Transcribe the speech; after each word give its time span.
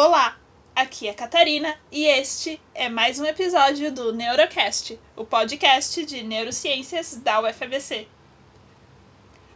Olá, 0.00 0.38
aqui 0.76 1.08
é 1.08 1.12
Catarina 1.12 1.76
e 1.90 2.04
este 2.04 2.60
é 2.72 2.88
mais 2.88 3.18
um 3.18 3.24
episódio 3.24 3.90
do 3.90 4.12
Neurocast, 4.12 4.96
o 5.16 5.24
podcast 5.24 6.06
de 6.06 6.22
neurociências 6.22 7.16
da 7.16 7.40
UFABC. 7.40 8.06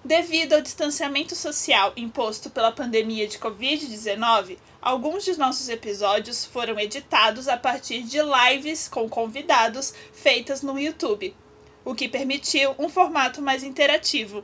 Devido 0.04 0.54
ao 0.54 0.60
distanciamento 0.60 1.36
social 1.36 1.92
imposto 1.96 2.50
pela 2.50 2.72
pandemia 2.72 3.28
de 3.28 3.38
Covid-19, 3.38 4.58
alguns 4.82 5.24
de 5.24 5.38
nossos 5.38 5.68
episódios 5.68 6.45
foram 6.45 6.77
editados 6.77 7.47
a 7.47 7.56
partir 7.56 8.03
de 8.03 8.19
lives 8.21 8.88
com 8.88 9.09
convidados 9.09 9.95
feitas 10.13 10.61
no 10.61 10.77
YouTube, 10.77 11.37
o 11.85 11.95
que 11.95 12.09
permitiu 12.09 12.74
um 12.81 12.88
formato 12.88 13.40
mais 13.40 13.63
interativo. 13.63 14.43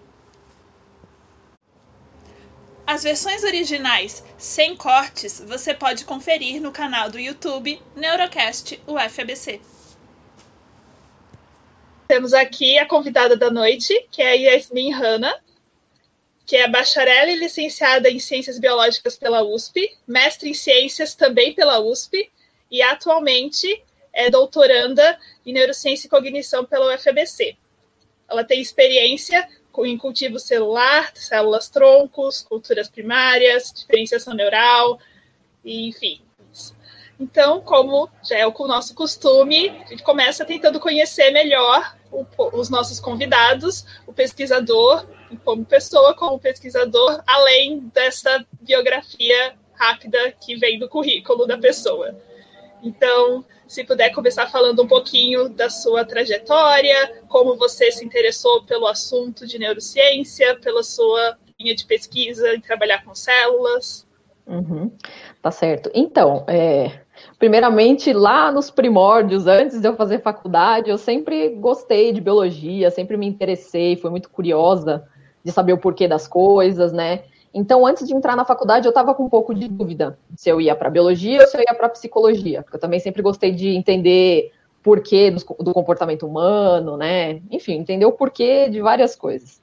As 2.88 3.02
versões 3.02 3.44
originais 3.44 4.24
sem 4.38 4.74
cortes 4.74 5.44
você 5.46 5.74
pode 5.74 6.06
conferir 6.06 6.58
no 6.58 6.72
canal 6.72 7.10
do 7.10 7.18
YouTube 7.18 7.78
Neurocast 7.94 8.80
UFABC. 8.86 9.60
Temos 12.08 12.32
aqui 12.32 12.78
a 12.78 12.86
convidada 12.86 13.36
da 13.36 13.50
noite, 13.50 13.92
que 14.10 14.22
é 14.22 14.30
a 14.30 14.32
Yasmin 14.32 14.90
Hanna, 14.90 15.38
que 16.46 16.56
é 16.56 16.66
bacharel 16.66 17.28
e 17.28 17.36
licenciada 17.36 18.08
em 18.08 18.18
Ciências 18.18 18.58
Biológicas 18.58 19.18
pela 19.18 19.42
USP, 19.42 19.94
mestre 20.06 20.48
em 20.48 20.54
Ciências 20.54 21.14
também 21.14 21.52
pela 21.52 21.80
USP 21.80 22.32
e 22.70 22.80
atualmente 22.80 23.84
é 24.14 24.30
doutoranda 24.30 25.20
em 25.44 25.52
Neurociência 25.52 26.06
e 26.06 26.10
Cognição 26.10 26.64
pela 26.64 26.94
UFABC. 26.94 27.54
Ela 28.26 28.44
tem 28.44 28.62
experiência 28.62 29.46
em 29.86 29.96
cultivo 29.96 30.38
celular, 30.38 31.10
células 31.14 31.68
troncos, 31.68 32.42
culturas 32.42 32.88
primárias, 32.88 33.72
diferenciação 33.72 34.34
neural, 34.34 34.98
enfim. 35.64 36.20
Então, 37.20 37.60
como 37.60 38.08
já 38.22 38.38
é 38.38 38.46
o 38.46 38.54
nosso 38.66 38.94
costume, 38.94 39.70
a 39.70 39.88
gente 39.88 40.04
começa 40.04 40.44
tentando 40.44 40.78
conhecer 40.78 41.30
melhor 41.32 41.96
o, 42.12 42.24
os 42.52 42.70
nossos 42.70 43.00
convidados, 43.00 43.84
o 44.06 44.12
pesquisador, 44.12 45.04
como 45.44 45.64
pessoa, 45.64 46.14
como 46.14 46.38
pesquisador, 46.38 47.22
além 47.26 47.80
dessa 47.92 48.46
biografia 48.60 49.54
rápida 49.74 50.32
que 50.32 50.56
vem 50.56 50.78
do 50.78 50.88
currículo 50.88 51.46
da 51.46 51.58
pessoa. 51.58 52.16
Então, 52.82 53.44
se 53.68 53.84
puder 53.84 54.10
começar 54.10 54.46
falando 54.46 54.82
um 54.82 54.88
pouquinho 54.88 55.48
da 55.48 55.68
sua 55.68 56.04
trajetória, 56.04 57.22
como 57.28 57.56
você 57.56 57.92
se 57.92 58.04
interessou 58.04 58.64
pelo 58.64 58.86
assunto 58.86 59.46
de 59.46 59.58
neurociência, 59.58 60.58
pela 60.58 60.82
sua 60.82 61.36
linha 61.60 61.74
de 61.74 61.84
pesquisa 61.84 62.54
em 62.54 62.60
trabalhar 62.60 63.04
com 63.04 63.14
células. 63.14 64.08
Uhum, 64.46 64.90
tá 65.42 65.50
certo. 65.50 65.90
Então, 65.94 66.44
é, 66.48 67.00
primeiramente, 67.38 68.10
lá 68.14 68.50
nos 68.50 68.70
primórdios, 68.70 69.46
antes 69.46 69.78
de 69.78 69.86
eu 69.86 69.94
fazer 69.94 70.22
faculdade, 70.22 70.88
eu 70.88 70.96
sempre 70.96 71.50
gostei 71.50 72.12
de 72.12 72.20
biologia, 72.22 72.90
sempre 72.90 73.18
me 73.18 73.26
interessei, 73.26 73.96
fui 73.96 74.10
muito 74.10 74.30
curiosa 74.30 75.06
de 75.44 75.52
saber 75.52 75.74
o 75.74 75.78
porquê 75.78 76.08
das 76.08 76.26
coisas, 76.26 76.92
né? 76.92 77.24
Então, 77.52 77.86
antes 77.86 78.06
de 78.06 78.14
entrar 78.14 78.36
na 78.36 78.44
faculdade, 78.44 78.86
eu 78.86 78.90
estava 78.90 79.14
com 79.14 79.24
um 79.24 79.28
pouco 79.28 79.54
de 79.54 79.68
dúvida 79.68 80.18
se 80.36 80.48
eu 80.48 80.60
ia 80.60 80.76
para 80.76 80.90
biologia 80.90 81.40
ou 81.40 81.46
se 81.46 81.56
eu 81.56 81.60
ia 81.60 81.74
para 81.74 81.88
psicologia, 81.88 82.62
porque 82.62 82.76
eu 82.76 82.80
também 82.80 83.00
sempre 83.00 83.22
gostei 83.22 83.52
de 83.52 83.68
entender 83.68 84.52
porquê 84.82 85.30
do, 85.30 85.72
comportamento 85.74 86.26
humano, 86.26 86.96
né? 86.96 87.42
Enfim, 87.50 87.74
entender 87.74 88.06
o 88.06 88.12
porquê 88.12 88.68
de 88.68 88.80
várias 88.80 89.16
coisas. 89.16 89.60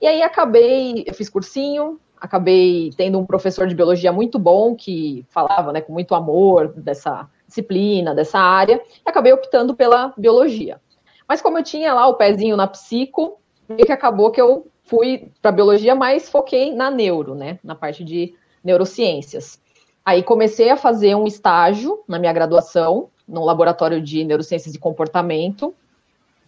E 0.00 0.06
aí 0.06 0.22
acabei, 0.22 1.04
eu 1.06 1.14
fiz 1.14 1.28
cursinho, 1.28 1.98
acabei 2.20 2.90
tendo 2.96 3.18
um 3.18 3.26
professor 3.26 3.66
de 3.66 3.74
biologia 3.74 4.12
muito 4.12 4.38
bom 4.38 4.74
que 4.74 5.24
falava, 5.30 5.72
né, 5.72 5.80
com 5.80 5.92
muito 5.92 6.14
amor 6.14 6.72
dessa 6.76 7.28
disciplina, 7.46 8.14
dessa 8.14 8.38
área, 8.38 8.80
e 9.04 9.08
acabei 9.08 9.32
optando 9.32 9.74
pela 9.74 10.12
biologia. 10.16 10.80
Mas 11.26 11.40
como 11.40 11.58
eu 11.58 11.62
tinha 11.62 11.92
lá 11.92 12.06
o 12.06 12.14
pezinho 12.14 12.56
na 12.56 12.66
psico, 12.66 13.40
meio 13.68 13.84
que 13.84 13.92
acabou 13.92 14.30
que 14.30 14.40
eu 14.40 14.66
fui 14.88 15.30
para 15.40 15.52
biologia, 15.52 15.94
mas 15.94 16.28
foquei 16.28 16.74
na 16.74 16.90
neuro, 16.90 17.34
né, 17.34 17.58
na 17.62 17.74
parte 17.74 18.02
de 18.02 18.34
neurociências. 18.64 19.60
Aí 20.04 20.22
comecei 20.22 20.70
a 20.70 20.76
fazer 20.76 21.14
um 21.14 21.26
estágio 21.26 22.02
na 22.08 22.18
minha 22.18 22.32
graduação, 22.32 23.10
no 23.26 23.44
laboratório 23.44 24.00
de 24.00 24.24
neurociências 24.24 24.74
e 24.74 24.78
comportamento, 24.78 25.74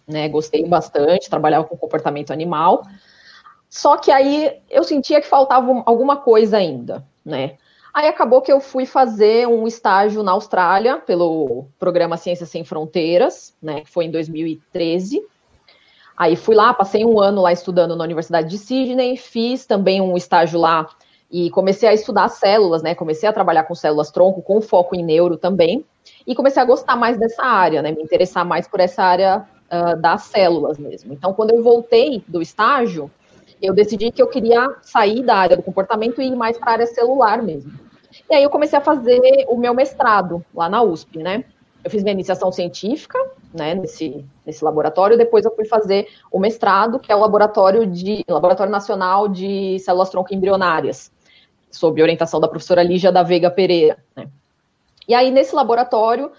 né, 0.08 0.28
gostei 0.28 0.66
bastante, 0.66 1.28
trabalhava 1.28 1.66
com 1.66 1.76
comportamento 1.76 2.32
animal. 2.32 2.82
Só 3.68 3.96
que 3.96 4.10
aí 4.10 4.58
eu 4.68 4.82
sentia 4.82 5.20
que 5.20 5.28
faltava 5.28 5.82
alguma 5.86 6.16
coisa 6.16 6.56
ainda, 6.56 7.06
né? 7.24 7.56
Aí 7.92 8.08
acabou 8.08 8.40
que 8.40 8.52
eu 8.52 8.60
fui 8.60 8.86
fazer 8.86 9.46
um 9.46 9.66
estágio 9.66 10.22
na 10.22 10.32
Austrália 10.32 10.96
pelo 10.96 11.66
programa 11.78 12.16
Ciências 12.16 12.48
Sem 12.48 12.64
Fronteiras, 12.64 13.54
né, 13.60 13.82
que 13.82 13.90
foi 13.90 14.06
em 14.06 14.10
2013. 14.10 15.22
Aí 16.20 16.36
fui 16.36 16.54
lá, 16.54 16.74
passei 16.74 17.02
um 17.02 17.18
ano 17.18 17.40
lá 17.40 17.50
estudando 17.50 17.96
na 17.96 18.04
Universidade 18.04 18.46
de 18.46 18.58
Sydney, 18.58 19.16
fiz 19.16 19.64
também 19.64 20.02
um 20.02 20.18
estágio 20.18 20.60
lá 20.60 20.86
e 21.30 21.48
comecei 21.48 21.88
a 21.88 21.94
estudar 21.94 22.28
células, 22.28 22.82
né? 22.82 22.94
Comecei 22.94 23.26
a 23.26 23.32
trabalhar 23.32 23.62
com 23.62 23.74
células 23.74 24.10
tronco, 24.10 24.42
com 24.42 24.60
foco 24.60 24.94
em 24.94 25.02
neuro 25.02 25.38
também, 25.38 25.82
e 26.26 26.34
comecei 26.34 26.60
a 26.60 26.66
gostar 26.66 26.94
mais 26.94 27.16
dessa 27.16 27.42
área, 27.42 27.80
né? 27.80 27.92
Me 27.92 28.02
interessar 28.02 28.44
mais 28.44 28.68
por 28.68 28.80
essa 28.80 29.02
área 29.02 29.48
uh, 29.72 29.96
das 29.98 30.24
células 30.24 30.76
mesmo. 30.76 31.14
Então, 31.14 31.32
quando 31.32 31.52
eu 31.52 31.62
voltei 31.62 32.22
do 32.28 32.42
estágio, 32.42 33.10
eu 33.62 33.72
decidi 33.72 34.12
que 34.12 34.20
eu 34.20 34.26
queria 34.26 34.76
sair 34.82 35.22
da 35.22 35.36
área 35.36 35.56
do 35.56 35.62
comportamento 35.62 36.20
e 36.20 36.26
ir 36.26 36.36
mais 36.36 36.58
para 36.58 36.68
a 36.68 36.72
área 36.74 36.86
celular 36.86 37.42
mesmo. 37.42 37.72
E 38.28 38.34
aí 38.34 38.42
eu 38.42 38.50
comecei 38.50 38.78
a 38.78 38.82
fazer 38.82 39.22
o 39.48 39.56
meu 39.56 39.72
mestrado 39.72 40.44
lá 40.54 40.68
na 40.68 40.82
USP, 40.82 41.22
né? 41.22 41.46
Eu 41.82 41.90
fiz 41.90 42.02
minha 42.02 42.12
iniciação 42.12 42.52
científica, 42.52 43.18
né, 43.52 43.74
nesse, 43.74 44.24
nesse 44.46 44.64
laboratório, 44.64 45.18
depois 45.18 45.44
eu 45.44 45.54
fui 45.54 45.64
fazer 45.64 46.08
o 46.30 46.38
mestrado, 46.38 46.98
que 46.98 47.10
é 47.10 47.16
o 47.16 47.20
laboratório 47.20 47.86
de 47.86 48.24
Laboratório 48.28 48.70
Nacional 48.70 49.28
de 49.28 49.78
Células 49.80 50.10
Tronco 50.10 50.32
Embrionárias, 50.32 51.10
sob 51.70 52.00
orientação 52.00 52.40
da 52.40 52.48
professora 52.48 52.82
Lígia 52.82 53.12
da 53.12 53.22
Veiga 53.22 53.50
Pereira, 53.50 53.98
né. 54.16 54.28
E 55.08 55.14
aí, 55.14 55.30
nesse 55.30 55.54
laboratório, 55.54 56.30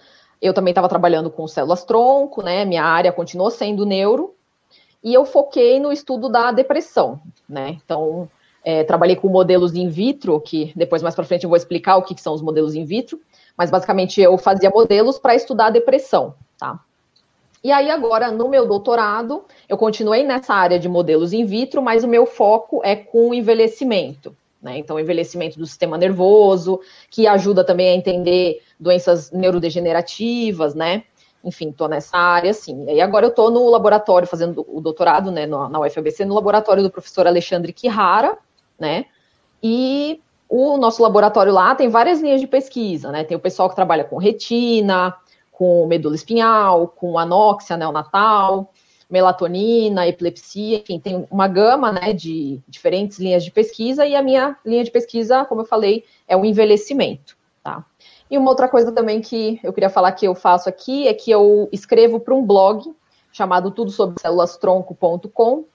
eu 0.42 0.54
também 0.54 0.72
estava 0.72 0.88
trabalhando 0.88 1.30
com 1.30 1.48
células 1.48 1.84
tronco, 1.84 2.42
né, 2.42 2.64
minha 2.64 2.84
área 2.84 3.12
continuou 3.12 3.52
sendo 3.52 3.86
neuro, 3.86 4.34
e 5.04 5.14
eu 5.14 5.26
foquei 5.26 5.80
no 5.80 5.92
estudo 5.92 6.30
da 6.30 6.52
depressão, 6.52 7.20
né, 7.50 7.78
então, 7.84 8.30
é, 8.64 8.84
trabalhei 8.84 9.16
com 9.16 9.28
modelos 9.28 9.76
in 9.76 9.90
vitro, 9.90 10.40
que 10.40 10.72
depois 10.76 11.02
mais 11.02 11.16
para 11.16 11.26
frente 11.26 11.44
eu 11.44 11.50
vou 11.50 11.58
explicar 11.58 11.98
o 11.98 12.04
que, 12.04 12.16
que 12.16 12.22
são 12.22 12.34
os 12.34 12.42
modelos 12.42 12.76
in 12.76 12.86
vitro, 12.86 13.20
mas 13.58 13.70
basicamente 13.70 14.22
eu 14.22 14.38
fazia 14.38 14.70
modelos 14.70 15.20
para 15.20 15.36
estudar 15.36 15.68
a 15.68 15.72
depressão, 15.72 16.36
tá? 16.58 16.80
E 17.64 17.72
aí 17.72 17.92
agora 17.92 18.32
no 18.32 18.50
meu 18.50 18.68
doutorado 18.68 19.46
eu 19.70 19.78
continuei 19.78 20.24
nessa 20.24 20.54
área 20.54 20.80
de 20.80 20.90
modelos 20.90 21.32
in 21.32 21.46
vitro, 21.46 21.82
mas 21.82 22.04
o 22.04 22.08
meu 22.08 22.26
foco 22.26 22.82
é 22.84 22.96
com 22.96 23.34
envelhecimento, 23.34 24.36
né? 24.62 24.78
Então 24.78 25.00
envelhecimento 25.00 25.60
do 25.60 25.66
sistema 25.66 25.98
nervoso, 25.98 26.80
que 27.10 27.28
ajuda 27.28 27.64
também 27.64 27.90
a 27.90 27.94
entender 27.94 28.62
doenças 28.80 29.32
neurodegenerativas, 29.32 30.74
né? 30.74 31.04
Enfim, 31.44 31.70
estou 31.70 31.88
nessa 31.88 32.18
área, 32.18 32.54
sim. 32.54 32.86
E 32.88 33.02
agora 33.02 33.26
eu 33.26 33.30
estou 33.30 33.52
no 33.52 33.70
laboratório 33.70 34.28
fazendo 34.28 34.66
o 34.68 34.80
doutorado, 34.80 35.32
né, 35.32 35.46
na 35.46 35.80
UFABC, 35.80 36.26
no 36.26 36.36
laboratório 36.36 36.84
do 36.84 36.92
professor 36.92 37.26
Alexandre 37.26 37.74
Kihara, 37.74 38.38
né? 38.80 39.06
E 39.62 40.20
o 40.50 40.78
nosso 40.78 41.02
laboratório 41.02 41.54
lá 41.54 41.74
tem 41.74 41.90
várias 41.90 42.22
linhas 42.22 42.42
de 42.42 42.48
pesquisa, 42.48 43.12
né? 43.12 43.24
Tem 43.24 43.38
o 43.38 43.40
pessoal 43.40 43.70
que 43.70 43.76
trabalha 43.76 44.04
com 44.04 44.18
retina, 44.18 45.16
com 45.62 45.86
medula 45.86 46.16
espinhal, 46.16 46.88
com 46.88 47.20
anóxia 47.20 47.78
neonatal, 47.78 48.74
melatonina, 49.08 50.08
epilepsia, 50.08 50.80
enfim, 50.80 51.00
tem 51.00 51.28
uma 51.30 51.48
gama, 51.48 51.92
né, 51.92 52.14
de 52.14 52.60
diferentes 52.68 53.20
linhas 53.20 53.44
de 53.44 53.52
pesquisa 53.52 54.04
e 54.04 54.16
a 54.16 54.24
minha 54.24 54.58
linha 54.66 54.84
de 54.84 54.90
pesquisa, 54.90 55.46
como 55.46 55.62
eu 55.62 55.66
falei, 55.66 56.04
é 56.28 56.36
o 56.36 56.44
envelhecimento, 56.44 57.38
tá? 57.64 57.86
E 58.28 58.40
uma 58.40 58.50
outra 58.50 58.68
coisa 58.68 58.92
também 58.92 59.22
que 59.22 59.60
eu 59.64 59.72
queria 59.72 59.92
falar 59.92 60.14
que 60.14 60.26
eu 60.26 60.34
faço 60.34 60.68
aqui 60.68 61.08
é 61.08 61.14
que 61.14 61.30
eu 61.30 61.70
escrevo 61.72 62.20
para 62.20 62.34
um 62.34 62.44
blog 62.44 62.92
chamado 63.32 63.70
tudo 63.70 63.92
sobre. 63.92 64.16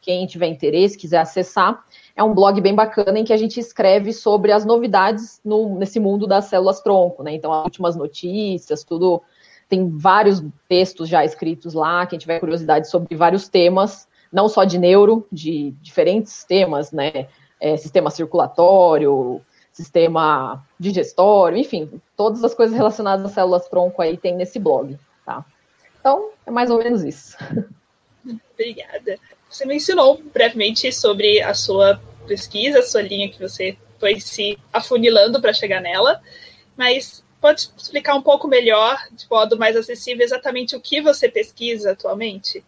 Quem 0.00 0.26
tiver 0.26 0.48
interesse, 0.48 0.98
quiser 0.98 1.18
acessar, 1.18 1.84
é 2.16 2.24
um 2.24 2.34
blog 2.34 2.60
bem 2.60 2.74
bacana 2.74 3.20
em 3.20 3.24
que 3.24 3.32
a 3.32 3.36
gente 3.36 3.60
escreve 3.60 4.12
sobre 4.12 4.50
as 4.50 4.64
novidades 4.64 5.40
no, 5.44 5.78
nesse 5.78 6.00
mundo 6.00 6.26
das 6.26 6.46
células 6.46 6.80
tronco, 6.80 7.22
né? 7.22 7.34
Então, 7.34 7.52
as 7.52 7.64
últimas 7.64 7.94
notícias, 7.94 8.82
tudo. 8.82 9.22
Tem 9.68 9.88
vários 9.96 10.42
textos 10.68 11.08
já 11.08 11.24
escritos 11.24 11.74
lá. 11.74 12.06
Quem 12.06 12.18
tiver 12.18 12.40
curiosidade 12.40 12.88
sobre 12.88 13.14
vários 13.16 13.48
temas, 13.48 14.06
não 14.32 14.48
só 14.48 14.64
de 14.64 14.78
neuro, 14.78 15.26
de 15.30 15.72
diferentes 15.82 16.44
temas, 16.44 16.92
né? 16.92 17.28
É, 17.58 17.76
sistema 17.76 18.10
circulatório, 18.10 19.40
sistema 19.76 20.64
digestório, 20.80 21.58
enfim, 21.58 22.00
todas 22.16 22.42
as 22.42 22.54
coisas 22.54 22.74
relacionadas 22.74 23.26
às 23.26 23.32
células 23.32 23.68
tronco 23.68 24.00
aí 24.00 24.16
tem 24.16 24.34
nesse 24.34 24.58
blog, 24.58 24.98
tá? 25.24 25.44
Então, 26.00 26.30
é 26.46 26.50
mais 26.50 26.70
ou 26.70 26.78
menos 26.78 27.02
isso. 27.04 27.36
Obrigada. 28.54 29.18
Você 29.50 29.66
mencionou 29.66 30.20
brevemente 30.32 30.90
sobre 30.92 31.42
a 31.42 31.52
sua 31.52 32.00
pesquisa, 32.26 32.78
a 32.78 32.82
sua 32.82 33.02
linha 33.02 33.28
que 33.28 33.38
você 33.38 33.76
foi 33.98 34.18
se 34.18 34.58
afunilando 34.72 35.40
para 35.40 35.52
chegar 35.52 35.80
nela. 35.80 36.22
mas 36.76 37.22
pode 37.40 37.70
explicar 37.76 38.14
um 38.14 38.22
pouco 38.22 38.48
melhor, 38.48 38.96
de 39.12 39.26
modo 39.30 39.58
mais 39.58 39.76
acessível, 39.76 40.24
exatamente 40.24 40.74
o 40.74 40.80
que 40.80 41.00
você 41.00 41.28
pesquisa 41.28 41.92
atualmente? 41.92 42.64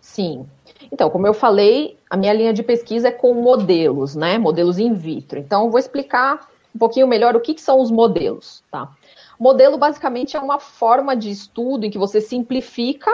Sim. 0.00 0.46
Então, 0.92 1.10
como 1.10 1.26
eu 1.26 1.34
falei, 1.34 1.98
a 2.08 2.16
minha 2.16 2.32
linha 2.32 2.52
de 2.52 2.62
pesquisa 2.62 3.08
é 3.08 3.12
com 3.12 3.34
modelos, 3.34 4.14
né? 4.14 4.38
Modelos 4.38 4.78
in 4.78 4.94
vitro. 4.94 5.38
Então, 5.38 5.64
eu 5.64 5.70
vou 5.70 5.78
explicar 5.78 6.48
um 6.74 6.78
pouquinho 6.78 7.06
melhor 7.06 7.34
o 7.36 7.40
que, 7.40 7.54
que 7.54 7.60
são 7.60 7.80
os 7.80 7.90
modelos, 7.90 8.62
tá? 8.70 8.90
Modelo 9.38 9.78
basicamente 9.78 10.36
é 10.36 10.40
uma 10.40 10.58
forma 10.58 11.14
de 11.14 11.30
estudo 11.30 11.86
em 11.86 11.90
que 11.90 11.98
você 11.98 12.20
simplifica 12.20 13.10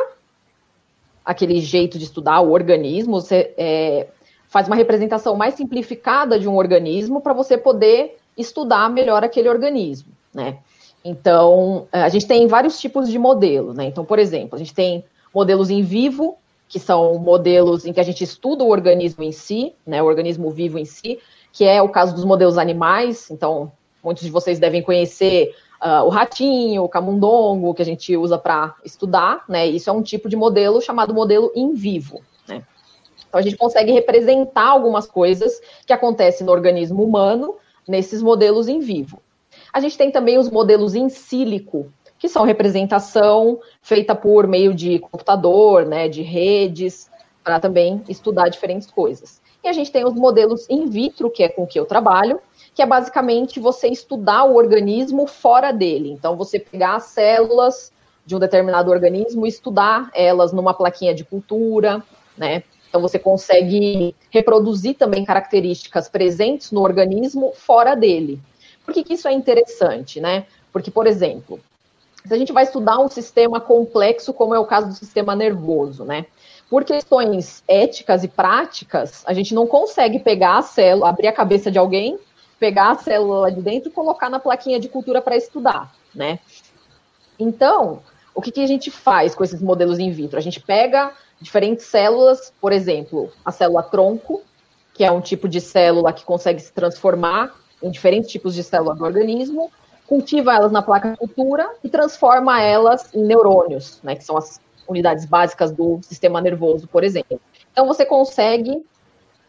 aquele 1.24 1.60
jeito 1.60 1.98
de 1.98 2.04
estudar 2.04 2.40
o 2.40 2.52
organismo, 2.52 3.20
você 3.20 3.54
é, 3.56 4.08
faz 4.48 4.66
uma 4.66 4.76
representação 4.76 5.36
mais 5.36 5.54
simplificada 5.54 6.38
de 6.38 6.48
um 6.48 6.56
organismo 6.56 7.20
para 7.20 7.32
você 7.32 7.56
poder 7.56 8.18
estudar 8.36 8.90
melhor 8.90 9.24
aquele 9.24 9.48
organismo, 9.48 10.12
né? 10.32 10.58
Então, 11.04 11.86
a 11.92 12.08
gente 12.08 12.26
tem 12.26 12.46
vários 12.46 12.80
tipos 12.80 13.10
de 13.10 13.18
modelo, 13.18 13.74
né? 13.74 13.84
Então, 13.84 14.04
por 14.04 14.18
exemplo, 14.18 14.56
a 14.56 14.58
gente 14.58 14.72
tem 14.72 15.04
modelos 15.34 15.68
em 15.68 15.82
vivo, 15.82 16.38
que 16.66 16.78
são 16.78 17.18
modelos 17.18 17.84
em 17.84 17.92
que 17.92 18.00
a 18.00 18.04
gente 18.04 18.24
estuda 18.24 18.64
o 18.64 18.70
organismo 18.70 19.22
em 19.22 19.30
si, 19.30 19.74
né, 19.86 20.02
o 20.02 20.06
organismo 20.06 20.50
vivo 20.50 20.78
em 20.78 20.84
si, 20.84 21.18
que 21.52 21.64
é 21.64 21.82
o 21.82 21.88
caso 21.88 22.14
dos 22.14 22.24
modelos 22.24 22.56
animais. 22.56 23.30
Então, 23.30 23.70
muitos 24.02 24.24
de 24.24 24.30
vocês 24.30 24.58
devem 24.58 24.82
conhecer 24.82 25.54
uh, 25.82 26.04
o 26.04 26.08
ratinho, 26.08 26.82
o 26.82 26.88
camundongo, 26.88 27.74
que 27.74 27.82
a 27.82 27.84
gente 27.84 28.16
usa 28.16 28.38
para 28.38 28.74
estudar, 28.84 29.44
né? 29.48 29.66
Isso 29.66 29.90
é 29.90 29.92
um 29.92 30.02
tipo 30.02 30.28
de 30.28 30.36
modelo 30.36 30.80
chamado 30.80 31.12
modelo 31.12 31.52
in 31.54 31.74
vivo, 31.74 32.22
né? 32.48 32.62
Então, 33.28 33.38
a 33.38 33.42
gente 33.42 33.56
consegue 33.56 33.92
representar 33.92 34.68
algumas 34.68 35.06
coisas 35.06 35.60
que 35.86 35.92
acontecem 35.92 36.46
no 36.46 36.52
organismo 36.52 37.04
humano 37.04 37.56
nesses 37.86 38.22
modelos 38.22 38.68
em 38.68 38.80
vivo. 38.80 39.20
A 39.74 39.80
gente 39.80 39.98
tem 39.98 40.12
também 40.12 40.38
os 40.38 40.48
modelos 40.48 40.94
em 40.94 41.08
sílico, 41.08 41.92
que 42.16 42.28
são 42.28 42.44
representação 42.44 43.58
feita 43.82 44.14
por 44.14 44.46
meio 44.46 44.72
de 44.72 45.00
computador, 45.00 45.84
né, 45.84 46.08
de 46.08 46.22
redes, 46.22 47.10
para 47.42 47.58
também 47.58 48.00
estudar 48.08 48.48
diferentes 48.48 48.88
coisas. 48.88 49.42
E 49.64 49.68
a 49.68 49.72
gente 49.72 49.90
tem 49.90 50.04
os 50.04 50.14
modelos 50.14 50.64
in 50.70 50.86
vitro, 50.88 51.28
que 51.28 51.42
é 51.42 51.48
com 51.48 51.66
que 51.66 51.80
eu 51.80 51.86
trabalho, 51.86 52.38
que 52.72 52.82
é 52.82 52.86
basicamente 52.86 53.58
você 53.58 53.88
estudar 53.88 54.44
o 54.44 54.54
organismo 54.54 55.26
fora 55.26 55.72
dele. 55.72 56.12
Então, 56.12 56.36
você 56.36 56.60
pegar 56.60 56.94
as 56.94 57.06
células 57.06 57.90
de 58.24 58.36
um 58.36 58.38
determinado 58.38 58.92
organismo 58.92 59.44
e 59.44 59.48
estudar 59.48 60.08
elas 60.14 60.52
numa 60.52 60.72
plaquinha 60.72 61.12
de 61.12 61.24
cultura, 61.24 62.00
né? 62.38 62.62
Então, 62.88 63.00
você 63.00 63.18
consegue 63.18 64.14
reproduzir 64.30 64.94
também 64.94 65.24
características 65.24 66.08
presentes 66.08 66.70
no 66.70 66.80
organismo 66.80 67.52
fora 67.56 67.96
dele. 67.96 68.40
Por 68.84 68.92
que, 68.92 69.02
que 69.02 69.14
isso 69.14 69.26
é 69.26 69.32
interessante, 69.32 70.20
né? 70.20 70.46
Porque, 70.72 70.90
por 70.90 71.06
exemplo, 71.06 71.60
se 72.25 72.32
a 72.32 72.38
gente 72.38 72.52
vai 72.52 72.64
estudar 72.64 72.98
um 72.98 73.08
sistema 73.08 73.60
complexo, 73.60 74.32
como 74.32 74.54
é 74.54 74.58
o 74.58 74.64
caso 74.64 74.88
do 74.88 74.94
sistema 74.94 75.36
nervoso, 75.36 76.04
né? 76.04 76.26
Por 76.69 76.84
questões 76.84 77.62
éticas 77.69 78.25
e 78.25 78.28
práticas, 78.28 79.22
a 79.26 79.32
gente 79.32 79.54
não 79.54 79.66
consegue 79.66 80.19
pegar 80.19 80.58
a 80.58 80.62
célula, 80.62 81.08
abrir 81.08 81.28
a 81.28 81.32
cabeça 81.32 81.70
de 81.70 81.78
alguém, 81.78 82.19
pegar 82.58 82.90
a 82.90 82.96
célula 82.96 83.40
lá 83.40 83.50
de 83.50 83.60
dentro 83.60 83.90
e 83.90 83.92
colocar 83.92 84.31
na 84.31 84.38
plaquinha 84.38 84.81
de 84.81 84.88
cultura 84.88 85.20
para 85.20 85.36
estudar, 85.36 85.94
né? 86.14 86.38
Então, 87.38 88.00
o 88.34 88.40
que, 88.40 88.50
que 88.50 88.62
a 88.62 88.66
gente 88.66 88.90
faz 88.90 89.34
com 89.34 89.44
esses 89.44 89.60
modelos 89.60 89.98
in 89.98 90.10
vitro? 90.10 90.38
A 90.38 90.42
gente 90.42 90.60
pega 90.60 91.12
diferentes 91.40 91.84
células, 91.84 92.52
por 92.60 92.72
exemplo, 92.72 93.31
a 93.44 93.52
célula 93.52 93.82
tronco, 93.82 94.42
que 94.94 95.04
é 95.04 95.12
um 95.12 95.20
tipo 95.20 95.48
de 95.48 95.60
célula 95.60 96.12
que 96.12 96.25
consegue 96.25 96.60
se 96.60 96.72
transformar 96.72 97.54
em 97.84 97.90
diferentes 97.90 98.31
tipos 98.31 98.54
de 98.54 98.62
célula 98.62 98.94
do 98.94 99.04
organismo, 99.04 99.70
cultiva 100.06 100.54
elas 100.54 100.72
na 100.72 100.82
placa 100.82 101.16
cultura 101.16 101.70
e 101.82 101.88
transforma 101.88 102.60
elas 102.60 103.14
em 103.14 103.22
neurônios, 103.22 104.00
né, 104.02 104.16
que 104.16 104.25
são 104.25 104.36
as 104.36 104.60
unidades 104.88 105.25
básicas 105.25 105.72
do 105.72 105.98
sistema 106.02 106.40
nervoso, 106.40 106.88
por 106.88 107.04
exemplo. 107.04 107.40
Então 107.72 107.86
você 107.86 108.04
consegue 108.04 108.84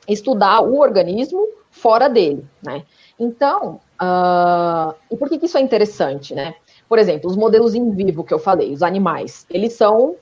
estudar 0.07 0.61
o 0.61 0.79
organismo 0.79 1.47
fora 1.71 2.07
dele, 2.07 2.45
né? 2.63 2.83
Então, 3.19 3.79
uh, 4.01 4.93
e 5.11 5.17
por 5.17 5.29
que, 5.29 5.39
que 5.39 5.45
isso 5.45 5.57
é 5.57 5.61
interessante, 5.61 6.33
né? 6.33 6.55
Por 6.87 6.99
exemplo, 6.99 7.29
os 7.29 7.35
modelos 7.35 7.73
em 7.73 7.91
vivo 7.91 8.23
que 8.23 8.33
eu 8.33 8.39
falei, 8.39 8.71
os 8.71 8.83
animais, 8.83 9.45
eles 9.49 9.73
são 9.73 10.15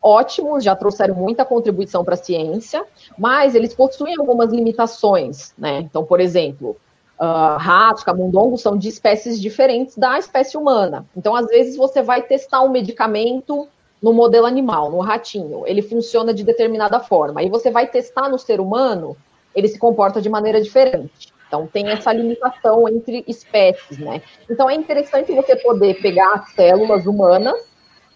ótimos, 0.00 0.62
já 0.62 0.76
trouxeram 0.76 1.14
muita 1.14 1.44
contribuição 1.44 2.04
para 2.04 2.14
a 2.14 2.18
ciência, 2.18 2.84
mas 3.18 3.54
eles 3.54 3.74
possuem 3.74 4.14
algumas 4.18 4.50
limitações, 4.50 5.54
né? 5.58 5.78
Então, 5.78 6.04
por 6.04 6.20
exemplo, 6.20 6.76
uh, 7.20 7.56
ratos, 7.58 8.04
camundongos 8.04 8.60
são 8.60 8.76
de 8.76 8.88
espécies 8.88 9.40
diferentes 9.40 9.96
da 9.96 10.18
espécie 10.18 10.56
humana. 10.56 11.06
Então, 11.16 11.34
às 11.34 11.46
vezes, 11.46 11.76
você 11.76 12.02
vai 12.02 12.22
testar 12.22 12.62
um 12.62 12.70
medicamento 12.70 13.68
no 14.02 14.12
modelo 14.12 14.46
animal, 14.46 14.90
no 14.90 15.00
ratinho, 15.00 15.66
ele 15.66 15.80
funciona 15.80 16.34
de 16.34 16.44
determinada 16.44 17.00
forma. 17.00 17.40
Aí 17.40 17.48
você 17.48 17.70
vai 17.70 17.86
testar 17.86 18.28
no 18.28 18.38
ser 18.38 18.60
humano, 18.60 19.16
ele 19.54 19.66
se 19.66 19.78
comporta 19.78 20.20
de 20.20 20.28
maneira 20.28 20.60
diferente. 20.60 21.32
Então, 21.48 21.66
tem 21.66 21.88
essa 21.88 22.12
limitação 22.12 22.88
entre 22.88 23.24
espécies, 23.26 23.98
né? 23.98 24.20
Então, 24.50 24.68
é 24.68 24.74
interessante 24.74 25.32
você 25.32 25.56
poder 25.56 26.00
pegar 26.02 26.46
células 26.54 27.06
humanas 27.06 27.58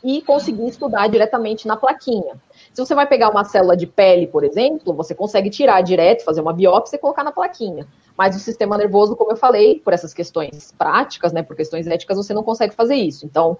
e 0.02 0.20
conseguir 0.22 0.68
estudar 0.68 1.08
diretamente 1.08 1.66
na 1.66 1.76
plaquinha. 1.76 2.34
Se 2.78 2.86
você 2.86 2.94
vai 2.94 3.08
pegar 3.08 3.28
uma 3.28 3.42
célula 3.42 3.76
de 3.76 3.88
pele, 3.88 4.28
por 4.28 4.44
exemplo, 4.44 4.94
você 4.94 5.12
consegue 5.12 5.50
tirar 5.50 5.80
direto, 5.80 6.22
fazer 6.22 6.40
uma 6.40 6.52
biópsia 6.52 6.94
e 6.94 6.98
colocar 7.00 7.24
na 7.24 7.32
plaquinha. 7.32 7.88
Mas 8.16 8.36
o 8.36 8.38
sistema 8.38 8.78
nervoso, 8.78 9.16
como 9.16 9.32
eu 9.32 9.36
falei, 9.36 9.80
por 9.80 9.92
essas 9.92 10.14
questões 10.14 10.72
práticas, 10.78 11.32
né, 11.32 11.42
por 11.42 11.56
questões 11.56 11.88
éticas, 11.88 12.16
você 12.16 12.32
não 12.32 12.44
consegue 12.44 12.76
fazer 12.76 12.94
isso. 12.94 13.26
Então, 13.26 13.58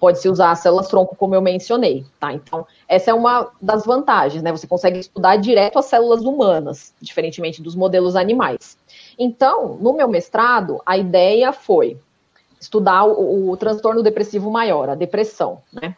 pode-se 0.00 0.30
usar 0.30 0.50
as 0.50 0.60
células 0.60 0.88
tronco, 0.88 1.14
como 1.14 1.34
eu 1.34 1.42
mencionei, 1.42 2.06
tá? 2.18 2.32
Então, 2.32 2.66
essa 2.88 3.10
é 3.10 3.14
uma 3.14 3.50
das 3.60 3.84
vantagens, 3.84 4.42
né? 4.42 4.50
Você 4.50 4.66
consegue 4.66 4.98
estudar 4.98 5.36
direto 5.36 5.78
as 5.78 5.84
células 5.84 6.22
humanas, 6.22 6.94
diferentemente 7.02 7.60
dos 7.60 7.76
modelos 7.76 8.16
animais. 8.16 8.78
Então, 9.18 9.76
no 9.76 9.92
meu 9.92 10.08
mestrado, 10.08 10.80
a 10.86 10.96
ideia 10.96 11.52
foi 11.52 11.98
estudar 12.58 13.04
o, 13.04 13.50
o 13.50 13.56
transtorno 13.58 14.02
depressivo 14.02 14.50
maior, 14.50 14.88
a 14.88 14.94
depressão, 14.94 15.60
né? 15.70 15.94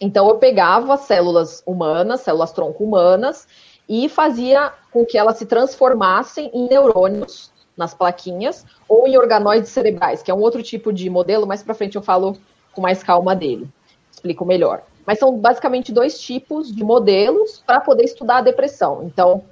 Então, 0.00 0.28
eu 0.28 0.36
pegava 0.36 0.96
células 0.96 1.62
humanas, 1.66 2.20
células 2.20 2.52
tronco 2.52 2.84
humanas, 2.84 3.46
e 3.88 4.08
fazia 4.08 4.72
com 4.92 5.04
que 5.04 5.16
elas 5.16 5.38
se 5.38 5.46
transformassem 5.46 6.50
em 6.52 6.68
neurônios 6.68 7.50
nas 7.76 7.94
plaquinhas 7.94 8.66
ou 8.88 9.06
em 9.06 9.16
organoides 9.16 9.70
cerebrais, 9.70 10.22
que 10.22 10.30
é 10.30 10.34
um 10.34 10.40
outro 10.40 10.62
tipo 10.62 10.92
de 10.92 11.08
modelo, 11.08 11.46
mais 11.46 11.62
para 11.62 11.74
frente 11.74 11.96
eu 11.96 12.02
falo 12.02 12.36
com 12.72 12.82
mais 12.82 13.02
calma 13.02 13.34
dele, 13.34 13.68
explico 14.12 14.44
melhor. 14.44 14.82
Mas 15.06 15.18
são 15.18 15.38
basicamente 15.38 15.90
dois 15.90 16.20
tipos 16.20 16.74
de 16.74 16.84
modelos 16.84 17.62
para 17.66 17.80
poder 17.80 18.04
estudar 18.04 18.38
a 18.38 18.42
depressão. 18.42 19.04
Então, 19.04 19.42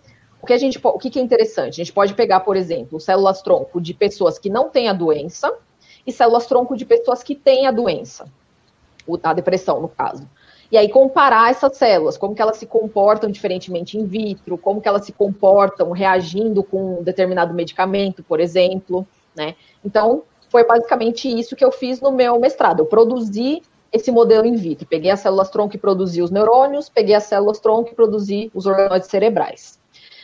o 0.43 0.47
que 0.47 0.53
a 0.53 0.59
gente 0.59 0.79
o 0.83 0.99
que 0.99 1.19
é 1.19 1.23
interessante? 1.23 1.81
A 1.81 1.85
gente 1.85 1.93
pode 1.93 2.13
pegar, 2.13 2.41
por 2.41 2.57
exemplo, 2.57 3.01
células 3.01 3.41
tronco 3.41 3.81
de 3.81 3.95
pessoas 3.95 4.39
que 4.39 4.51
não 4.51 4.69
têm 4.69 4.89
a 4.89 4.93
doença 4.93 5.51
e 6.07 6.13
células 6.13 6.47
tronco 6.47 6.77
de 6.77 6.85
pessoas 6.85 7.23
que 7.23 7.35
têm 7.35 7.67
a 7.67 7.71
doença, 7.71 8.29
a 9.23 9.33
depressão, 9.33 9.81
no 9.81 9.89
caso 9.89 10.29
e 10.71 10.77
aí 10.77 10.89
comparar 10.89 11.51
essas 11.51 11.77
células, 11.77 12.17
como 12.17 12.35
que 12.35 12.43
elas 12.43 12.57
se 12.57 12.67
comportam 12.67 13.31
diferentemente 13.31 13.97
in 13.99 14.05
vitro, 14.05 14.59
como 14.59 14.81
que 14.81 14.89
elas 14.89 15.05
se 15.05 15.13
comportam 15.13 15.91
reagindo 15.93 16.63
com 16.63 17.01
um 17.01 17.03
determinado 17.03 17.55
medicamento, 17.55 18.23
por 18.23 18.41
exemplo, 18.41 19.07
né? 19.35 19.55
Então, 19.85 20.23
foi 20.49 20.65
basicamente 20.65 21.29
isso 21.29 21.55
que 21.55 21.65
eu 21.65 21.71
fiz 21.71 22.01
no 22.01 22.11
meu 22.11 22.39
mestrado. 22.39 22.81
Eu 22.81 22.87
produzi 22.87 23.63
esse 23.93 24.11
modelo 24.11 24.47
in 24.47 24.57
vitro. 24.57 24.87
Peguei 24.87 25.11
as 25.11 25.21
células 25.21 25.51
tronco 25.51 25.77
e 25.77 25.79
produzi 25.79 26.23
os 26.23 26.31
neurônios, 26.31 26.89
peguei 26.89 27.15
as 27.15 27.25
células 27.25 27.59
tronco 27.59 27.91
e 27.91 27.95
produzi 27.95 28.51
os 28.55 28.67
organoides 28.67 29.09
cerebrais. 29.09 29.79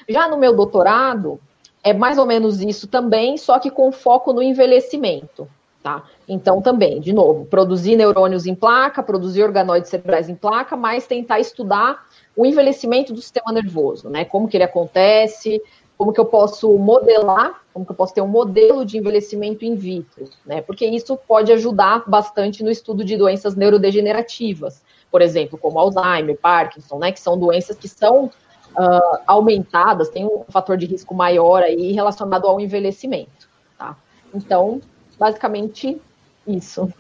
Já 0.09 0.29
no 0.29 0.37
meu 0.37 0.55
doutorado, 0.55 1.41
é 1.83 1.93
mais 1.93 2.19
ou 2.19 2.27
menos 2.27 2.61
isso 2.61 2.87
também, 2.87 3.37
só 3.37 3.59
que 3.59 3.71
com 3.71 3.91
foco 3.93 4.33
no 4.33 4.43
envelhecimento. 4.43 5.49
Tá? 5.83 6.05
Então, 6.29 6.63
também, 6.63 7.01
de 7.01 7.13
novo, 7.13 7.45
produzir 7.47 7.97
neurônios 7.97 8.47
em 8.47 8.55
placa, 8.55 9.03
produzir 9.03 9.43
organoides 9.43 9.91
cerebrais 9.91 10.29
em 10.29 10.35
placa, 10.37 10.77
mas 10.77 11.09
tentar 11.09 11.41
estudar 11.41 12.07
o 12.37 12.47
envelhecimento 12.47 13.13
do 13.13 13.21
sistema 13.21 13.51
nervoso, 13.51 14.09
né? 14.09 14.25
Como 14.25 14.47
que 14.47 14.57
ele 14.57 14.63
acontece, 14.63 15.61
como 15.99 16.13
que 16.13 16.21
eu 16.21 16.25
posso 16.25 16.71
modelar, 16.79 17.63
como 17.75 17.85
que 17.85 17.91
eu 17.91 17.97
posso 17.97 18.15
ter 18.15 18.21
um 18.21 18.29
modelo 18.29 18.85
de 18.85 18.97
envelhecimento 18.97 19.65
in 19.65 19.75
vitro, 19.75 20.29
né? 20.47 20.63
Porque 20.63 20.87
isso 20.87 21.17
pode 21.17 21.51
ajudar 21.53 22.05
bastante 22.09 22.63
no 22.63 22.71
estudo 22.71 23.05
de 23.05 23.17
doenças 23.17 23.57
neurodegenerativas, 23.57 24.85
por 25.11 25.21
exemplo, 25.21 25.59
como 25.59 25.81
Alzheimer, 25.81 26.39
Parkinson, 26.39 26.99
né? 26.99 27.11
Que 27.11 27.21
são 27.21 27.37
doenças 27.37 27.77
que 27.77 27.89
são 27.89 28.27
uh, 28.27 29.19
aumentadas, 29.27 30.11
tem 30.11 30.25
um 30.25 30.45
fator 30.49 30.77
de 30.77 30.87
risco 30.87 31.13
maior 31.13 31.63
aí 31.65 31.91
relacionado 31.91 32.47
ao 32.47 32.61
envelhecimento, 32.61 33.49
tá? 33.77 33.97
Então, 34.35 34.81
basicamente 35.19 36.01
isso. 36.47 36.93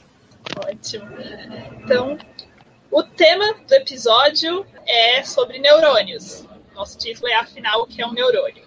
Ótimo. 0.56 1.06
Então, 1.82 2.18
o 2.90 3.02
tema 3.02 3.54
do 3.66 3.74
episódio 3.74 4.66
é 4.86 5.22
sobre 5.22 5.58
neurônios. 5.58 6.44
Nosso 6.74 6.98
título 6.98 7.28
é 7.28 7.34
Afinal, 7.34 7.82
o 7.82 7.86
que 7.86 8.02
é 8.02 8.06
um 8.06 8.12
neurônio? 8.12 8.64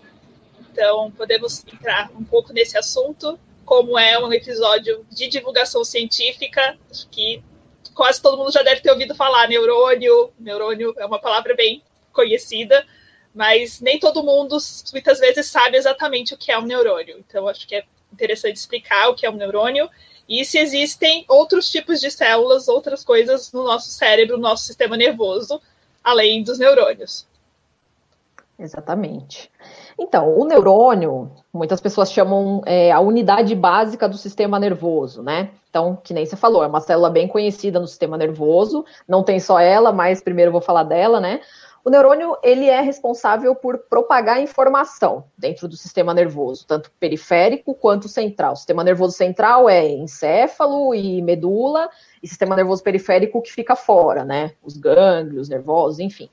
Então, 0.72 1.12
podemos 1.12 1.66
entrar 1.72 2.12
um 2.14 2.24
pouco 2.24 2.52
nesse 2.52 2.78
assunto 2.78 3.40
como 3.66 3.98
é 3.98 4.18
um 4.24 4.32
episódio 4.32 5.06
de 5.10 5.28
divulgação 5.28 5.84
científica, 5.84 6.78
que 7.10 7.44
quase 7.94 8.22
todo 8.22 8.38
mundo 8.38 8.52
já 8.52 8.62
deve 8.62 8.82
ter 8.82 8.92
ouvido 8.92 9.16
falar 9.16 9.48
neurônio. 9.48 10.32
Neurônio 10.40 10.94
é 10.98 11.06
uma 11.06 11.20
palavra 11.20 11.56
bem 11.56 11.82
conhecida, 12.14 12.86
mas 13.34 13.82
nem 13.82 14.00
todo 14.00 14.24
mundo 14.24 14.58
muitas 14.92 15.20
vezes 15.20 15.48
sabe 15.48 15.78
exatamente 15.78 16.34
o 16.34 16.38
que 16.38 16.52
é 16.52 16.60
um 16.60 16.66
neurônio. 16.66 17.18
Então, 17.18 17.48
acho 17.48 17.68
que 17.68 17.75
é 17.75 17.84
interessante 18.15 18.55
explicar 18.55 19.10
o 19.10 19.15
que 19.15 19.25
é 19.25 19.29
um 19.29 19.36
neurônio 19.36 19.89
e 20.27 20.43
se 20.43 20.57
existem 20.57 21.24
outros 21.27 21.69
tipos 21.69 22.00
de 22.00 22.10
células, 22.10 22.67
outras 22.67 23.03
coisas 23.03 23.51
no 23.51 23.63
nosso 23.63 23.89
cérebro, 23.89 24.38
no 24.38 24.43
nosso 24.43 24.63
sistema 24.65 24.98
nervoso, 24.98 25.62
além 26.03 26.41
dos 26.41 26.57
neurônios. 26.57 27.27
Exatamente. 28.57 29.51
Então, 29.98 30.38
o 30.38 30.46
neurônio, 30.46 31.32
muitas 31.54 31.80
pessoas 31.80 32.12
chamam 32.12 32.62
é, 32.66 32.92
a 32.92 33.00
unidade 33.00 33.56
básica 33.56 34.10
do 34.10 34.18
sistema 34.18 34.60
nervoso, 34.60 35.24
né? 35.24 35.52
Então, 35.70 35.98
que 36.04 36.14
nem 36.14 36.25
você 36.25 36.36
falou, 36.36 36.64
é 36.64 36.68
uma 36.68 36.82
célula 36.82 37.10
bem 37.10 37.28
conhecida 37.28 37.80
no 37.80 37.88
sistema 37.88 38.18
nervoso, 38.18 38.86
não 39.08 39.24
tem 39.24 39.40
só 39.40 39.60
ela, 39.60 39.92
mas 39.92 40.22
primeiro 40.22 40.52
vou 40.52 40.62
falar 40.62 40.84
dela, 40.84 41.22
né? 41.22 41.40
O 41.86 41.90
neurônio, 41.90 42.36
ele 42.42 42.66
é 42.68 42.82
responsável 42.82 43.54
por 43.54 43.78
propagar 43.78 44.42
informação 44.42 45.25
dentro 45.38 45.68
do 45.68 45.78
sistema 45.78 46.16
nervoso, 46.16 46.66
tanto 46.66 46.92
periférico 47.00 47.75
quanto 47.75 48.10
central. 48.10 48.54
O 48.54 48.56
sistema 48.56 48.84
nervoso 48.84 49.16
central 49.16 49.70
é 49.70 49.88
encéfalo 49.88 50.96
e 50.96 51.22
medula, 51.22 51.88
e 52.24 52.28
sistema 52.28 52.56
nervoso 52.56 52.82
periférico 52.82 53.40
que 53.40 53.52
fica 53.52 53.75
fora, 53.75 54.25
né? 54.25 54.54
Os 54.64 54.75
gânglios 54.75 55.48
nervosos, 55.48 56.00
enfim. 56.00 56.28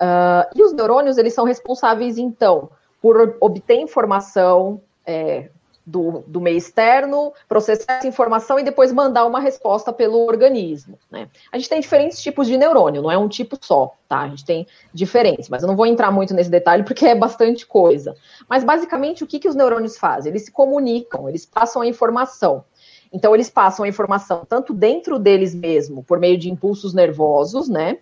Uh, 0.00 0.46
e 0.54 0.62
os 0.62 0.72
neurônios, 0.72 1.18
eles 1.18 1.34
são 1.34 1.44
responsáveis, 1.44 2.16
então, 2.16 2.70
por 3.00 3.36
obter 3.40 3.76
informação 3.76 4.80
é, 5.06 5.48
do, 5.86 6.24
do 6.26 6.40
meio 6.40 6.56
externo, 6.56 7.32
processar 7.48 7.98
essa 7.98 8.08
informação 8.08 8.58
e 8.58 8.64
depois 8.64 8.90
mandar 8.90 9.24
uma 9.24 9.38
resposta 9.38 9.92
pelo 9.92 10.26
organismo. 10.26 10.98
Né? 11.08 11.28
A 11.52 11.56
gente 11.56 11.68
tem 11.68 11.80
diferentes 11.80 12.20
tipos 12.20 12.48
de 12.48 12.56
neurônio, 12.56 13.00
não 13.00 13.10
é 13.10 13.16
um 13.16 13.28
tipo 13.28 13.56
só, 13.60 13.94
tá? 14.08 14.22
A 14.22 14.28
gente 14.28 14.44
tem 14.44 14.66
diferentes, 14.92 15.48
mas 15.48 15.62
eu 15.62 15.68
não 15.68 15.76
vou 15.76 15.86
entrar 15.86 16.10
muito 16.10 16.34
nesse 16.34 16.50
detalhe 16.50 16.82
porque 16.82 17.06
é 17.06 17.14
bastante 17.14 17.64
coisa. 17.64 18.16
Mas 18.48 18.64
basicamente 18.64 19.22
o 19.22 19.26
que, 19.26 19.38
que 19.38 19.48
os 19.48 19.54
neurônios 19.54 19.96
fazem? 19.96 20.30
Eles 20.30 20.46
se 20.46 20.50
comunicam, 20.50 21.28
eles 21.28 21.46
passam 21.46 21.82
a 21.82 21.86
informação. 21.86 22.64
Então 23.12 23.32
eles 23.32 23.48
passam 23.48 23.84
a 23.84 23.88
informação 23.88 24.44
tanto 24.48 24.74
dentro 24.74 25.20
deles 25.20 25.54
mesmo, 25.54 26.02
por 26.02 26.18
meio 26.18 26.36
de 26.36 26.50
impulsos 26.50 26.92
nervosos, 26.92 27.68
né? 27.68 27.98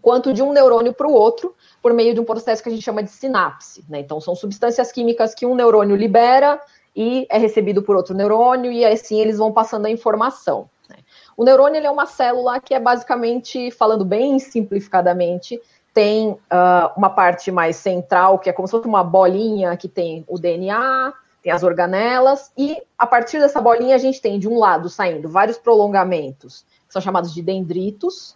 Quanto 0.00 0.32
de 0.32 0.42
um 0.42 0.52
neurônio 0.52 0.92
para 0.92 1.06
o 1.06 1.12
outro, 1.12 1.54
por 1.82 1.92
meio 1.92 2.14
de 2.14 2.20
um 2.20 2.24
processo 2.24 2.62
que 2.62 2.68
a 2.68 2.72
gente 2.72 2.84
chama 2.84 3.02
de 3.02 3.10
sinapse. 3.10 3.84
Né? 3.88 4.00
Então, 4.00 4.20
são 4.20 4.34
substâncias 4.34 4.92
químicas 4.92 5.34
que 5.34 5.46
um 5.46 5.54
neurônio 5.54 5.96
libera 5.96 6.60
e 6.94 7.26
é 7.28 7.36
recebido 7.36 7.82
por 7.82 7.94
outro 7.94 8.14
neurônio, 8.14 8.72
e 8.72 8.84
assim 8.84 9.20
eles 9.20 9.36
vão 9.36 9.52
passando 9.52 9.86
a 9.86 9.90
informação. 9.90 10.68
Né? 10.88 10.96
O 11.36 11.44
neurônio 11.44 11.84
é 11.84 11.90
uma 11.90 12.06
célula 12.06 12.58
que 12.58 12.72
é 12.72 12.80
basicamente, 12.80 13.70
falando 13.70 14.04
bem 14.04 14.38
simplificadamente, 14.38 15.60
tem 15.92 16.30
uh, 16.30 16.92
uma 16.96 17.10
parte 17.10 17.50
mais 17.50 17.76
central, 17.76 18.38
que 18.38 18.50
é 18.50 18.52
como 18.52 18.68
se 18.68 18.72
fosse 18.72 18.86
uma 18.86 19.02
bolinha 19.02 19.76
que 19.76 19.88
tem 19.88 20.24
o 20.28 20.38
DNA, 20.38 21.12
tem 21.42 21.52
as 21.52 21.62
organelas, 21.62 22.50
e 22.56 22.82
a 22.98 23.06
partir 23.06 23.38
dessa 23.38 23.60
bolinha 23.60 23.94
a 23.94 23.98
gente 23.98 24.20
tem 24.20 24.38
de 24.38 24.48
um 24.48 24.58
lado 24.58 24.88
saindo 24.88 25.28
vários 25.28 25.56
prolongamentos, 25.56 26.66
que 26.86 26.92
são 26.92 27.00
chamados 27.00 27.32
de 27.32 27.40
dendritos, 27.40 28.35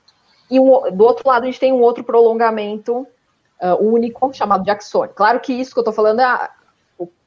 e 0.50 0.59
um, 0.59 0.90
do 0.92 1.04
outro 1.04 1.28
lado 1.28 1.45
a 1.45 1.47
gente 1.47 1.61
tem 1.61 1.73
um 1.73 1.80
outro 1.80 2.02
prolongamento 2.02 3.07
uh, 3.61 3.76
único, 3.80 4.33
chamado 4.33 4.64
de 4.64 4.71
axônio. 4.71 5.14
Claro 5.14 5.40
que 5.40 5.52
isso 5.52 5.73
que 5.73 5.78
eu 5.78 5.83
estou 5.83 5.95
falando 5.95 6.21
é 6.21 6.50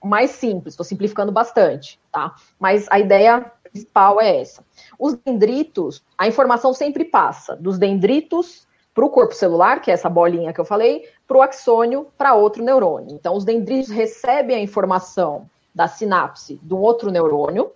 mais 0.04 0.32
simples, 0.32 0.74
estou 0.74 0.86
simplificando 0.86 1.32
bastante, 1.32 2.00
tá? 2.12 2.36
Mas 2.60 2.86
a 2.92 3.00
ideia 3.00 3.52
principal 3.64 4.22
é 4.22 4.42
essa. 4.42 4.64
Os 5.00 5.16
dendritos, 5.16 6.04
a 6.18 6.28
informação 6.28 6.74
sempre 6.74 7.06
passa 7.06 7.56
dos 7.56 7.80
dendritos 7.80 8.68
para 8.94 9.06
o 9.06 9.10
corpo 9.10 9.34
celular, 9.34 9.82
que 9.82 9.90
é 9.90 9.94
essa 9.94 10.10
bolinha 10.10 10.54
que 10.54 10.62
eu 10.62 10.66
falei, 10.66 11.10
para 11.28 11.38
o 11.38 11.42
axônio, 11.42 12.08
para 12.16 12.36
outro 12.36 12.64
neurônio. 12.64 13.16
Então, 13.16 13.36
os 13.36 13.44
dendritos 13.44 13.90
recebem 13.90 14.56
a 14.56 14.62
informação 14.62 15.50
da 15.74 15.88
sinapse 15.88 16.60
de 16.62 16.74
um 16.74 16.78
outro 16.78 17.10
neurônio, 17.10 17.72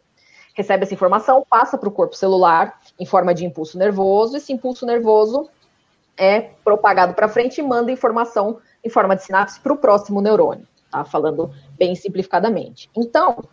recebe 0.57 0.83
essa 0.83 0.93
informação, 0.93 1.45
passa 1.49 1.77
para 1.77 1.87
o 1.87 1.91
corpo 1.91 2.15
celular 2.15 2.81
em 2.99 3.05
forma 3.05 3.33
de 3.33 3.45
impulso 3.45 3.77
nervoso, 3.77 4.35
esse 4.35 4.51
impulso 4.51 4.85
nervoso 4.85 5.47
é 6.17 6.41
propagado 6.41 7.13
para 7.13 7.29
frente 7.29 7.59
e 7.59 7.63
manda 7.63 7.91
informação 7.91 8.57
em 8.83 8.89
forma 8.89 9.15
de 9.15 9.23
sinapse 9.23 9.59
para 9.59 9.71
o 9.71 9.77
próximo 9.77 10.19
neurônio 10.19 10.67
tá? 10.91 11.03
Falando 11.05 11.51
bem 11.77 11.95
simplificadamente. 11.95 12.89
Então, 12.95 13.43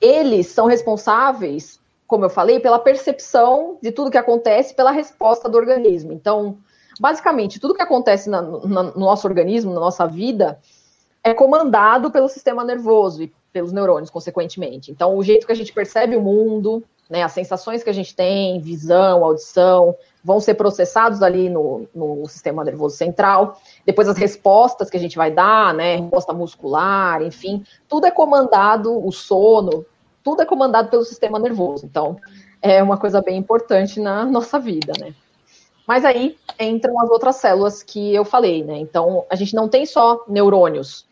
eles 0.00 0.46
são 0.46 0.66
responsáveis, 0.66 1.80
como 2.06 2.24
eu 2.24 2.30
falei, 2.30 2.60
pela 2.60 2.78
percepção 2.78 3.78
de 3.82 3.92
tudo 3.92 4.10
que 4.10 4.18
acontece, 4.18 4.74
pela 4.74 4.90
resposta 4.90 5.48
do 5.48 5.58
organismo. 5.58 6.12
Então, 6.12 6.58
basicamente, 6.98 7.60
tudo 7.60 7.74
que 7.74 7.82
acontece 7.82 8.30
na, 8.30 8.40
na, 8.40 8.82
no 8.84 9.00
nosso 9.00 9.26
organismo, 9.26 9.74
na 9.74 9.80
nossa 9.80 10.06
vida, 10.06 10.58
é 11.28 11.34
comandado 11.34 12.10
pelo 12.10 12.28
sistema 12.28 12.64
nervoso 12.64 13.22
e 13.22 13.32
pelos 13.52 13.72
neurônios, 13.72 14.10
consequentemente. 14.10 14.90
Então, 14.90 15.16
o 15.16 15.22
jeito 15.22 15.46
que 15.46 15.52
a 15.52 15.56
gente 15.56 15.72
percebe 15.72 16.16
o 16.16 16.20
mundo, 16.20 16.82
né, 17.08 17.22
as 17.22 17.32
sensações 17.32 17.82
que 17.82 17.90
a 17.90 17.94
gente 17.94 18.14
tem, 18.14 18.60
visão, 18.60 19.24
audição, 19.24 19.96
vão 20.22 20.40
ser 20.40 20.54
processados 20.54 21.22
ali 21.22 21.48
no, 21.48 21.88
no 21.94 22.26
sistema 22.28 22.62
nervoso 22.62 22.96
central. 22.96 23.58
Depois 23.86 24.08
as 24.08 24.16
respostas 24.16 24.90
que 24.90 24.96
a 24.96 25.00
gente 25.00 25.16
vai 25.16 25.30
dar, 25.30 25.72
né, 25.72 25.96
resposta 25.96 26.32
muscular, 26.32 27.22
enfim, 27.22 27.64
tudo 27.88 28.06
é 28.06 28.10
comandado, 28.10 29.04
o 29.04 29.10
sono, 29.10 29.86
tudo 30.22 30.42
é 30.42 30.46
comandado 30.46 30.90
pelo 30.90 31.04
sistema 31.04 31.38
nervoso. 31.38 31.86
Então, 31.86 32.16
é 32.60 32.82
uma 32.82 32.98
coisa 32.98 33.22
bem 33.22 33.38
importante 33.38 34.00
na 34.00 34.24
nossa 34.24 34.58
vida, 34.58 34.92
né? 35.00 35.14
Mas 35.86 36.04
aí 36.04 36.36
entram 36.60 37.00
as 37.00 37.08
outras 37.08 37.36
células 37.36 37.82
que 37.82 38.14
eu 38.14 38.22
falei, 38.22 38.62
né? 38.62 38.76
Então, 38.76 39.24
a 39.30 39.34
gente 39.34 39.54
não 39.54 39.68
tem 39.68 39.86
só 39.86 40.22
neurônios 40.28 41.07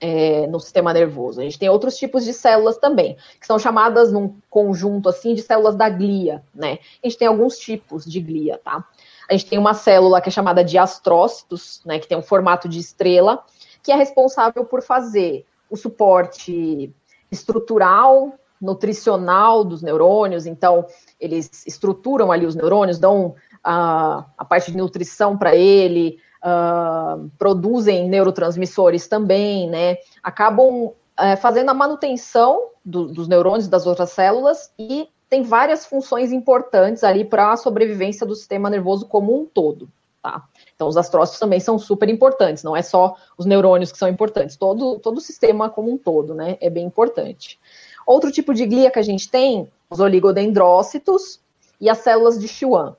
é, 0.00 0.46
no 0.46 0.60
sistema 0.60 0.92
nervoso. 0.92 1.40
A 1.40 1.44
gente 1.44 1.58
tem 1.58 1.68
outros 1.68 1.96
tipos 1.96 2.24
de 2.24 2.32
células 2.32 2.78
também, 2.78 3.16
que 3.40 3.46
são 3.46 3.58
chamadas 3.58 4.12
num 4.12 4.34
conjunto 4.50 5.08
assim 5.08 5.34
de 5.34 5.42
células 5.42 5.74
da 5.74 5.88
glia, 5.88 6.42
né? 6.54 6.78
A 7.02 7.08
gente 7.08 7.18
tem 7.18 7.28
alguns 7.28 7.58
tipos 7.58 8.04
de 8.04 8.20
glia, 8.20 8.60
tá? 8.62 8.84
A 9.28 9.32
gente 9.32 9.46
tem 9.46 9.58
uma 9.58 9.74
célula 9.74 10.20
que 10.20 10.28
é 10.28 10.32
chamada 10.32 10.62
de 10.62 10.78
astrócitos, 10.78 11.80
né, 11.84 11.98
que 11.98 12.06
tem 12.06 12.16
um 12.16 12.22
formato 12.22 12.68
de 12.68 12.78
estrela, 12.78 13.42
que 13.82 13.90
é 13.90 13.96
responsável 13.96 14.64
por 14.64 14.82
fazer 14.82 15.44
o 15.68 15.76
suporte 15.76 16.92
estrutural, 17.30 18.34
nutricional 18.60 19.64
dos 19.64 19.82
neurônios. 19.82 20.46
Então, 20.46 20.86
eles 21.20 21.66
estruturam 21.66 22.30
ali 22.30 22.46
os 22.46 22.54
neurônios, 22.54 22.98
dão 22.98 23.34
a, 23.62 24.24
a 24.38 24.44
parte 24.44 24.70
de 24.70 24.78
nutrição 24.78 25.36
para 25.36 25.56
ele, 25.56 26.18
uh, 26.42 27.30
produzem 27.38 28.08
neurotransmissores 28.08 29.06
também, 29.06 29.68
né? 29.68 29.96
Acabam 30.22 30.86
uh, 30.86 31.36
fazendo 31.40 31.70
a 31.70 31.74
manutenção 31.74 32.68
do, 32.84 33.08
dos 33.08 33.28
neurônios 33.28 33.68
das 33.68 33.86
outras 33.86 34.10
células 34.10 34.72
e 34.78 35.08
tem 35.28 35.42
várias 35.42 35.84
funções 35.84 36.32
importantes 36.32 37.02
ali 37.02 37.24
para 37.24 37.52
a 37.52 37.56
sobrevivência 37.56 38.26
do 38.26 38.34
sistema 38.34 38.70
nervoso 38.70 39.06
como 39.06 39.38
um 39.38 39.44
todo, 39.44 39.88
tá? 40.22 40.44
Então, 40.74 40.86
os 40.86 40.96
astrócitos 40.96 41.40
também 41.40 41.58
são 41.58 41.78
super 41.78 42.08
importantes, 42.08 42.62
não 42.62 42.76
é 42.76 42.82
só 42.82 43.16
os 43.36 43.44
neurônios 43.44 43.90
que 43.90 43.98
são 43.98 44.08
importantes, 44.08 44.56
todo, 44.56 44.98
todo 45.00 45.18
o 45.18 45.20
sistema 45.20 45.68
como 45.68 45.90
um 45.90 45.98
todo, 45.98 46.34
né? 46.34 46.56
É 46.60 46.70
bem 46.70 46.86
importante. 46.86 47.58
Outro 48.06 48.30
tipo 48.30 48.54
de 48.54 48.64
glia 48.66 48.90
que 48.90 49.00
a 49.00 49.02
gente 49.02 49.28
tem, 49.28 49.68
os 49.90 49.98
oligodendrócitos 49.98 51.40
e 51.80 51.90
as 51.90 51.98
células 51.98 52.38
de 52.38 52.46
Schwann 52.46 52.94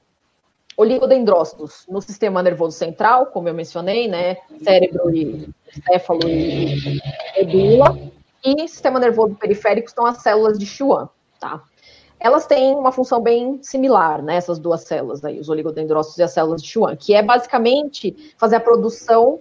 oligodendrócitos 0.78 1.86
no 1.90 2.00
sistema 2.00 2.44
nervoso 2.44 2.78
central, 2.78 3.26
como 3.26 3.50
eu 3.50 3.54
mencionei, 3.54 4.08
né? 4.08 4.38
Cérebro 4.64 5.14
e 5.14 5.50
céfalo 5.90 6.30
e 6.30 7.02
medula. 7.36 7.98
E 8.46 8.68
sistema 8.68 9.00
nervoso 9.00 9.36
periférico 9.36 9.90
são 9.90 10.06
as 10.06 10.22
células 10.22 10.60
de 10.60 10.66
Schwann, 10.68 11.10
tá? 11.40 11.64
Elas 12.20 12.46
têm 12.46 12.76
uma 12.76 12.92
função 12.92 13.20
bem 13.20 13.60
similar, 13.64 14.22
né? 14.22 14.36
Essas 14.36 14.60
duas 14.60 14.82
células 14.84 15.26
aí, 15.26 15.40
os 15.40 15.50
oligodendrócitos 15.50 16.20
e 16.20 16.24
as 16.24 16.32
células 16.32 16.62
de 16.62 16.70
Schwann, 16.70 16.96
que 16.96 17.16
é 17.16 17.24
basicamente 17.24 18.34
fazer 18.38 18.58
a 18.58 18.60
produção 18.60 19.40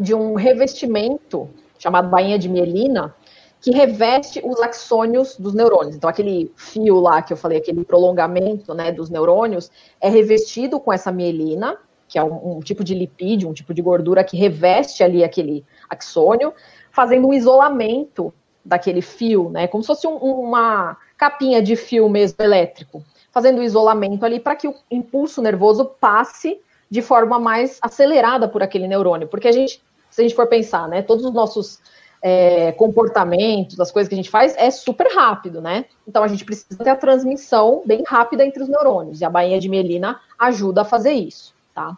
de 0.00 0.14
um 0.14 0.34
revestimento 0.34 1.48
chamado 1.78 2.08
bainha 2.08 2.38
de 2.38 2.48
mielina, 2.48 3.14
que 3.60 3.70
reveste 3.70 4.40
os 4.44 4.60
axônios 4.60 5.36
dos 5.36 5.54
neurônios. 5.54 5.96
Então, 5.96 6.08
aquele 6.08 6.52
fio 6.56 7.00
lá 7.00 7.22
que 7.22 7.32
eu 7.32 7.36
falei, 7.36 7.58
aquele 7.58 7.84
prolongamento 7.84 8.74
né, 8.74 8.92
dos 8.92 9.10
neurônios, 9.10 9.70
é 10.00 10.08
revestido 10.08 10.78
com 10.78 10.92
essa 10.92 11.10
mielina, 11.10 11.76
que 12.08 12.18
é 12.18 12.22
um, 12.22 12.56
um, 12.56 12.60
tipo 12.60 12.84
de 12.84 12.94
lipídio, 12.94 13.48
um 13.48 13.52
tipo 13.52 13.74
de 13.74 13.82
gordura 13.82 14.22
que 14.22 14.36
reveste 14.36 15.02
ali 15.02 15.24
aquele 15.24 15.64
axônio, 15.88 16.52
fazendo 16.92 17.26
um 17.28 17.34
isolamento 17.34 18.32
daquele 18.64 19.00
fio, 19.00 19.50
né? 19.50 19.66
Como 19.66 19.82
se 19.82 19.86
fosse 19.88 20.06
um, 20.06 20.16
uma 20.16 20.96
capinha 21.16 21.62
de 21.62 21.76
fio 21.76 22.08
mesmo 22.08 22.36
elétrico, 22.40 23.02
fazendo 23.30 23.58
o 23.58 23.62
isolamento 23.62 24.24
ali 24.24 24.40
para 24.40 24.56
que 24.56 24.68
o 24.68 24.74
impulso 24.90 25.42
nervoso 25.42 25.84
passe 25.84 26.60
de 26.90 27.02
forma 27.02 27.38
mais 27.38 27.78
acelerada 27.82 28.48
por 28.48 28.62
aquele 28.62 28.86
neurônio. 28.86 29.28
Porque 29.28 29.48
a 29.48 29.52
gente, 29.52 29.82
se 30.10 30.20
a 30.20 30.24
gente 30.24 30.34
for 30.34 30.46
pensar, 30.46 30.88
né, 30.88 31.02
todos 31.02 31.24
os 31.24 31.32
nossos 31.32 31.80
é, 32.28 32.72
comportamentos, 32.72 33.78
as 33.78 33.92
coisas 33.92 34.08
que 34.08 34.14
a 34.14 34.16
gente 34.16 34.30
faz, 34.30 34.52
é 34.58 34.68
super 34.68 35.06
rápido, 35.14 35.60
né? 35.60 35.84
Então 36.08 36.24
a 36.24 36.26
gente 36.26 36.44
precisa 36.44 36.76
ter 36.82 36.90
a 36.90 36.96
transmissão 36.96 37.84
bem 37.86 38.02
rápida 38.04 38.44
entre 38.44 38.64
os 38.64 38.68
neurônios, 38.68 39.20
e 39.20 39.24
a 39.24 39.30
bainha 39.30 39.60
de 39.60 39.68
mielina 39.68 40.18
ajuda 40.36 40.80
a 40.80 40.84
fazer 40.84 41.12
isso, 41.12 41.54
tá? 41.72 41.96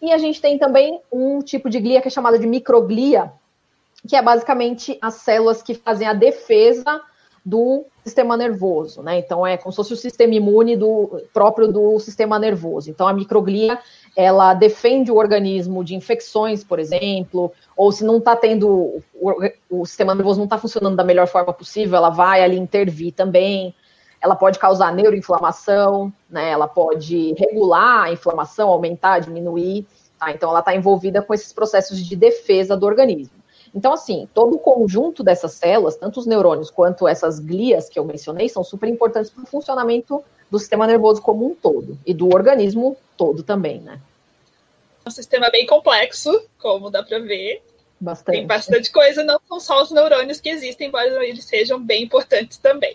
E 0.00 0.12
a 0.12 0.18
gente 0.18 0.40
tem 0.40 0.56
também 0.58 1.00
um 1.10 1.40
tipo 1.40 1.68
de 1.68 1.80
glia 1.80 2.00
que 2.00 2.06
é 2.06 2.10
chamada 2.10 2.38
de 2.38 2.46
microglia, 2.46 3.32
que 4.08 4.14
é 4.14 4.22
basicamente 4.22 4.96
as 5.02 5.14
células 5.14 5.60
que 5.60 5.74
fazem 5.74 6.06
a 6.06 6.12
defesa 6.12 7.00
do 7.44 7.84
sistema 8.04 8.36
nervoso, 8.36 9.02
né? 9.02 9.18
Então 9.18 9.44
é 9.44 9.56
como 9.56 9.72
se 9.72 9.76
fosse 9.76 9.92
o 9.92 9.96
sistema 9.96 10.34
imune 10.34 10.76
do 10.76 11.20
próprio 11.34 11.66
do 11.66 11.98
sistema 11.98 12.38
nervoso. 12.38 12.90
Então 12.90 13.08
a 13.08 13.12
microglia 13.12 13.76
ela 14.18 14.52
defende 14.52 15.12
o 15.12 15.16
organismo 15.16 15.84
de 15.84 15.94
infecções, 15.94 16.64
por 16.64 16.80
exemplo, 16.80 17.52
ou 17.76 17.92
se 17.92 18.02
não 18.02 18.18
está 18.18 18.34
tendo 18.34 19.00
o, 19.14 19.32
o, 19.70 19.86
sistema 19.86 20.12
nervoso 20.12 20.40
não 20.40 20.44
está 20.44 20.58
funcionando 20.58 20.96
da 20.96 21.04
melhor 21.04 21.28
forma 21.28 21.52
possível, 21.52 21.96
ela 21.96 22.10
vai 22.10 22.42
ali 22.42 22.58
intervir 22.58 23.14
também. 23.14 23.72
Ela 24.20 24.34
pode 24.34 24.58
causar 24.58 24.92
neuroinflamação, 24.92 26.12
né? 26.28 26.50
Ela 26.50 26.66
pode 26.66 27.32
regular 27.38 28.06
a 28.06 28.12
inflamação, 28.12 28.68
aumentar, 28.70 29.20
diminuir. 29.20 29.86
Tá? 30.18 30.32
Então 30.32 30.50
ela 30.50 30.58
está 30.58 30.74
envolvida 30.74 31.22
com 31.22 31.32
esses 31.32 31.52
processos 31.52 32.04
de 32.04 32.16
defesa 32.16 32.76
do 32.76 32.86
organismo. 32.86 33.38
Então, 33.72 33.92
assim, 33.92 34.28
todo 34.34 34.56
o 34.56 34.58
conjunto 34.58 35.22
dessas 35.22 35.52
células, 35.52 35.94
tanto 35.94 36.18
os 36.18 36.26
neurônios 36.26 36.72
quanto 36.72 37.06
essas 37.06 37.38
glias 37.38 37.88
que 37.88 37.96
eu 37.96 38.04
mencionei, 38.04 38.48
são 38.48 38.64
super 38.64 38.88
importantes 38.88 39.30
para 39.30 39.44
o 39.44 39.46
funcionamento 39.46 40.24
do 40.50 40.58
sistema 40.58 40.88
nervoso 40.88 41.22
como 41.22 41.46
um 41.46 41.54
todo 41.54 41.96
e 42.04 42.12
do 42.12 42.34
organismo 42.34 42.96
todo 43.16 43.44
também, 43.44 43.80
né? 43.80 44.00
Um 45.08 45.10
sistema 45.10 45.48
bem 45.48 45.64
complexo, 45.64 46.46
como 46.58 46.90
dá 46.90 47.02
para 47.02 47.18
ver. 47.18 47.62
Bastante. 47.98 48.36
Tem 48.36 48.46
bastante 48.46 48.92
coisa, 48.92 49.24
não 49.24 49.40
são 49.48 49.58
só 49.58 49.82
os 49.82 49.90
neurônios 49.90 50.38
que 50.38 50.50
existem, 50.50 50.88
embora 50.88 51.26
eles 51.26 51.44
sejam 51.46 51.82
bem 51.82 52.04
importantes 52.04 52.58
também. 52.58 52.94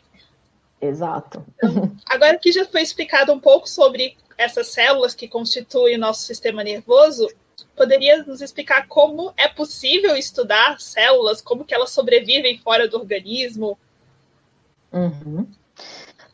Exato. 0.80 1.44
Agora 2.06 2.38
que 2.38 2.52
já 2.52 2.66
foi 2.66 2.84
explicado 2.84 3.34
um 3.34 3.40
pouco 3.40 3.68
sobre 3.68 4.16
essas 4.38 4.68
células 4.68 5.16
que 5.16 5.28
constituem 5.28 5.96
o 5.96 6.00
nosso 6.00 6.22
sistema 6.22 6.64
nervoso, 6.64 7.28
poderia 7.76 8.24
nos 8.24 8.42
explicar 8.42 8.88
como 8.88 9.34
é 9.36 9.48
possível 9.48 10.16
estudar 10.16 10.80
células, 10.80 11.42
como 11.42 11.66
que 11.66 11.74
elas 11.74 11.90
sobrevivem 11.90 12.60
fora 12.60 12.88
do 12.88 12.98
organismo? 12.98 13.76
Uhum. 14.92 15.48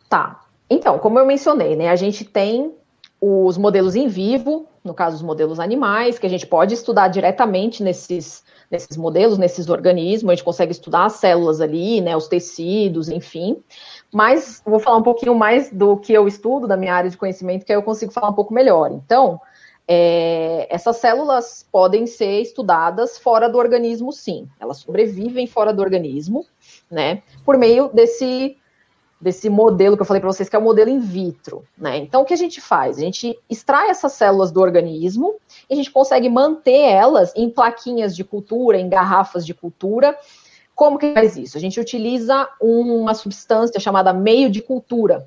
Tá. 0.09 0.45
Então, 0.69 0.99
como 0.99 1.17
eu 1.17 1.25
mencionei, 1.25 1.77
né, 1.77 1.87
a 1.87 1.95
gente 1.95 2.25
tem 2.25 2.75
os 3.21 3.57
modelos 3.57 3.95
em 3.95 4.07
vivo, 4.07 4.67
no 4.83 4.93
caso 4.93 5.17
os 5.17 5.21
modelos 5.21 5.59
animais, 5.59 6.17
que 6.17 6.25
a 6.25 6.29
gente 6.29 6.47
pode 6.47 6.73
estudar 6.73 7.09
diretamente 7.09 7.83
nesses, 7.83 8.43
nesses 8.71 8.95
modelos, 8.95 9.37
nesses 9.37 9.69
organismos, 9.69 10.31
a 10.31 10.35
gente 10.35 10.43
consegue 10.43 10.71
estudar 10.71 11.05
as 11.05 11.13
células 11.13 11.59
ali, 11.59 11.99
né, 11.99 12.15
os 12.15 12.27
tecidos, 12.27 13.09
enfim. 13.09 13.61
Mas 14.13 14.61
vou 14.65 14.79
falar 14.79 14.97
um 14.97 15.03
pouquinho 15.03 15.35
mais 15.35 15.71
do 15.71 15.97
que 15.97 16.13
eu 16.13 16.27
estudo, 16.27 16.67
da 16.67 16.77
minha 16.77 16.93
área 16.93 17.09
de 17.09 17.17
conhecimento, 17.17 17.65
que 17.65 17.71
aí 17.71 17.77
eu 17.77 17.83
consigo 17.83 18.11
falar 18.11 18.29
um 18.29 18.33
pouco 18.33 18.53
melhor. 18.53 18.91
Então, 18.91 19.39
é, 19.91 20.67
essas 20.69 20.97
células 20.97 21.67
podem 21.71 22.05
ser 22.05 22.41
estudadas 22.41 23.17
fora 23.17 23.49
do 23.49 23.57
organismo, 23.57 24.13
sim. 24.13 24.47
Elas 24.59 24.77
sobrevivem 24.77 25.47
fora 25.47 25.73
do 25.73 25.81
organismo, 25.81 26.45
né? 26.91 27.23
Por 27.43 27.57
meio 27.57 27.89
desse, 27.91 28.55
desse 29.19 29.49
modelo 29.49 29.95
que 29.95 30.01
eu 30.01 30.05
falei 30.05 30.21
para 30.21 30.31
vocês, 30.31 30.47
que 30.47 30.55
é 30.55 30.59
o 30.59 30.61
modelo 30.61 30.89
in 30.89 30.99
vitro, 30.99 31.63
né? 31.77 31.97
Então, 31.97 32.21
o 32.21 32.25
que 32.25 32.33
a 32.33 32.37
gente 32.37 32.61
faz? 32.61 32.97
A 32.97 33.01
gente 33.01 33.37
extrai 33.49 33.89
essas 33.89 34.13
células 34.13 34.51
do 34.51 34.61
organismo 34.61 35.35
e 35.69 35.73
a 35.73 35.75
gente 35.75 35.91
consegue 35.91 36.29
manter 36.29 36.79
elas 36.79 37.33
em 37.35 37.49
plaquinhas 37.49 38.15
de 38.15 38.23
cultura, 38.23 38.79
em 38.79 38.87
garrafas 38.87 39.45
de 39.45 39.53
cultura. 39.53 40.17
Como 40.73 40.97
que 40.97 41.13
faz 41.13 41.35
isso? 41.35 41.57
A 41.57 41.59
gente 41.59 41.79
utiliza 41.79 42.47
uma 42.61 43.13
substância 43.13 43.79
chamada 43.79 44.13
meio 44.13 44.49
de 44.49 44.61
cultura, 44.61 45.25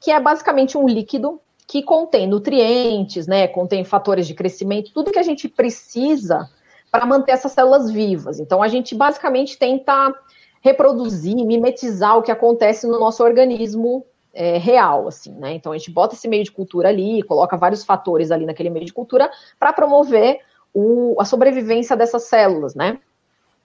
que 0.00 0.10
é 0.10 0.18
basicamente 0.18 0.78
um 0.78 0.88
líquido 0.88 1.38
que 1.66 1.82
contém 1.82 2.26
nutrientes, 2.26 3.26
né, 3.26 3.46
contém 3.48 3.84
fatores 3.84 4.26
de 4.26 4.34
crescimento, 4.34 4.92
tudo 4.92 5.10
que 5.10 5.18
a 5.18 5.22
gente 5.22 5.48
precisa 5.48 6.48
para 6.90 7.06
manter 7.06 7.32
essas 7.32 7.52
células 7.52 7.90
vivas. 7.90 8.38
Então, 8.38 8.62
a 8.62 8.68
gente 8.68 8.94
basicamente 8.94 9.58
tenta 9.58 10.14
reproduzir, 10.64 11.36
mimetizar 11.44 12.16
o 12.16 12.22
que 12.22 12.32
acontece 12.32 12.86
no 12.86 12.98
nosso 12.98 13.22
organismo 13.22 14.02
é, 14.32 14.56
real, 14.56 15.06
assim, 15.06 15.30
né? 15.32 15.52
Então, 15.52 15.72
a 15.72 15.76
gente 15.76 15.90
bota 15.90 16.14
esse 16.14 16.26
meio 16.26 16.42
de 16.42 16.50
cultura 16.50 16.88
ali, 16.88 17.22
coloca 17.22 17.54
vários 17.54 17.84
fatores 17.84 18.30
ali 18.30 18.46
naquele 18.46 18.70
meio 18.70 18.86
de 18.86 18.92
cultura 18.92 19.30
para 19.60 19.74
promover 19.74 20.40
o, 20.72 21.16
a 21.20 21.24
sobrevivência 21.26 21.94
dessas 21.94 22.22
células, 22.24 22.74
né? 22.74 22.98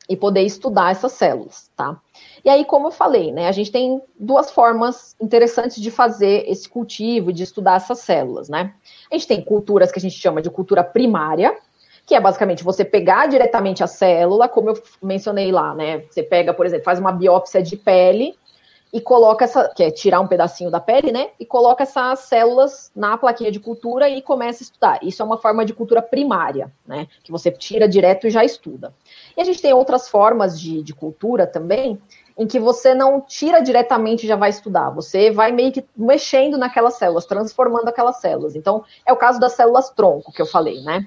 E 0.09 0.17
poder 0.17 0.41
estudar 0.41 0.91
essas 0.91 1.13
células, 1.13 1.71
tá? 1.73 1.97
E 2.43 2.49
aí, 2.49 2.65
como 2.65 2.87
eu 2.87 2.91
falei, 2.91 3.31
né, 3.31 3.47
a 3.47 3.51
gente 3.53 3.71
tem 3.71 4.01
duas 4.19 4.51
formas 4.51 5.15
interessantes 5.21 5.81
de 5.81 5.89
fazer 5.89 6.43
esse 6.49 6.67
cultivo, 6.67 7.31
de 7.31 7.43
estudar 7.43 7.77
essas 7.77 7.99
células, 7.99 8.49
né? 8.49 8.73
A 9.09 9.15
gente 9.15 9.27
tem 9.27 9.41
culturas 9.41 9.89
que 9.89 9.99
a 9.99 10.01
gente 10.01 10.19
chama 10.19 10.41
de 10.41 10.49
cultura 10.49 10.83
primária, 10.83 11.57
que 12.09 12.15
é 12.15 12.19
basicamente 12.19 12.63
você 12.63 12.83
pegar 12.83 13.27
diretamente 13.27 13.83
a 13.83 13.87
célula, 13.87 14.49
como 14.49 14.71
eu 14.71 14.83
mencionei 14.99 15.51
lá, 15.51 15.75
né? 15.75 15.99
Você 16.09 16.23
pega, 16.23 16.51
por 16.51 16.65
exemplo, 16.65 16.83
faz 16.83 16.97
uma 16.97 17.11
biópsia 17.11 17.61
de 17.61 17.77
pele 17.77 18.35
e 18.91 18.99
coloca 18.99 19.45
essa, 19.45 19.71
que 19.75 19.83
é 19.83 19.91
tirar 19.91 20.19
um 20.19 20.25
pedacinho 20.25 20.71
da 20.71 20.79
pele, 20.79 21.11
né? 21.11 21.29
E 21.39 21.45
coloca 21.45 21.83
essas 21.83 22.21
células 22.21 22.91
na 22.95 23.15
plaquinha 23.15 23.51
de 23.51 23.59
cultura 23.59 24.09
e 24.09 24.23
começa 24.23 24.63
a 24.63 24.65
estudar. 24.65 24.99
Isso 25.03 25.21
é 25.21 25.25
uma 25.25 25.37
forma 25.37 25.63
de 25.63 25.71
cultura 25.71 26.01
primária, 26.01 26.73
né? 26.83 27.05
Que 27.23 27.31
você 27.31 27.51
tira 27.51 27.87
direto 27.87 28.25
e 28.25 28.31
já 28.31 28.43
estuda. 28.43 28.91
E 29.37 29.41
a 29.41 29.43
gente 29.43 29.61
tem 29.61 29.71
outras 29.71 30.09
formas 30.09 30.59
de, 30.59 30.81
de 30.81 30.95
cultura 30.95 31.45
também, 31.45 32.01
em 32.35 32.47
que 32.47 32.59
você 32.59 32.95
não 32.95 33.21
tira 33.21 33.59
diretamente 33.59 34.25
e 34.25 34.27
já 34.27 34.35
vai 34.35 34.49
estudar, 34.49 34.89
você 34.89 35.29
vai 35.29 35.51
meio 35.51 35.71
que 35.71 35.85
mexendo 35.95 36.57
naquelas 36.57 36.95
células, 36.95 37.27
transformando 37.27 37.87
aquelas 37.87 38.19
células. 38.19 38.55
Então, 38.55 38.83
é 39.05 39.13
o 39.13 39.17
caso 39.17 39.39
das 39.39 39.53
células 39.53 39.91
tronco 39.91 40.31
que 40.31 40.41
eu 40.41 40.47
falei, 40.47 40.81
né? 40.81 41.05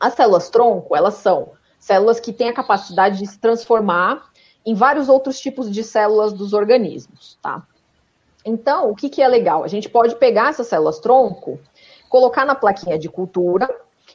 As 0.00 0.14
células 0.14 0.48
tronco, 0.48 0.94
elas 0.94 1.14
são 1.14 1.52
células 1.78 2.20
que 2.20 2.32
têm 2.32 2.48
a 2.48 2.54
capacidade 2.54 3.18
de 3.18 3.26
se 3.26 3.38
transformar 3.38 4.30
em 4.64 4.74
vários 4.74 5.08
outros 5.08 5.40
tipos 5.40 5.70
de 5.70 5.82
células 5.82 6.32
dos 6.32 6.52
organismos, 6.52 7.38
tá? 7.40 7.62
Então, 8.44 8.90
o 8.90 8.94
que, 8.94 9.08
que 9.08 9.22
é 9.22 9.28
legal? 9.28 9.64
A 9.64 9.68
gente 9.68 9.88
pode 9.88 10.16
pegar 10.16 10.50
essas 10.50 10.66
células 10.66 10.98
tronco, 10.98 11.58
colocar 12.08 12.44
na 12.44 12.54
plaquinha 12.54 12.98
de 12.98 13.08
cultura, 13.08 13.68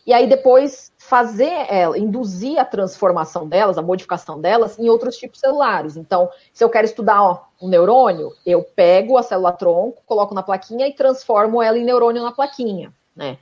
e 0.05 0.13
aí 0.13 0.27
depois 0.27 0.91
fazer 0.97 1.65
ela, 1.69 1.97
induzir 1.97 2.59
a 2.59 2.65
transformação 2.65 3.47
delas, 3.47 3.77
a 3.77 3.81
modificação 3.81 4.39
delas 4.39 4.77
em 4.77 4.89
outros 4.89 5.17
tipos 5.17 5.39
celulares. 5.39 5.95
Então, 5.95 6.29
se 6.53 6.63
eu 6.63 6.69
quero 6.69 6.85
estudar 6.85 7.23
ó, 7.23 7.43
um 7.61 7.69
neurônio, 7.69 8.33
eu 8.45 8.63
pego 8.63 9.17
a 9.17 9.23
célula 9.23 9.53
tronco, 9.53 10.01
coloco 10.05 10.33
na 10.33 10.43
plaquinha 10.43 10.87
e 10.87 10.93
transformo 10.93 11.61
ela 11.61 11.77
em 11.77 11.85
neurônio 11.85 12.21
na 12.21 12.31
plaquinha, 12.31 12.93
né? 13.15 13.37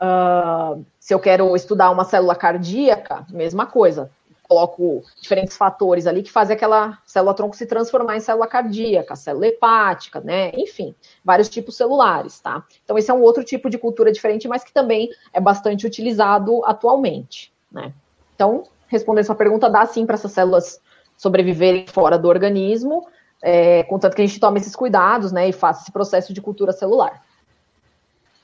Uh, 0.00 0.84
se 0.98 1.12
eu 1.12 1.20
quero 1.20 1.54
estudar 1.54 1.90
uma 1.90 2.04
célula 2.04 2.34
cardíaca, 2.34 3.26
mesma 3.30 3.66
coisa 3.66 4.10
coloco 4.50 5.04
diferentes 5.20 5.56
fatores 5.56 6.08
ali 6.08 6.24
que 6.24 6.30
fazem 6.32 6.56
aquela 6.56 6.98
célula 7.06 7.32
tronco 7.32 7.54
se 7.54 7.66
transformar 7.66 8.16
em 8.16 8.20
célula 8.20 8.48
cardíaca, 8.48 9.14
célula 9.14 9.46
hepática, 9.46 10.20
né? 10.20 10.50
Enfim, 10.56 10.92
vários 11.24 11.48
tipos 11.48 11.76
celulares, 11.76 12.40
tá? 12.40 12.64
Então, 12.84 12.98
esse 12.98 13.08
é 13.08 13.14
um 13.14 13.22
outro 13.22 13.44
tipo 13.44 13.70
de 13.70 13.78
cultura 13.78 14.10
diferente, 14.10 14.48
mas 14.48 14.64
que 14.64 14.72
também 14.72 15.08
é 15.32 15.40
bastante 15.40 15.86
utilizado 15.86 16.64
atualmente, 16.64 17.52
né? 17.70 17.92
Então, 18.34 18.64
respondendo 18.88 19.22
essa 19.22 19.36
pergunta, 19.36 19.70
dá 19.70 19.86
sim 19.86 20.04
para 20.04 20.14
essas 20.14 20.32
células 20.32 20.80
sobreviverem 21.16 21.86
fora 21.86 22.18
do 22.18 22.26
organismo, 22.26 23.06
é, 23.40 23.84
contanto 23.84 24.16
que 24.16 24.22
a 24.22 24.26
gente 24.26 24.40
tome 24.40 24.58
esses 24.58 24.74
cuidados, 24.74 25.30
né? 25.30 25.48
E 25.48 25.52
faça 25.52 25.82
esse 25.82 25.92
processo 25.92 26.34
de 26.34 26.42
cultura 26.42 26.72
celular. 26.72 27.22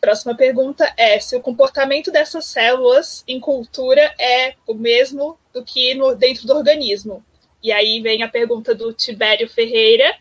Próxima 0.00 0.34
pergunta 0.34 0.92
é 0.96 1.18
se 1.18 1.34
o 1.34 1.40
comportamento 1.40 2.12
dessas 2.12 2.44
células 2.46 3.24
em 3.26 3.40
cultura 3.40 4.14
é 4.18 4.54
o 4.66 4.74
mesmo 4.74 5.38
do 5.52 5.64
que 5.64 5.94
no, 5.94 6.14
dentro 6.14 6.46
do 6.46 6.54
organismo. 6.54 7.24
E 7.62 7.72
aí 7.72 8.00
vem 8.00 8.22
a 8.22 8.28
pergunta 8.28 8.74
do 8.74 8.92
Tibério 8.92 9.48
Ferreira, 9.48 10.16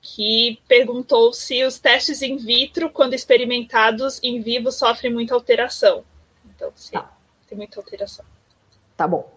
que 0.00 0.58
perguntou 0.66 1.32
se 1.32 1.64
os 1.64 1.78
testes 1.78 2.22
in 2.22 2.36
vitro, 2.36 2.90
quando 2.90 3.14
experimentados 3.14 4.18
em 4.22 4.40
vivo, 4.40 4.72
sofrem 4.72 5.12
muita 5.12 5.34
alteração. 5.34 6.04
Então, 6.44 6.72
sim, 6.74 6.92
tá. 6.92 7.12
tem 7.48 7.58
muita 7.58 7.78
alteração. 7.78 8.24
Tá 8.96 9.06
bom. 9.06 9.30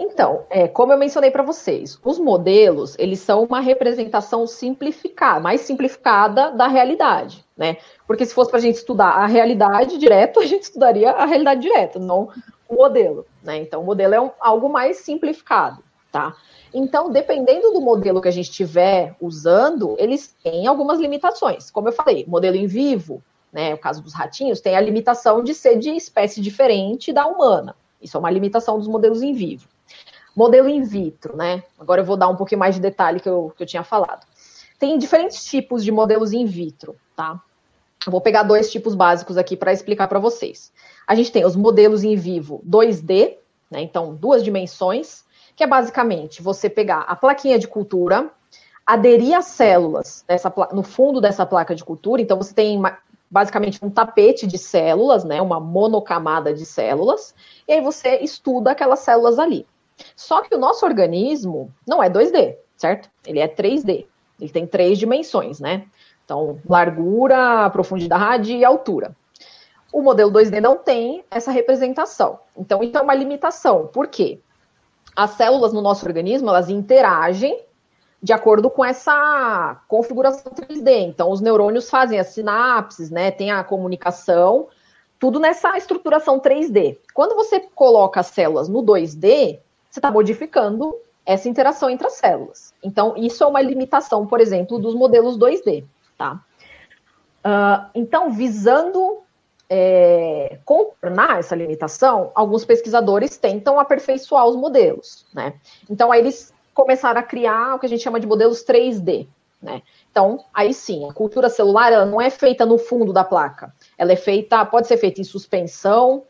Então, 0.00 0.44
é, 0.48 0.68
como 0.68 0.92
eu 0.92 0.98
mencionei 0.98 1.28
para 1.28 1.42
vocês, 1.42 1.98
os 2.04 2.20
modelos, 2.20 2.94
eles 3.00 3.18
são 3.18 3.42
uma 3.42 3.58
representação 3.58 4.46
simplificada, 4.46 5.40
mais 5.40 5.62
simplificada 5.62 6.52
da 6.52 6.68
realidade, 6.68 7.44
né? 7.56 7.78
Porque 8.06 8.24
se 8.24 8.32
fosse 8.32 8.48
para 8.48 8.60
a 8.60 8.62
gente 8.62 8.76
estudar 8.76 9.10
a 9.10 9.26
realidade 9.26 9.98
direto, 9.98 10.38
a 10.40 10.46
gente 10.46 10.62
estudaria 10.62 11.10
a 11.10 11.24
realidade 11.24 11.60
direta, 11.60 11.98
não 11.98 12.28
o 12.68 12.76
modelo, 12.76 13.26
né? 13.42 13.56
Então, 13.56 13.82
o 13.82 13.84
modelo 13.84 14.14
é 14.14 14.20
um, 14.20 14.30
algo 14.38 14.68
mais 14.68 14.98
simplificado, 14.98 15.82
tá? 16.12 16.36
Então, 16.72 17.10
dependendo 17.10 17.72
do 17.72 17.80
modelo 17.80 18.20
que 18.20 18.28
a 18.28 18.32
gente 18.32 18.50
estiver 18.50 19.16
usando, 19.20 19.96
eles 19.98 20.32
têm 20.44 20.68
algumas 20.68 21.00
limitações. 21.00 21.72
Como 21.72 21.88
eu 21.88 21.92
falei, 21.92 22.24
modelo 22.28 22.56
em 22.56 22.68
vivo, 22.68 23.20
né? 23.52 23.74
O 23.74 23.78
caso 23.78 24.00
dos 24.00 24.14
ratinhos, 24.14 24.60
tem 24.60 24.76
a 24.76 24.80
limitação 24.80 25.42
de 25.42 25.54
ser 25.54 25.76
de 25.76 25.90
espécie 25.90 26.40
diferente 26.40 27.12
da 27.12 27.26
humana. 27.26 27.74
Isso 28.00 28.16
é 28.16 28.20
uma 28.20 28.30
limitação 28.30 28.78
dos 28.78 28.86
modelos 28.86 29.22
em 29.22 29.32
vivo. 29.32 29.66
Modelo 30.38 30.68
in 30.68 30.84
vitro, 30.84 31.36
né? 31.36 31.64
Agora 31.76 32.00
eu 32.00 32.04
vou 32.04 32.16
dar 32.16 32.28
um 32.28 32.36
pouquinho 32.36 32.60
mais 32.60 32.76
de 32.76 32.80
detalhe 32.80 33.18
que 33.18 33.28
eu, 33.28 33.52
que 33.56 33.62
eu 33.64 33.66
tinha 33.66 33.82
falado. 33.82 34.24
Tem 34.78 34.96
diferentes 34.96 35.44
tipos 35.44 35.82
de 35.82 35.90
modelos 35.90 36.32
in 36.32 36.46
vitro, 36.46 36.94
tá? 37.16 37.42
Eu 38.06 38.12
vou 38.12 38.20
pegar 38.20 38.44
dois 38.44 38.70
tipos 38.70 38.94
básicos 38.94 39.36
aqui 39.36 39.56
para 39.56 39.72
explicar 39.72 40.06
para 40.06 40.20
vocês. 40.20 40.72
A 41.04 41.16
gente 41.16 41.32
tem 41.32 41.44
os 41.44 41.56
modelos 41.56 42.04
em 42.04 42.14
vivo 42.14 42.62
2D, 42.64 43.36
né? 43.68 43.82
Então, 43.82 44.14
duas 44.14 44.44
dimensões, 44.44 45.24
que 45.56 45.64
é 45.64 45.66
basicamente 45.66 46.40
você 46.40 46.70
pegar 46.70 47.00
a 47.00 47.16
plaquinha 47.16 47.58
de 47.58 47.66
cultura, 47.66 48.30
aderir 48.86 49.36
as 49.36 49.46
células 49.46 50.24
dessa, 50.28 50.54
no 50.72 50.84
fundo 50.84 51.20
dessa 51.20 51.44
placa 51.44 51.74
de 51.74 51.84
cultura. 51.84 52.22
Então, 52.22 52.36
você 52.36 52.54
tem 52.54 52.80
basicamente 53.28 53.84
um 53.84 53.90
tapete 53.90 54.46
de 54.46 54.56
células, 54.56 55.24
né? 55.24 55.42
Uma 55.42 55.58
monocamada 55.58 56.54
de 56.54 56.64
células, 56.64 57.34
e 57.66 57.72
aí 57.72 57.80
você 57.80 58.18
estuda 58.18 58.70
aquelas 58.70 59.00
células 59.00 59.40
ali. 59.40 59.66
Só 60.14 60.42
que 60.42 60.54
o 60.54 60.58
nosso 60.58 60.84
organismo 60.84 61.72
não 61.86 62.02
é 62.02 62.08
2D, 62.10 62.56
certo? 62.76 63.10
Ele 63.26 63.40
é 63.40 63.48
3D. 63.48 64.06
Ele 64.40 64.50
tem 64.50 64.66
três 64.66 64.98
dimensões, 64.98 65.60
né? 65.60 65.86
Então, 66.24 66.58
largura, 66.68 67.68
profundidade 67.70 68.54
e 68.54 68.64
altura. 68.64 69.16
O 69.92 70.02
modelo 70.02 70.30
2D 70.30 70.60
não 70.60 70.76
tem 70.76 71.24
essa 71.30 71.50
representação. 71.50 72.38
Então, 72.56 72.82
isso 72.82 72.96
é 72.96 73.00
uma 73.00 73.14
limitação. 73.14 73.86
Por 73.86 74.06
quê? 74.08 74.38
As 75.16 75.30
células 75.30 75.72
no 75.72 75.80
nosso 75.80 76.06
organismo, 76.06 76.50
elas 76.50 76.68
interagem 76.68 77.64
de 78.22 78.32
acordo 78.32 78.68
com 78.68 78.84
essa 78.84 79.80
configuração 79.88 80.52
3D. 80.52 81.08
Então, 81.08 81.30
os 81.30 81.40
neurônios 81.40 81.88
fazem 81.88 82.18
as 82.18 82.28
sinapses, 82.28 83.10
né? 83.10 83.30
Tem 83.30 83.50
a 83.50 83.64
comunicação, 83.64 84.68
tudo 85.18 85.40
nessa 85.40 85.76
estruturação 85.76 86.38
3D. 86.38 86.98
Quando 87.14 87.34
você 87.34 87.60
coloca 87.60 88.20
as 88.20 88.26
células 88.26 88.68
no 88.68 88.82
2D, 88.82 89.60
você 89.90 89.98
está 89.98 90.10
modificando 90.10 90.94
essa 91.24 91.48
interação 91.48 91.90
entre 91.90 92.06
as 92.06 92.14
células. 92.14 92.72
Então, 92.82 93.14
isso 93.16 93.44
é 93.44 93.46
uma 93.46 93.60
limitação, 93.60 94.26
por 94.26 94.40
exemplo, 94.40 94.78
dos 94.78 94.94
modelos 94.94 95.36
2D, 95.36 95.84
tá? 96.16 96.42
Uh, 97.44 97.90
então, 97.94 98.30
visando 98.30 99.22
é, 99.68 100.58
contornar 100.64 101.38
essa 101.38 101.54
limitação, 101.54 102.32
alguns 102.34 102.64
pesquisadores 102.64 103.36
tentam 103.36 103.78
aperfeiçoar 103.78 104.46
os 104.46 104.56
modelos, 104.56 105.26
né? 105.34 105.54
Então, 105.88 106.10
aí 106.10 106.20
eles 106.20 106.52
começaram 106.72 107.20
a 107.20 107.22
criar 107.22 107.74
o 107.74 107.78
que 107.78 107.86
a 107.86 107.88
gente 107.88 108.02
chama 108.02 108.18
de 108.18 108.26
modelos 108.26 108.64
3D, 108.64 109.26
né? 109.60 109.82
Então, 110.10 110.44
aí 110.54 110.72
sim, 110.72 111.08
a 111.08 111.12
cultura 111.12 111.50
celular 111.50 111.92
ela 111.92 112.06
não 112.06 112.20
é 112.20 112.30
feita 112.30 112.64
no 112.64 112.78
fundo 112.78 113.12
da 113.12 113.24
placa. 113.24 113.74
Ela 113.98 114.12
é 114.12 114.16
feita, 114.16 114.64
pode 114.64 114.86
ser 114.86 114.96
feita 114.96 115.20
em 115.20 115.24
suspensão, 115.24 116.22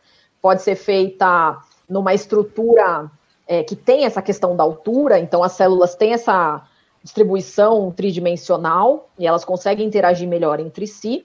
pode 0.43 0.63
ser 0.63 0.75
feita 0.75 1.57
numa 1.89 2.15
estrutura 2.15 3.11
é, 3.49 3.65
que 3.65 3.75
tem 3.75 4.05
essa 4.05 4.21
questão 4.21 4.55
da 4.55 4.63
altura, 4.63 5.19
então 5.19 5.43
as 5.43 5.53
células 5.53 5.95
têm 5.95 6.13
essa 6.13 6.63
distribuição 7.03 7.91
tridimensional 7.91 9.09
e 9.19 9.27
elas 9.27 9.45
conseguem 9.45 9.87
interagir 9.87 10.29
melhor 10.29 10.61
entre 10.61 10.87
si, 10.87 11.25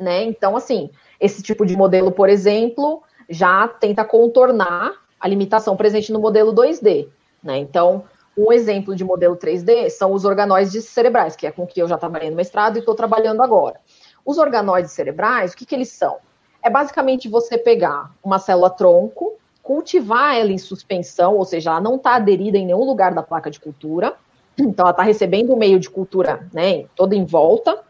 né? 0.00 0.24
Então, 0.24 0.56
assim, 0.56 0.90
esse 1.20 1.42
tipo 1.42 1.66
de 1.66 1.76
modelo, 1.76 2.10
por 2.10 2.30
exemplo, 2.30 3.02
já 3.28 3.68
tenta 3.68 4.04
contornar 4.04 4.94
a 5.20 5.28
limitação 5.28 5.76
presente 5.76 6.10
no 6.10 6.18
modelo 6.18 6.54
2D, 6.54 7.08
né? 7.42 7.58
Então, 7.58 8.04
um 8.36 8.50
exemplo 8.50 8.96
de 8.96 9.04
modelo 9.04 9.36
3D 9.36 9.90
são 9.90 10.12
os 10.12 10.24
organóides 10.24 10.84
cerebrais, 10.86 11.36
que 11.36 11.46
é 11.46 11.52
com 11.52 11.66
que 11.66 11.80
eu 11.80 11.86
já 11.86 11.98
trabalhei 11.98 12.30
no 12.30 12.36
mestrado 12.36 12.76
e 12.76 12.78
estou 12.80 12.94
trabalhando 12.94 13.42
agora. 13.42 13.78
Os 14.24 14.38
organóides 14.38 14.92
cerebrais, 14.92 15.52
o 15.52 15.56
que, 15.56 15.66
que 15.66 15.74
eles 15.74 15.90
são? 15.90 16.16
É 16.62 16.70
basicamente 16.70 17.28
você 17.28 17.58
pegar 17.58 18.10
uma 18.24 18.38
célula 18.38 18.70
tronco, 18.70 19.34
cultivar 19.64 20.36
ela 20.36 20.52
em 20.52 20.58
suspensão, 20.58 21.36
ou 21.36 21.44
seja, 21.44 21.70
ela 21.70 21.80
não 21.80 21.96
está 21.96 22.16
aderida 22.16 22.58
em 22.58 22.66
nenhum 22.66 22.84
lugar 22.84 23.14
da 23.14 23.22
placa 23.22 23.50
de 23.50 23.58
cultura, 23.58 24.14
então 24.56 24.84
ela 24.84 24.90
está 24.90 25.02
recebendo 25.02 25.54
o 25.54 25.56
meio 25.56 25.80
de 25.80 25.88
cultura 25.88 26.46
né, 26.52 26.84
todo 26.94 27.14
em 27.14 27.24
volta, 27.24 27.82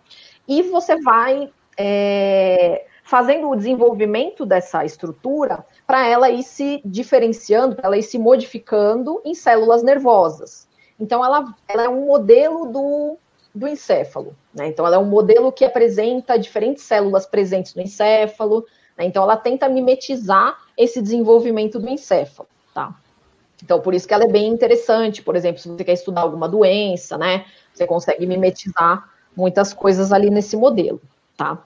e 0.46 0.62
você 0.62 1.00
vai 1.00 1.50
é, 1.76 2.86
fazendo 3.02 3.50
o 3.50 3.56
desenvolvimento 3.56 4.46
dessa 4.46 4.84
estrutura 4.84 5.66
para 5.84 6.06
ela 6.06 6.30
ir 6.30 6.44
se 6.44 6.80
diferenciando, 6.84 7.74
para 7.74 7.86
ela 7.86 7.98
ir 7.98 8.04
se 8.04 8.18
modificando 8.18 9.20
em 9.24 9.34
células 9.34 9.82
nervosas. 9.82 10.68
Então, 10.98 11.24
ela, 11.24 11.52
ela 11.66 11.84
é 11.84 11.88
um 11.88 12.06
modelo 12.06 12.66
do, 12.66 13.16
do 13.52 13.66
encéfalo. 13.66 14.36
Né? 14.54 14.68
Então, 14.68 14.86
ela 14.86 14.94
é 14.94 14.98
um 14.98 15.06
modelo 15.06 15.50
que 15.50 15.64
apresenta 15.64 16.38
diferentes 16.38 16.84
células 16.84 17.26
presentes 17.26 17.74
no 17.74 17.82
encéfalo, 17.82 18.64
né? 18.96 19.04
Então, 19.04 19.24
ela 19.24 19.36
tenta 19.36 19.68
mimetizar 19.68 20.56
esse 20.76 21.00
desenvolvimento 21.00 21.78
do 21.78 21.88
encéfalo, 21.88 22.48
tá? 22.72 22.94
Então, 23.62 23.80
por 23.80 23.94
isso 23.94 24.06
que 24.06 24.12
ela 24.12 24.24
é 24.24 24.28
bem 24.28 24.48
interessante. 24.48 25.22
Por 25.22 25.36
exemplo, 25.36 25.60
se 25.60 25.68
você 25.68 25.84
quer 25.84 25.94
estudar 25.94 26.20
alguma 26.20 26.48
doença, 26.48 27.16
né? 27.16 27.46
Você 27.72 27.86
consegue 27.86 28.26
mimetizar 28.26 29.08
muitas 29.36 29.72
coisas 29.72 30.12
ali 30.12 30.30
nesse 30.30 30.56
modelo, 30.56 31.00
tá? 31.36 31.64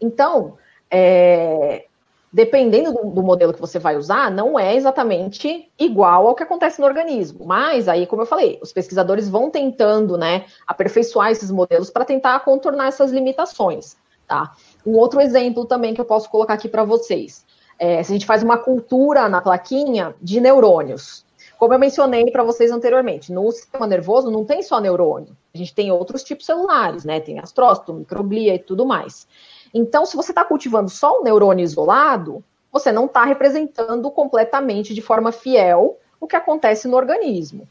Então, 0.00 0.56
é, 0.90 1.86
dependendo 2.32 2.92
do, 2.92 3.10
do, 3.10 3.22
modelo 3.22 3.52
que 3.52 3.60
você 3.60 3.78
vai 3.78 3.96
usar, 3.96 4.30
não 4.30 4.58
é 4.58 4.74
exatamente 4.76 5.70
igual 5.78 6.28
ao 6.28 6.34
que 6.34 6.42
acontece 6.42 6.80
no 6.80 6.86
organismo. 6.86 7.44
Mas 7.44 7.88
aí, 7.88 8.06
como 8.06 8.22
eu 8.22 8.26
falei, 8.26 8.58
os 8.62 8.72
pesquisadores 8.72 9.28
vão 9.28 9.50
tentando, 9.50 10.16
né, 10.16 10.44
aperfeiçoar 10.66 11.30
esses 11.30 11.50
modelos 11.50 11.90
para 11.90 12.04
tentar 12.04 12.40
contornar 12.40 12.88
essas 12.88 13.10
limitações, 13.10 13.96
tá? 14.26 14.54
Um 14.86 14.92
outro 14.92 15.20
exemplo 15.20 15.64
também 15.64 15.94
que 15.94 16.00
eu 16.00 16.04
posso 16.04 16.30
colocar 16.30 16.54
aqui 16.54 16.68
para 16.68 16.84
vocês. 16.84 17.44
É, 17.78 18.02
se 18.02 18.12
a 18.12 18.14
gente 18.14 18.26
faz 18.26 18.42
uma 18.42 18.58
cultura 18.58 19.28
na 19.28 19.40
plaquinha 19.40 20.14
de 20.20 20.40
neurônios. 20.40 21.24
Como 21.58 21.74
eu 21.74 21.78
mencionei 21.78 22.30
para 22.30 22.44
vocês 22.44 22.70
anteriormente, 22.70 23.32
no 23.32 23.50
sistema 23.50 23.86
nervoso 23.86 24.30
não 24.30 24.44
tem 24.44 24.62
só 24.62 24.80
neurônio. 24.80 25.36
A 25.52 25.58
gente 25.58 25.74
tem 25.74 25.90
outros 25.90 26.22
tipos 26.22 26.46
celulares, 26.46 27.04
né? 27.04 27.20
Tem 27.20 27.38
astrócito, 27.38 27.92
microglia 27.92 28.54
e 28.54 28.58
tudo 28.58 28.86
mais. 28.86 29.26
Então, 29.74 30.06
se 30.06 30.16
você 30.16 30.30
está 30.30 30.44
cultivando 30.44 30.88
só 30.88 31.20
o 31.20 31.24
neurônio 31.24 31.64
isolado, 31.64 32.44
você 32.72 32.92
não 32.92 33.06
está 33.06 33.24
representando 33.24 34.10
completamente 34.10 34.94
de 34.94 35.02
forma 35.02 35.32
fiel 35.32 35.98
o 36.20 36.26
que 36.26 36.36
acontece 36.36 36.86
no 36.86 36.96
organismo. 36.96 37.66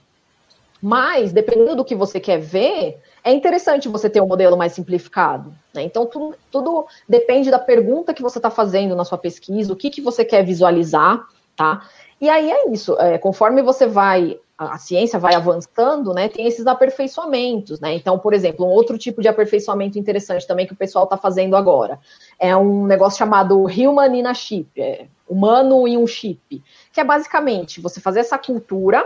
Mas, 0.81 1.31
dependendo 1.31 1.77
do 1.77 1.85
que 1.85 1.95
você 1.95 2.19
quer 2.19 2.39
ver, 2.39 2.99
é 3.23 3.31
interessante 3.31 3.89
você 3.89 4.09
ter 4.09 4.21
um 4.21 4.27
modelo 4.27 4.55
mais 4.55 4.73
simplificado. 4.73 5.53
Né? 5.73 5.83
Então, 5.83 6.05
tudo, 6.05 6.35
tudo, 6.51 6.85
depende 7.07 7.51
da 7.51 7.59
pergunta 7.59 8.13
que 8.13 8.21
você 8.21 8.39
está 8.39 8.49
fazendo 8.49 8.95
na 8.95 9.03
sua 9.03 9.17
pesquisa, 9.17 9.73
o 9.73 9.75
que, 9.75 9.89
que 9.89 10.01
você 10.01 10.23
quer 10.23 10.43
visualizar, 10.45 11.25
tá? 11.55 11.87
E 12.19 12.29
aí 12.29 12.49
é 12.49 12.69
isso, 12.69 12.95
é, 12.99 13.17
conforme 13.17 13.61
você 13.61 13.85
vai, 13.85 14.39
a, 14.57 14.75
a 14.75 14.77
ciência 14.77 15.19
vai 15.19 15.35
avançando, 15.35 16.13
né, 16.13 16.27
tem 16.29 16.47
esses 16.47 16.65
aperfeiçoamentos, 16.65 17.79
né? 17.79 17.93
Então, 17.93 18.17
por 18.17 18.33
exemplo, 18.33 18.65
um 18.65 18.69
outro 18.69 18.97
tipo 18.97 19.21
de 19.21 19.27
aperfeiçoamento 19.27 19.99
interessante 19.99 20.47
também 20.47 20.65
que 20.65 20.73
o 20.73 20.77
pessoal 20.77 21.03
está 21.03 21.17
fazendo 21.17 21.55
agora 21.55 21.99
é 22.39 22.55
um 22.55 22.85
negócio 22.85 23.19
chamado 23.19 23.65
Human 23.65 24.15
in 24.15 24.25
a 24.25 24.33
Chip, 24.33 24.81
é, 24.81 25.07
humano 25.27 25.87
em 25.87 25.97
um 25.97 26.07
chip, 26.07 26.63
que 26.93 26.99
é 26.99 27.03
basicamente 27.03 27.81
você 27.81 27.99
fazer 27.99 28.21
essa 28.21 28.37
cultura 28.37 29.05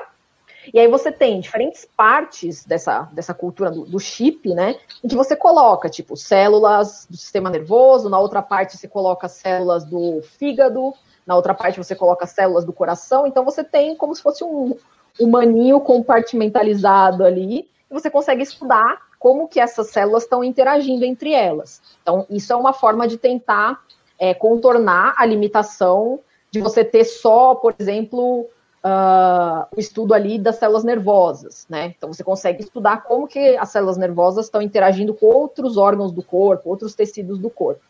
e 0.74 0.80
aí 0.80 0.88
você 0.88 1.12
tem 1.12 1.40
diferentes 1.40 1.88
partes 1.98 2.66
dessa, 2.66 3.10
dessa 3.12 3.34
cultura 3.34 3.70
do, 3.70 3.86
do, 3.86 4.00
chip, 4.00 4.54
né? 4.54 4.78
Em 5.04 5.08
que 5.08 5.16
você 5.16 5.36
coloca, 5.36 5.90
tipo, 5.90 6.16
células 6.16 7.08
do 7.10 7.18
sistema 7.18 7.50
nervoso, 7.50 8.10
na 8.10 8.20
outra 8.20 8.42
parte 8.42 8.78
você 8.78 8.88
coloca 8.88 9.28
células 9.28 9.84
do 9.84 10.22
fígado, 10.22 10.94
na 11.26 11.36
outra 11.36 11.54
parte 11.54 11.78
você 11.78 11.96
coloca 11.96 12.26
células 12.26 12.64
do 12.64 12.72
coração. 12.72 13.28
Então 13.28 13.44
você 13.44 13.64
tem 13.64 13.96
como 13.96 14.16
se 14.16 14.22
fosse 14.22 14.44
um, 14.44 14.76
um 15.20 15.30
maninho 15.30 15.80
compartimentalizado 15.82 17.24
ali, 17.24 17.70
e 17.90 17.94
você 17.94 18.10
consegue 18.10 18.44
estudar 18.44 19.02
como 19.20 19.48
que 19.48 19.60
essas 19.60 19.90
células 19.90 20.24
estão 20.24 20.44
interagindo 20.44 21.06
entre 21.06 21.34
elas. 21.34 21.82
Então, 22.02 22.26
isso 22.30 22.52
é 22.52 22.56
uma 22.56 22.74
forma 22.74 23.08
de 23.08 23.18
tentar 23.18 23.84
é, 24.18 24.34
contornar 24.34 25.14
a 25.18 25.26
limitação 25.26 26.20
de 26.50 26.60
você 26.60 26.84
ter 26.84 27.04
só, 27.04 27.54
por 27.54 27.76
exemplo, 27.78 28.50
uh, 28.84 29.68
o 29.76 29.80
estudo 29.80 30.14
ali 30.14 30.38
das 30.38 30.58
células 30.58 30.84
nervosas, 30.84 31.66
né? 31.70 31.94
Então 31.98 32.12
você 32.12 32.24
consegue 32.24 32.64
estudar 32.64 33.04
como 33.04 33.28
que 33.28 33.58
as 33.58 33.70
células 33.70 33.98
nervosas 33.98 34.46
estão 34.46 34.62
interagindo 34.62 35.14
com 35.14 35.28
outros 35.28 35.78
órgãos 35.78 36.12
do 36.12 36.24
corpo, 36.24 36.70
outros 36.70 36.96
tecidos 36.96 37.40
do 37.40 37.50
corpo. 37.50 37.82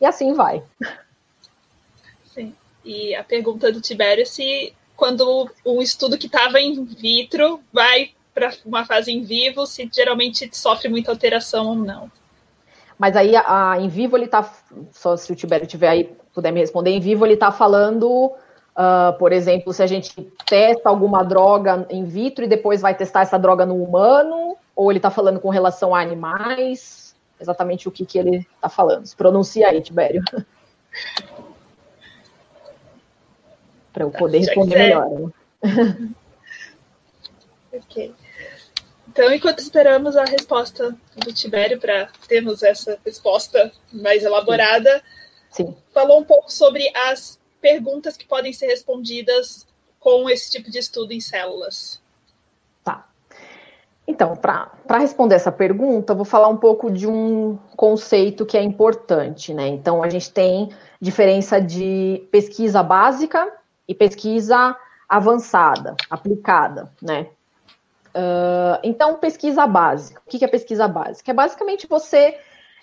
E 0.00 0.06
assim 0.06 0.32
vai. 0.34 0.62
Sim. 2.32 2.54
E 2.84 3.14
a 3.14 3.24
pergunta 3.24 3.72
do 3.72 3.80
Tibério 3.80 4.22
é 4.22 4.26
se 4.26 4.72
quando 4.96 5.50
um 5.64 5.80
estudo 5.80 6.18
que 6.18 6.26
estava 6.26 6.60
em 6.60 6.84
vitro 6.84 7.60
vai 7.72 8.10
para 8.34 8.52
uma 8.64 8.84
fase 8.84 9.10
em 9.10 9.22
vivo, 9.22 9.66
se 9.66 9.88
geralmente 9.92 10.48
sofre 10.52 10.88
muita 10.88 11.10
alteração 11.10 11.68
ou 11.68 11.74
não. 11.74 12.10
Mas 12.98 13.16
aí 13.16 13.34
a, 13.36 13.72
a 13.72 13.80
em 13.80 13.88
vivo 13.88 14.16
ele 14.16 14.24
está, 14.24 14.52
só 14.92 15.16
se 15.16 15.32
o 15.32 15.36
Tibério 15.36 15.66
tiver 15.66 15.88
aí 15.88 16.04
puder 16.34 16.52
me 16.52 16.60
responder, 16.60 16.90
em 16.90 17.00
vivo 17.00 17.24
ele 17.26 17.34
está 17.34 17.50
falando 17.50 18.32
Uh, 18.78 19.12
por 19.18 19.32
exemplo, 19.32 19.72
se 19.72 19.82
a 19.82 19.88
gente 19.88 20.14
testa 20.46 20.88
alguma 20.88 21.24
droga 21.24 21.84
in 21.90 22.04
vitro 22.04 22.44
e 22.44 22.48
depois 22.48 22.80
vai 22.80 22.94
testar 22.94 23.22
essa 23.22 23.36
droga 23.36 23.66
no 23.66 23.82
humano, 23.82 24.56
ou 24.76 24.92
ele 24.92 25.00
está 25.00 25.10
falando 25.10 25.40
com 25.40 25.48
relação 25.48 25.92
a 25.92 26.00
animais, 26.00 27.12
exatamente 27.40 27.88
o 27.88 27.90
que, 27.90 28.06
que 28.06 28.16
ele 28.20 28.46
está 28.54 28.68
falando. 28.68 29.04
Se 29.04 29.16
pronuncia 29.16 29.66
aí, 29.68 29.80
Tibério. 29.80 30.22
Para 33.92 34.04
eu 34.04 34.12
poder 34.12 34.38
responder 34.38 34.78
melhor. 34.78 35.10
Né? 35.10 35.32
Ok. 37.70 38.14
Então, 39.08 39.30
enquanto 39.32 39.58
esperamos 39.58 40.16
a 40.16 40.24
resposta 40.24 40.96
do 41.16 41.32
Tibério 41.32 41.78
para 41.78 42.08
termos 42.26 42.62
essa 42.62 42.98
resposta 43.04 43.70
mais 43.92 44.24
elaborada, 44.24 45.02
Sim. 45.50 45.76
falou 45.92 46.18
um 46.18 46.24
pouco 46.24 46.50
sobre 46.50 46.90
as 46.96 47.38
perguntas 47.60 48.16
que 48.16 48.26
podem 48.26 48.52
ser 48.52 48.66
respondidas 48.66 49.66
com 49.98 50.28
esse 50.28 50.50
tipo 50.50 50.70
de 50.70 50.78
estudo 50.78 51.12
em 51.12 51.20
células. 51.20 52.00
Tá. 52.84 53.06
Então, 54.06 54.36
para 54.36 54.98
responder 54.98 55.34
essa 55.34 55.52
pergunta, 55.52 56.14
vou 56.14 56.24
falar 56.24 56.48
um 56.48 56.56
pouco 56.56 56.90
de 56.90 57.06
um 57.06 57.58
conceito 57.76 58.46
que 58.46 58.56
é 58.56 58.62
importante, 58.62 59.52
né? 59.52 59.68
Então, 59.68 60.02
a 60.02 60.08
gente 60.08 60.32
tem 60.32 60.70
diferença 61.00 61.60
de 61.60 62.26
pesquisa 62.30 62.82
básica 62.82 63.52
e 63.86 63.94
pesquisa 63.94 64.76
avançada, 65.08 65.96
aplicada, 66.10 66.92
né? 67.02 67.28
Uh, 68.08 68.80
então, 68.82 69.16
pesquisa 69.16 69.66
básica. 69.66 70.20
O 70.26 70.30
que 70.30 70.44
é 70.44 70.48
pesquisa 70.48 70.88
básica? 70.88 71.30
É 71.30 71.34
basicamente 71.34 71.86
você 71.86 72.38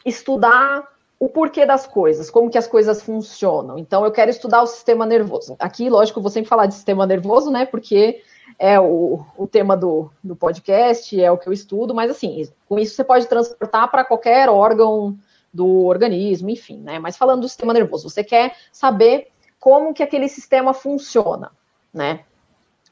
estudar 0.05 0.94
o 1.25 1.29
porquê 1.29 1.65
das 1.65 1.87
coisas, 1.87 2.29
como 2.29 2.51
que 2.51 2.57
as 2.57 2.67
coisas 2.67 3.01
funcionam. 3.01 3.79
Então, 3.79 4.05
eu 4.05 4.11
quero 4.11 4.29
estudar 4.29 4.61
o 4.61 4.67
sistema 4.67 5.07
nervoso. 5.07 5.55
Aqui, 5.57 5.89
lógico, 5.89 6.21
vou 6.21 6.29
sempre 6.29 6.47
falar 6.47 6.67
de 6.67 6.75
sistema 6.75 7.03
nervoso, 7.07 7.49
né? 7.49 7.65
Porque 7.65 8.21
é 8.59 8.79
o, 8.79 9.25
o 9.35 9.47
tema 9.47 9.75
do, 9.75 10.11
do 10.23 10.35
podcast, 10.35 11.19
é 11.19 11.31
o 11.31 11.37
que 11.37 11.49
eu 11.49 11.53
estudo, 11.53 11.95
mas 11.95 12.11
assim, 12.11 12.47
com 12.69 12.77
isso 12.77 12.95
você 12.95 13.03
pode 13.03 13.25
transportar 13.25 13.89
para 13.89 14.05
qualquer 14.05 14.49
órgão 14.49 15.17
do 15.51 15.85
organismo, 15.85 16.51
enfim, 16.51 16.77
né? 16.77 16.99
Mas 16.99 17.17
falando 17.17 17.41
do 17.41 17.49
sistema 17.49 17.73
nervoso, 17.73 18.07
você 18.07 18.23
quer 18.23 18.55
saber 18.71 19.29
como 19.59 19.95
que 19.95 20.03
aquele 20.03 20.27
sistema 20.27 20.75
funciona, 20.75 21.51
né? 21.91 22.19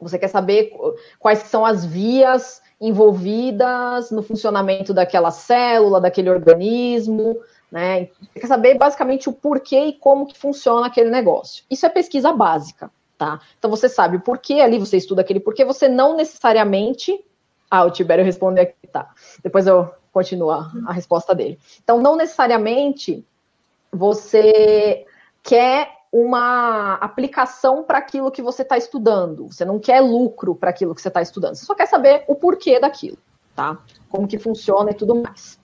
Você 0.02 0.18
quer 0.18 0.28
saber 0.28 0.74
quais 1.20 1.40
são 1.40 1.64
as 1.64 1.86
vias 1.86 2.64
envolvidas 2.82 4.10
no 4.10 4.24
funcionamento 4.24 4.92
daquela 4.92 5.30
célula, 5.30 6.02
daquele 6.02 6.30
organismo, 6.30 7.40
né? 7.74 8.10
Você 8.32 8.40
quer 8.40 8.48
saber 8.48 8.78
basicamente 8.78 9.28
o 9.28 9.34
porquê 9.34 9.86
e 9.86 9.94
como 9.94 10.28
que 10.28 10.38
funciona 10.38 10.86
aquele 10.86 11.10
negócio. 11.10 11.66
Isso 11.72 11.88
é 11.88 11.90
pesquisa 11.90 12.32
básica, 12.32 12.92
tá? 13.18 13.42
Então 13.58 13.68
você 13.68 13.90
sabe 13.90 14.18
o 14.18 14.22
porquê 14.22 14.62
ali, 14.62 14.78
você 14.78 14.96
estuda 14.96 15.22
aquele 15.22 15.40
porquê, 15.40 15.66
você 15.66 15.90
não 15.90 16.16
necessariamente. 16.16 17.26
Ah, 17.72 17.84
o 17.84 17.90
Tibério 17.90 18.24
respondeu 18.24 18.64
aqui, 18.64 18.88
tá. 18.92 19.10
Depois 19.44 19.66
eu 19.66 19.92
continuo 20.12 20.52
a, 20.52 20.72
a 20.86 20.94
resposta 20.94 21.34
dele. 21.34 21.58
Então, 21.84 22.00
não 22.00 22.16
necessariamente 22.16 23.26
você 23.92 25.04
quer 25.42 25.90
uma 26.12 26.94
aplicação 27.02 27.84
para 27.84 27.98
aquilo 27.98 28.30
que 28.30 28.44
você 28.44 28.62
está 28.62 28.78
estudando. 28.78 29.48
Você 29.48 29.66
não 29.66 29.80
quer 29.80 30.00
lucro 30.00 30.54
para 30.54 30.70
aquilo 30.70 30.94
que 30.94 31.02
você 31.02 31.08
está 31.08 31.24
estudando. 31.24 31.56
Você 31.56 31.66
só 31.66 31.74
quer 31.74 31.88
saber 31.88 32.24
o 32.28 32.36
porquê 32.36 32.80
daquilo, 32.80 33.18
tá? 33.56 33.80
Como 34.12 34.28
que 34.28 34.38
funciona 34.38 34.92
e 34.92 34.94
tudo 34.94 35.16
mais. 35.16 35.63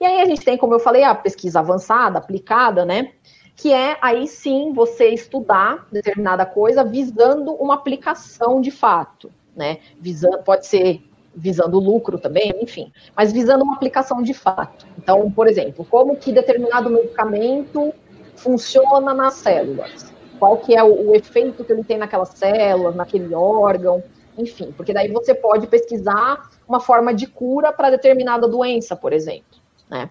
E 0.00 0.04
aí 0.04 0.20
a 0.20 0.26
gente 0.26 0.44
tem, 0.44 0.56
como 0.56 0.74
eu 0.74 0.80
falei, 0.80 1.02
a 1.02 1.14
pesquisa 1.14 1.60
avançada, 1.60 2.18
aplicada, 2.18 2.84
né? 2.84 3.12
que 3.58 3.72
é 3.72 3.98
aí 4.00 4.28
sim 4.28 4.72
você 4.72 5.08
estudar 5.08 5.88
determinada 5.90 6.46
coisa 6.46 6.84
visando 6.84 7.52
uma 7.54 7.74
aplicação 7.74 8.60
de 8.60 8.70
fato, 8.70 9.32
né? 9.56 9.78
Visando, 10.00 10.38
pode 10.44 10.64
ser 10.64 11.02
visando 11.34 11.80
lucro 11.80 12.18
também, 12.18 12.54
enfim, 12.62 12.92
mas 13.16 13.32
visando 13.32 13.64
uma 13.64 13.74
aplicação 13.74 14.22
de 14.22 14.32
fato. 14.32 14.86
Então, 14.96 15.28
por 15.32 15.48
exemplo, 15.48 15.84
como 15.84 16.16
que 16.16 16.32
determinado 16.32 16.88
medicamento 16.88 17.92
funciona 18.36 19.12
nas 19.12 19.34
células? 19.34 20.14
Qual 20.38 20.58
que 20.58 20.76
é 20.76 20.82
o, 20.84 21.10
o 21.10 21.14
efeito 21.16 21.64
que 21.64 21.72
ele 21.72 21.82
tem 21.82 21.98
naquelas 21.98 22.28
células, 22.30 22.94
naquele 22.94 23.34
órgão, 23.34 24.04
enfim, 24.38 24.72
porque 24.76 24.92
daí 24.92 25.10
você 25.10 25.34
pode 25.34 25.66
pesquisar 25.66 26.48
uma 26.68 26.78
forma 26.78 27.12
de 27.12 27.26
cura 27.26 27.72
para 27.72 27.90
determinada 27.90 28.46
doença, 28.46 28.94
por 28.94 29.12
exemplo, 29.12 29.57
né? 29.88 30.10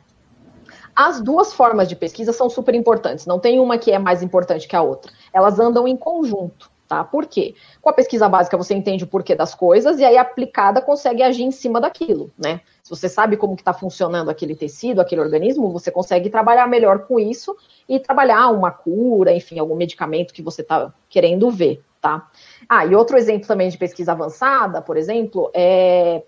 As 0.96 1.22
duas 1.22 1.54
formas 1.54 1.88
de 1.88 1.96
pesquisa 1.96 2.34
são 2.34 2.50
super 2.50 2.74
importantes, 2.74 3.26
não 3.26 3.40
tem 3.40 3.60
uma 3.60 3.78
que 3.78 3.92
é 3.92 4.00
mais 4.00 4.24
importante 4.24 4.68
que 4.68 4.76
a 4.76 4.82
outra. 4.82 5.12
Elas 5.32 5.60
andam 5.60 5.88
em 5.88 5.96
conjunto, 5.96 6.72
tá? 6.88 7.04
Por 7.04 7.28
quê? 7.28 7.54
Com 7.82 7.90
a 7.90 7.94
pesquisa 7.94 8.28
básica 8.28 8.58
você 8.58 8.74
entende 8.74 9.04
o 9.04 9.08
porquê 9.08 9.36
das 9.36 9.54
coisas 9.54 10.00
e 10.00 10.06
aí 10.06 10.18
aplicada 10.18 10.82
consegue 10.82 11.22
agir 11.22 11.44
em 11.44 11.52
cima 11.52 11.80
daquilo, 11.80 12.32
né? 12.38 12.62
Se 12.82 12.90
você 12.90 13.08
sabe 13.08 13.38
como 13.38 13.56
que 13.56 13.62
está 13.62 13.74
funcionando 13.74 14.30
aquele 14.30 14.56
tecido, 14.56 15.00
aquele 15.00 15.22
organismo, 15.22 15.72
você 15.72 15.92
consegue 15.92 16.30
trabalhar 16.30 16.68
melhor 16.68 17.00
com 17.06 17.20
isso 17.20 17.56
e 17.88 18.00
trabalhar 18.00 18.48
uma 18.50 18.72
cura, 18.72 19.32
enfim, 19.32 19.60
algum 19.60 19.76
medicamento 19.76 20.34
que 20.34 20.42
você 20.42 20.62
está 20.62 20.92
querendo 21.10 21.52
ver, 21.52 21.84
tá? 22.02 22.28
Ah, 22.68 22.86
e 22.86 22.96
outro 22.96 23.18
exemplo 23.18 23.48
também 23.48 23.70
de 23.70 23.78
pesquisa 23.78 24.14
avançada, 24.14 24.82
por 24.82 24.98
exemplo, 24.98 25.52
é 25.54 26.24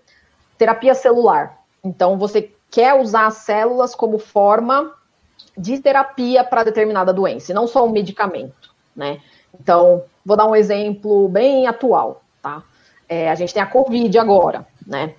terapia 0.57 0.93
celular. 0.93 1.57
Então, 1.83 2.17
você 2.17 2.51
quer 2.69 2.93
usar 2.93 3.27
as 3.27 3.35
células 3.35 3.95
como 3.95 4.19
forma 4.19 4.93
de 5.57 5.79
terapia 5.79 6.43
para 6.43 6.63
determinada 6.63 7.13
doença, 7.13 7.51
e 7.51 7.55
não 7.55 7.67
só 7.67 7.85
um 7.85 7.91
medicamento, 7.91 8.73
né? 8.95 9.19
Então, 9.59 10.03
vou 10.25 10.37
dar 10.37 10.45
um 10.45 10.55
exemplo 10.55 11.27
bem 11.27 11.67
atual, 11.67 12.21
tá? 12.41 12.63
É, 13.07 13.29
a 13.29 13.35
gente 13.35 13.53
tem 13.53 13.63
a 13.63 13.67
Covid 13.67 14.17
agora, 14.17 14.65
né? 14.85 15.15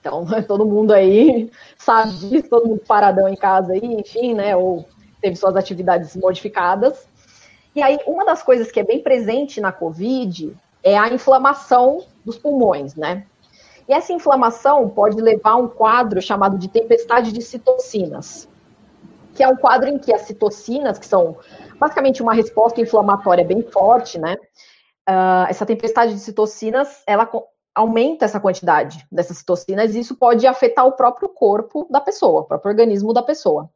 Então, 0.00 0.26
todo 0.46 0.66
mundo 0.66 0.92
aí 0.92 1.50
sabe 1.76 2.12
disso, 2.12 2.48
todo 2.48 2.68
mundo 2.68 2.82
paradão 2.86 3.28
em 3.28 3.36
casa 3.36 3.72
aí, 3.72 3.84
enfim, 3.84 4.34
né? 4.34 4.56
Ou 4.56 4.86
teve 5.20 5.36
suas 5.36 5.56
atividades 5.56 6.14
modificadas. 6.14 7.06
E 7.74 7.82
aí, 7.82 7.98
uma 8.06 8.24
das 8.24 8.42
coisas 8.42 8.70
que 8.70 8.80
é 8.80 8.84
bem 8.84 9.02
presente 9.02 9.60
na 9.60 9.72
Covid 9.72 10.54
é 10.82 10.96
a 10.96 11.08
inflamação 11.08 12.04
dos 12.24 12.38
pulmões, 12.38 12.94
né? 12.94 13.24
E 13.88 13.92
essa 13.92 14.12
inflamação 14.12 14.88
pode 14.90 15.18
levar 15.20 15.52
a 15.52 15.56
um 15.56 15.66
quadro 15.66 16.20
chamado 16.20 16.58
de 16.58 16.68
tempestade 16.68 17.32
de 17.32 17.40
citocinas, 17.40 18.46
que 19.34 19.42
é 19.42 19.48
um 19.48 19.56
quadro 19.56 19.88
em 19.88 19.98
que 19.98 20.12
as 20.12 20.22
citocinas, 20.22 20.98
que 20.98 21.06
são 21.06 21.38
basicamente 21.78 22.22
uma 22.22 22.34
resposta 22.34 22.80
inflamatória 22.80 23.44
bem 23.44 23.62
forte, 23.62 24.18
né? 24.18 24.36
Uh, 25.08 25.48
essa 25.48 25.64
tempestade 25.64 26.12
de 26.12 26.20
citocinas, 26.20 27.02
ela 27.06 27.30
aumenta 27.74 28.26
essa 28.26 28.38
quantidade 28.38 29.06
dessas 29.10 29.38
citocinas 29.38 29.94
e 29.94 30.00
isso 30.00 30.16
pode 30.16 30.46
afetar 30.46 30.86
o 30.86 30.92
próprio 30.92 31.30
corpo 31.30 31.86
da 31.90 32.00
pessoa, 32.00 32.40
o 32.40 32.44
próprio 32.44 32.72
organismo 32.72 33.14
da 33.14 33.22
pessoa. 33.22 33.70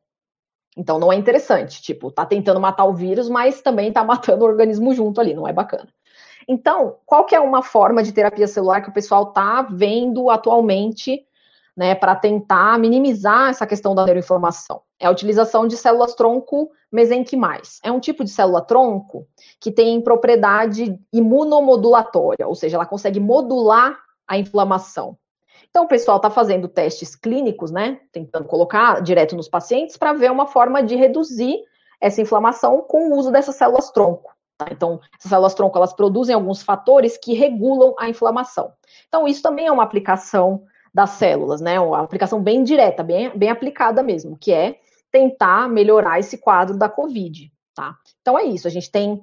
Então 0.77 0.99
não 0.99 1.13
é 1.13 1.17
interessante, 1.17 1.81
tipo, 1.81 2.11
tá 2.11 2.27
tentando 2.27 2.61
matar 2.61 2.85
o 2.85 2.95
vírus, 2.95 3.29
mas 3.29 3.63
também 3.63 3.93
tá 3.93 4.05
matando 4.05 4.45
o 4.45 4.49
organismo 4.49 4.93
junto 4.95 5.21
ali, 5.21 5.33
não 5.33 5.49
é 5.49 5.53
bacana. 5.53 5.89
Então, 6.49 6.97
qual 7.07 7.25
que 7.25 7.35
é 7.35 7.41
uma 7.41 7.63
forma 7.63 8.03
de 8.03 8.13
terapia 8.13 8.47
celular 8.47 8.81
que 8.81 8.91
o 8.91 8.93
pessoal 8.93 9.29
está 9.29 9.63
vendo 9.63 10.31
atualmente, 10.31 11.25
né, 11.77 11.95
para 11.95 12.15
tentar 12.15 12.79
minimizar 12.79 13.51
essa 13.51 13.67
questão 13.67 13.95
da 13.95 14.05
neuroinflamação? 14.05 14.83
É 14.99 15.07
a 15.07 15.11
utilização 15.11 15.67
de 15.67 15.77
células 15.77 16.15
tronco 16.15 16.71
mesenquimais. 16.91 17.81
É 17.83 17.91
um 17.91 17.99
tipo 17.99 18.23
de 18.23 18.31
célula 18.31 18.61
tronco 18.61 19.27
que 19.59 19.73
tem 19.73 20.01
propriedade 20.01 20.99
imunomodulatória, 21.13 22.47
ou 22.47 22.55
seja, 22.55 22.77
ela 22.77 22.87
consegue 22.87 23.19
modular 23.19 23.99
a 24.29 24.37
inflamação. 24.39 25.17
Então, 25.71 25.85
o 25.85 25.89
pessoal 25.89 26.19
está 26.19 26.29
fazendo 26.29 26.69
testes 26.69 27.17
clínicos, 27.17 27.71
né, 27.71 27.99
tentando 28.13 28.47
colocar 28.47 29.01
direto 29.01 29.35
nos 29.35 29.49
pacientes 29.49 29.97
para 29.97 30.13
ver 30.13 30.31
uma 30.31 30.47
forma 30.47 30.83
de 30.83 30.95
reduzir 30.97 31.65
essa 31.99 32.21
inflamação 32.21 32.83
com 32.83 33.09
o 33.09 33.17
uso 33.17 33.31
dessas 33.31 33.57
células 33.57 33.91
tronco. 33.91 34.35
Tá? 34.59 34.67
Então, 34.71 35.01
essas 35.19 35.31
células 35.31 35.55
tronco, 35.55 35.77
elas 35.77 35.93
produzem 35.93 36.35
alguns 36.35 36.63
fatores 36.63 37.17
que 37.17 37.35
regulam 37.35 37.95
a 37.99 38.09
inflamação. 38.09 38.73
Então, 39.09 39.27
isso 39.27 39.43
também 39.43 39.67
é 39.67 39.73
uma 39.73 39.83
aplicação 39.83 40.65
das 40.95 41.11
células, 41.11 41.61
né? 41.61 41.81
Uma 41.81 42.03
aplicação 42.03 42.43
bem 42.43 42.63
direta, 42.63 43.03
bem, 43.03 43.31
bem 43.37 43.51
aplicada 43.51 44.03
mesmo, 44.03 44.37
que 44.37 44.53
é 44.53 44.79
tentar 45.11 45.69
melhorar 45.69 46.19
esse 46.19 46.39
quadro 46.39 46.77
da 46.77 46.89
COVID, 46.89 47.51
tá? 47.75 47.97
Então, 48.21 48.39
é 48.39 48.45
isso. 48.45 48.67
A 48.67 48.71
gente 48.71 48.91
tem 48.91 49.23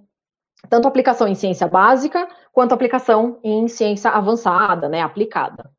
tanto 0.67 0.87
aplicação 0.87 1.27
em 1.27 1.35
ciência 1.35 1.67
básica, 1.67 2.27
quanto 2.51 2.73
aplicação 2.73 3.39
em 3.43 3.67
ciência 3.67 4.09
avançada, 4.09 4.89
né? 4.89 5.01
Aplicada. 5.01 5.71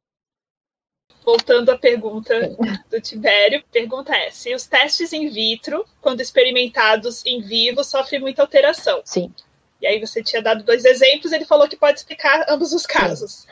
Voltando 1.25 1.71
à 1.71 1.79
pergunta 1.79 2.57
do 2.91 3.01
Tibério, 3.01 3.63
pergunta 3.71 4.15
é: 4.15 4.31
se 4.31 4.55
os 4.55 4.67
testes 4.67 5.13
in 5.13 5.29
vitro, 5.29 5.85
quando 6.01 6.21
experimentados 6.21 7.25
em 7.27 7.41
vivo, 7.41 7.85
sofrem 7.85 8.21
muita 8.21 8.43
alteração? 8.43 9.03
Sim. 9.05 9.33
E 9.81 9.87
aí 9.87 9.99
você 9.99 10.23
tinha 10.23 10.43
dado 10.43 10.63
dois 10.63 10.85
exemplos, 10.85 11.33
ele 11.33 11.45
falou 11.45 11.69
que 11.69 11.77
pode 11.77 11.99
explicar 11.99 12.45
ambos 12.49 12.73
os 12.73 12.85
casos. 12.85 13.47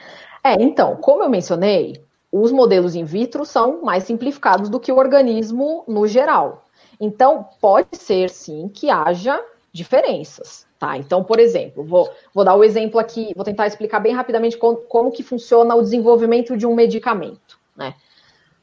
É, 0.44 0.54
então, 0.54 0.96
como 0.96 1.22
eu 1.22 1.28
mencionei, 1.28 2.02
os 2.30 2.52
modelos 2.52 2.94
in 2.94 3.04
vitro 3.04 3.44
são 3.44 3.82
mais 3.82 4.04
simplificados 4.04 4.68
do 4.68 4.78
que 4.78 4.92
o 4.92 4.96
organismo 4.96 5.84
no 5.88 6.06
geral. 6.06 6.64
Então, 7.00 7.48
pode 7.60 7.96
ser 7.96 8.28
sim 8.28 8.68
que 8.68 8.90
haja 8.90 9.42
diferenças, 9.72 10.66
tá? 10.78 10.96
Então, 10.96 11.22
por 11.22 11.38
exemplo, 11.38 11.84
vou, 11.84 12.10
vou 12.34 12.44
dar 12.44 12.54
o 12.54 12.60
um 12.60 12.64
exemplo 12.64 12.98
aqui, 12.98 13.32
vou 13.34 13.44
tentar 13.44 13.66
explicar 13.66 14.00
bem 14.00 14.12
rapidamente 14.12 14.56
como, 14.56 14.76
como 14.76 15.12
que 15.12 15.22
funciona 15.22 15.74
o 15.74 15.82
desenvolvimento 15.82 16.56
de 16.56 16.66
um 16.66 16.74
medicamento, 16.74 17.57
né? 17.78 17.94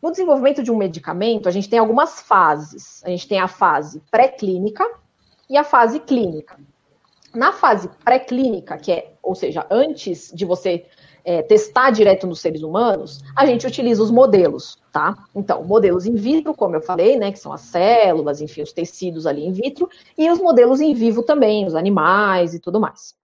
No 0.01 0.12
desenvolvimento 0.12 0.62
de 0.62 0.71
um 0.71 0.78
medicamento, 0.78 1.49
a 1.49 1.51
gente 1.51 1.67
tem 1.67 1.80
algumas 1.80 2.21
fases. 2.21 3.04
A 3.04 3.10
gente 3.10 3.28
tem 3.28 3.39
a 3.39 3.47
fase 3.47 4.04
pré-clínica 4.12 4.88
e 5.49 5.58
a 5.58 5.63
fase 5.63 5.99
clínica. 5.99 6.60
Na 7.34 7.51
fase 7.51 7.89
pré-clínica, 8.04 8.78
que 8.78 8.91
é, 8.91 9.13
ou 9.23 9.34
seja, 9.34 9.65
antes 9.71 10.32
de 10.32 10.45
você 10.45 10.86
é, 11.23 11.41
testar 11.41 11.89
direto 11.89 12.28
nos 12.28 12.39
seres 12.39 12.62
humanos, 12.62 13.21
a 13.36 13.45
gente 13.45 13.65
utiliza 13.65 14.04
os 14.04 14.12
modelos, 14.12 14.78
tá? 14.91 15.17
Então, 15.36 15.63
modelos 15.63 16.06
in 16.06 16.13
vitro, 16.13 16.54
como 16.54 16.75
eu 16.75 16.82
falei, 16.82 17.17
né, 17.17 17.32
que 17.32 17.39
são 17.39 17.51
as 17.51 17.62
células, 17.62 18.41
enfim, 18.41 18.62
os 18.62 18.71
tecidos 18.71 19.25
ali 19.25 19.43
in 19.43 19.51
vitro, 19.51 19.89
e 20.15 20.30
os 20.30 20.39
modelos 20.39 20.80
em 20.80 20.93
vivo 20.93 21.23
também, 21.23 21.65
os 21.65 21.73
animais 21.73 22.54
e 22.54 22.60
tudo 22.60 22.80
mais. 22.80 23.15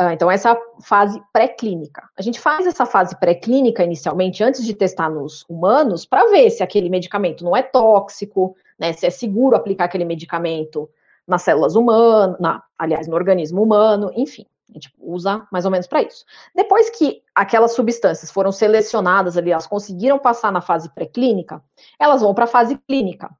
Uh, 0.00 0.12
então, 0.12 0.30
essa 0.30 0.58
fase 0.80 1.22
pré-clínica. 1.30 2.08
A 2.16 2.22
gente 2.22 2.40
faz 2.40 2.66
essa 2.66 2.86
fase 2.86 3.14
pré-clínica 3.20 3.84
inicialmente, 3.84 4.42
antes 4.42 4.64
de 4.64 4.72
testar 4.72 5.10
nos 5.10 5.44
humanos, 5.46 6.06
para 6.06 6.30
ver 6.30 6.48
se 6.48 6.62
aquele 6.62 6.88
medicamento 6.88 7.44
não 7.44 7.54
é 7.54 7.62
tóxico, 7.62 8.56
né, 8.78 8.94
se 8.94 9.04
é 9.04 9.10
seguro 9.10 9.56
aplicar 9.56 9.84
aquele 9.84 10.06
medicamento 10.06 10.88
nas 11.26 11.42
células 11.42 11.76
humanas, 11.76 12.40
na, 12.40 12.62
aliás, 12.78 13.06
no 13.06 13.14
organismo 13.14 13.62
humano, 13.62 14.10
enfim. 14.16 14.46
A 14.70 14.72
gente 14.72 14.90
usa 14.98 15.46
mais 15.52 15.66
ou 15.66 15.70
menos 15.70 15.86
para 15.86 16.00
isso. 16.00 16.24
Depois 16.54 16.88
que 16.88 17.22
aquelas 17.34 17.72
substâncias 17.72 18.30
foram 18.30 18.52
selecionadas 18.52 19.36
ali, 19.36 19.50
elas 19.50 19.66
conseguiram 19.66 20.18
passar 20.18 20.50
na 20.50 20.62
fase 20.62 20.88
pré-clínica, 20.94 21.62
elas 21.98 22.22
vão 22.22 22.32
para 22.32 22.44
a 22.44 22.48
fase 22.48 22.78
clínica. 22.88 23.30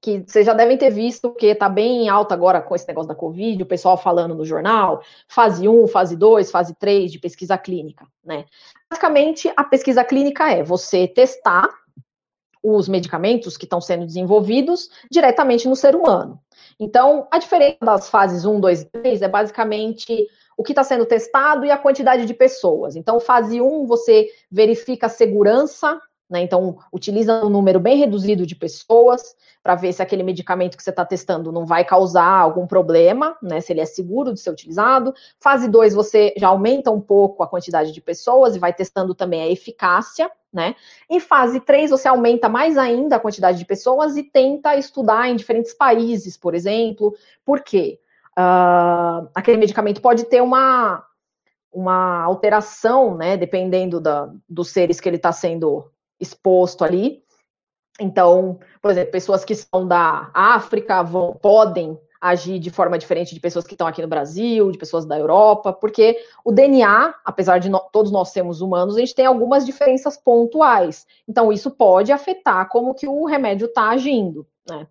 Que 0.00 0.24
vocês 0.26 0.46
já 0.46 0.54
devem 0.54 0.78
ter 0.78 0.90
visto, 0.90 1.34
que 1.34 1.46
está 1.46 1.68
bem 1.68 2.08
alta 2.08 2.34
agora 2.34 2.62
com 2.62 2.74
esse 2.74 2.88
negócio 2.88 3.08
da 3.08 3.14
Covid, 3.14 3.62
o 3.62 3.66
pessoal 3.66 3.98
falando 3.98 4.34
no 4.34 4.46
jornal, 4.46 5.02
fase 5.28 5.68
1, 5.68 5.88
fase 5.88 6.16
2, 6.16 6.50
fase 6.50 6.74
3 6.74 7.12
de 7.12 7.18
pesquisa 7.18 7.58
clínica, 7.58 8.06
né? 8.24 8.46
Basicamente, 8.90 9.52
a 9.54 9.62
pesquisa 9.62 10.02
clínica 10.02 10.50
é 10.50 10.62
você 10.62 11.06
testar 11.06 11.68
os 12.62 12.88
medicamentos 12.88 13.56
que 13.56 13.64
estão 13.64 13.80
sendo 13.80 14.06
desenvolvidos 14.06 14.90
diretamente 15.10 15.68
no 15.68 15.76
ser 15.76 15.94
humano. 15.94 16.40
Então, 16.78 17.26
a 17.30 17.38
diferença 17.38 17.78
das 17.82 18.08
fases 18.08 18.44
1, 18.44 18.60
2 18.60 18.82
e 18.82 18.84
3 18.86 19.22
é 19.22 19.28
basicamente 19.28 20.26
o 20.56 20.62
que 20.62 20.72
está 20.72 20.84
sendo 20.84 21.06
testado 21.06 21.64
e 21.64 21.70
a 21.70 21.78
quantidade 21.78 22.26
de 22.26 22.34
pessoas. 22.34 22.96
Então, 22.96 23.18
fase 23.18 23.60
1, 23.60 23.86
você 23.86 24.28
verifica 24.50 25.06
a 25.06 25.10
segurança, 25.10 26.00
né? 26.30 26.40
Então, 26.42 26.78
utiliza 26.92 27.44
um 27.44 27.50
número 27.50 27.80
bem 27.80 27.98
reduzido 27.98 28.46
de 28.46 28.54
pessoas 28.54 29.34
para 29.62 29.74
ver 29.74 29.92
se 29.92 30.02
aquele 30.02 30.22
medicamento 30.22 30.76
que 30.76 30.82
você 30.82 30.90
está 30.90 31.04
testando 31.04 31.50
não 31.50 31.66
vai 31.66 31.84
causar 31.84 32.38
algum 32.38 32.66
problema, 32.66 33.36
né? 33.42 33.60
Se 33.60 33.72
ele 33.72 33.80
é 33.80 33.86
seguro 33.86 34.32
de 34.32 34.40
ser 34.40 34.50
utilizado. 34.50 35.12
Fase 35.38 35.68
2, 35.68 35.92
você 35.94 36.32
já 36.36 36.48
aumenta 36.48 36.90
um 36.90 37.00
pouco 37.00 37.42
a 37.42 37.48
quantidade 37.48 37.92
de 37.92 38.00
pessoas 38.00 38.54
e 38.54 38.58
vai 38.58 38.72
testando 38.72 39.14
também 39.14 39.42
a 39.42 39.48
eficácia, 39.48 40.30
né? 40.52 40.76
Em 41.08 41.20
fase 41.20 41.60
3, 41.60 41.90
você 41.90 42.08
aumenta 42.08 42.48
mais 42.48 42.78
ainda 42.78 43.16
a 43.16 43.20
quantidade 43.20 43.58
de 43.58 43.64
pessoas 43.64 44.16
e 44.16 44.22
tenta 44.22 44.76
estudar 44.76 45.28
em 45.28 45.36
diferentes 45.36 45.74
países, 45.74 46.36
por 46.36 46.54
exemplo. 46.54 47.14
Por 47.44 47.60
quê? 47.62 47.98
uh, 48.38 49.28
aquele 49.34 49.58
medicamento 49.58 50.00
pode 50.00 50.24
ter 50.24 50.40
uma, 50.40 51.04
uma 51.72 52.22
alteração, 52.22 53.16
né, 53.16 53.36
dependendo 53.36 54.00
da, 54.00 54.32
dos 54.48 54.70
seres 54.70 55.00
que 55.00 55.08
ele 55.08 55.16
está 55.16 55.32
sendo 55.32 55.90
exposto 56.20 56.84
ali. 56.84 57.22
Então, 57.98 58.58
por 58.80 58.90
exemplo, 58.90 59.12
pessoas 59.12 59.44
que 59.44 59.54
são 59.54 59.86
da 59.86 60.30
África 60.34 61.02
vão, 61.02 61.34
podem 61.34 61.98
agir 62.20 62.58
de 62.58 62.70
forma 62.70 62.98
diferente 62.98 63.34
de 63.34 63.40
pessoas 63.40 63.66
que 63.66 63.74
estão 63.74 63.86
aqui 63.86 64.02
no 64.02 64.08
Brasil, 64.08 64.70
de 64.70 64.78
pessoas 64.78 65.06
da 65.06 65.18
Europa, 65.18 65.72
porque 65.72 66.22
o 66.44 66.52
DNA, 66.52 67.14
apesar 67.24 67.58
de 67.58 67.70
no, 67.70 67.80
todos 67.92 68.12
nós 68.12 68.28
sermos 68.28 68.60
humanos, 68.60 68.96
a 68.96 69.00
gente 69.00 69.14
tem 69.14 69.24
algumas 69.24 69.64
diferenças 69.64 70.18
pontuais. 70.18 71.06
Então, 71.26 71.50
isso 71.50 71.70
pode 71.70 72.12
afetar 72.12 72.68
como 72.68 72.94
que 72.94 73.08
o 73.08 73.24
remédio 73.24 73.66
está 73.66 73.88
agindo, 73.88 74.46
né? 74.68 74.86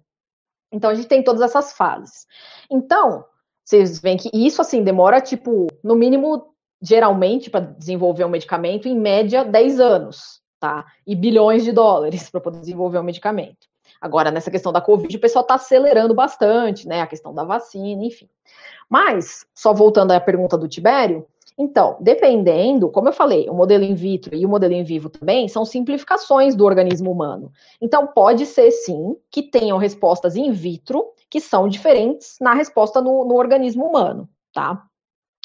Então, 0.71 0.89
a 0.89 0.95
gente 0.95 1.07
tem 1.07 1.23
todas 1.23 1.41
essas 1.41 1.73
fases. 1.73 2.27
Então, 2.69 3.25
vocês 3.63 3.99
veem 3.99 4.17
que 4.17 4.29
isso, 4.33 4.61
assim, 4.61 4.83
demora, 4.83 5.21
tipo, 5.21 5.67
no 5.83 5.95
mínimo, 5.95 6.53
geralmente, 6.81 7.49
para 7.49 7.61
desenvolver 7.61 8.25
um 8.25 8.29
medicamento, 8.29 8.87
em 8.87 8.99
média, 8.99 9.43
10 9.45 9.79
anos, 9.79 10.41
tá? 10.59 10.85
E 11.05 11.15
bilhões 11.15 11.63
de 11.63 11.71
dólares 11.71 12.29
para 12.29 12.41
poder 12.41 12.59
desenvolver 12.59 12.99
um 12.99 13.03
medicamento. 13.03 13.67
Agora, 14.01 14.31
nessa 14.31 14.51
questão 14.51 14.71
da 14.71 14.81
Covid, 14.81 15.15
o 15.15 15.19
pessoal 15.19 15.43
está 15.43 15.55
acelerando 15.55 16.13
bastante, 16.13 16.87
né? 16.87 17.01
A 17.01 17.07
questão 17.07 17.33
da 17.33 17.43
vacina, 17.43 18.05
enfim. 18.05 18.29
Mas, 18.89 19.45
só 19.53 19.73
voltando 19.73 20.11
à 20.11 20.19
pergunta 20.19 20.57
do 20.57 20.67
Tibério, 20.67 21.25
então, 21.57 21.97
dependendo, 21.99 22.89
como 22.89 23.09
eu 23.09 23.13
falei, 23.13 23.49
o 23.49 23.53
modelo 23.53 23.83
in 23.83 23.93
vitro 23.93 24.33
e 24.33 24.45
o 24.45 24.49
modelo 24.49 24.73
in 24.73 24.83
vivo 24.83 25.09
também 25.09 25.49
são 25.49 25.65
simplificações 25.65 26.55
do 26.55 26.63
organismo 26.63 27.11
humano. 27.11 27.51
Então, 27.81 28.07
pode 28.07 28.45
ser 28.45 28.71
sim 28.71 29.17
que 29.29 29.43
tenham 29.43 29.77
respostas 29.77 30.37
in 30.37 30.51
vitro 30.51 31.03
que 31.29 31.41
são 31.41 31.67
diferentes 31.67 32.37
na 32.39 32.53
resposta 32.53 33.01
no, 33.01 33.25
no 33.25 33.35
organismo 33.35 33.85
humano, 33.85 34.29
tá? 34.53 34.88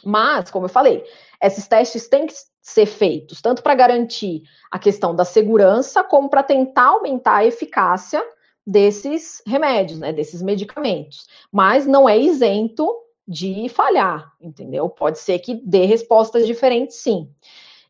Mas, 0.05 0.51
como 0.51 0.67
eu 0.67 0.71
falei, 0.71 1.05
esses 1.43 1.67
testes 1.67 2.09
têm 2.09 2.27
que 2.27 2.35
ser 2.63 2.87
feitos 2.87 3.43
tanto 3.43 3.63
para 3.63 3.75
garantir 3.75 4.43
a 4.71 4.79
questão 4.79 5.15
da 5.15 5.25
segurança, 5.25 6.03
como 6.03 6.29
para 6.29 6.43
tentar 6.43 6.87
aumentar 6.87 7.37
a 7.37 7.45
eficácia 7.45 8.25
desses 8.67 9.43
remédios, 9.47 9.99
né, 9.99 10.13
desses 10.13 10.41
medicamentos. 10.41 11.29
Mas 11.53 11.87
não 11.87 12.09
é 12.09 12.19
isento 12.19 12.89
de 13.27 13.69
falhar, 13.69 14.33
entendeu? 14.41 14.89
Pode 14.89 15.19
ser 15.19 15.39
que 15.39 15.55
dê 15.65 15.85
respostas 15.85 16.47
diferentes, 16.47 16.97
sim. 16.97 17.31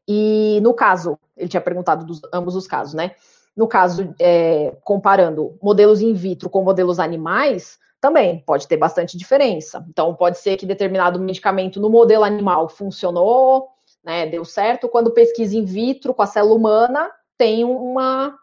E 0.07 0.61
no 0.62 0.74
caso, 0.74 1.18
ele 1.37 1.48
tinha 1.48 1.61
perguntado 1.61 2.05
dos 2.05 2.20
ambos 2.33 2.55
os 2.55 2.66
casos, 2.66 2.94
né? 2.94 3.12
No 3.57 3.68
caso, 3.68 4.14
é, 4.20 4.77
comparando 4.83 5.57
modelos 5.62 6.00
in 6.00 6.12
vitro 6.12 6.50
com 6.50 6.62
modelos 6.62 6.98
animais, 6.98 7.79
também 8.05 8.40
pode 8.40 8.69
ter 8.69 8.77
bastante 8.77 9.17
diferença. 9.17 9.83
Então, 9.88 10.14
pode 10.14 10.37
ser 10.37 10.59
que 10.59 10.67
determinado 10.67 11.19
medicamento 11.19 11.81
no 11.81 11.88
modelo 11.88 12.23
animal 12.23 12.69
funcionou, 12.69 13.71
né, 14.05 14.27
deu 14.27 14.45
certo, 14.45 14.90
quando 14.90 15.14
pesquisa 15.14 15.57
in 15.57 15.64
vitro 15.64 16.12
com 16.12 16.21
a 16.21 16.27
célula 16.27 16.55
humana 16.55 17.11
tem 17.38 17.64
uma, 17.64 18.38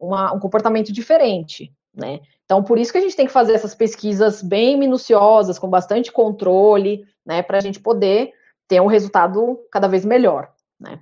uma 0.00 0.32
um 0.32 0.40
comportamento 0.40 0.90
diferente, 0.90 1.70
né? 1.94 2.20
Então, 2.46 2.64
por 2.64 2.78
isso 2.78 2.90
que 2.90 2.96
a 2.96 3.02
gente 3.02 3.14
tem 3.14 3.26
que 3.26 3.32
fazer 3.32 3.52
essas 3.52 3.74
pesquisas 3.74 4.40
bem 4.40 4.78
minuciosas, 4.78 5.58
com 5.58 5.68
bastante 5.68 6.10
controle, 6.10 7.04
né, 7.24 7.42
para 7.42 7.58
a 7.58 7.60
gente 7.60 7.80
poder 7.80 8.32
ter 8.66 8.80
um 8.80 8.86
resultado 8.86 9.60
cada 9.70 9.88
vez 9.88 10.06
melhor, 10.06 10.50
né. 10.80 11.00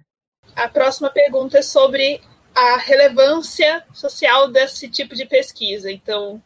A 0.56 0.68
próxima 0.68 1.10
pergunta 1.10 1.58
é 1.58 1.62
sobre 1.62 2.20
a 2.56 2.76
relevância 2.76 3.84
social 3.92 4.48
desse 4.48 4.88
tipo 4.88 5.14
de 5.14 5.26
pesquisa. 5.26 5.92
Então, 5.92 6.42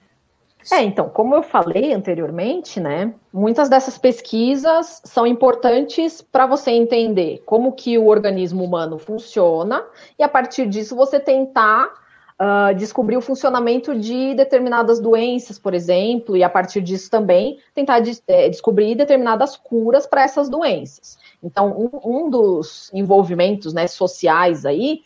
é, 0.73 0.83
então, 0.83 1.09
como 1.09 1.35
eu 1.35 1.43
falei 1.43 1.93
anteriormente, 1.93 2.81
né, 2.81 3.13
muitas 3.33 3.69
dessas 3.69 3.99
pesquisas 3.99 5.03
são 5.05 5.27
importantes 5.27 6.23
para 6.23 6.47
você 6.47 6.71
entender 6.71 7.43
como 7.45 7.73
que 7.73 7.99
o 7.99 8.07
organismo 8.07 8.65
humano 8.65 8.99
funciona 8.99 9.85
e 10.19 10.23
a 10.23 10.29
partir 10.29 10.67
disso 10.67 10.97
você 10.97 11.21
tentar 11.21 11.93
uh, 12.41 12.75
descobrir 12.75 13.17
o 13.17 13.21
funcionamento 13.21 13.99
de 13.99 14.35
determinadas 14.35 15.01
doenças, 15.01 15.59
por 15.59 15.75
exemplo, 15.75 16.37
e 16.37 16.43
a 16.43 16.49
partir 16.49 16.81
disso 16.81 17.11
também 17.11 17.59
tentar 17.75 18.01
de, 18.01 18.19
é, 18.27 18.49
descobrir 18.49 18.95
determinadas 18.95 19.57
curas 19.57 20.07
para 20.07 20.23
essas 20.23 20.49
doenças. 20.49 21.19
Então, 21.43 21.71
um, 21.71 22.25
um, 22.25 22.31
dos 22.31 22.91
envolvimentos 22.93 23.73
né, 23.73 23.87
sociais 23.87 24.65
aí 24.65 25.03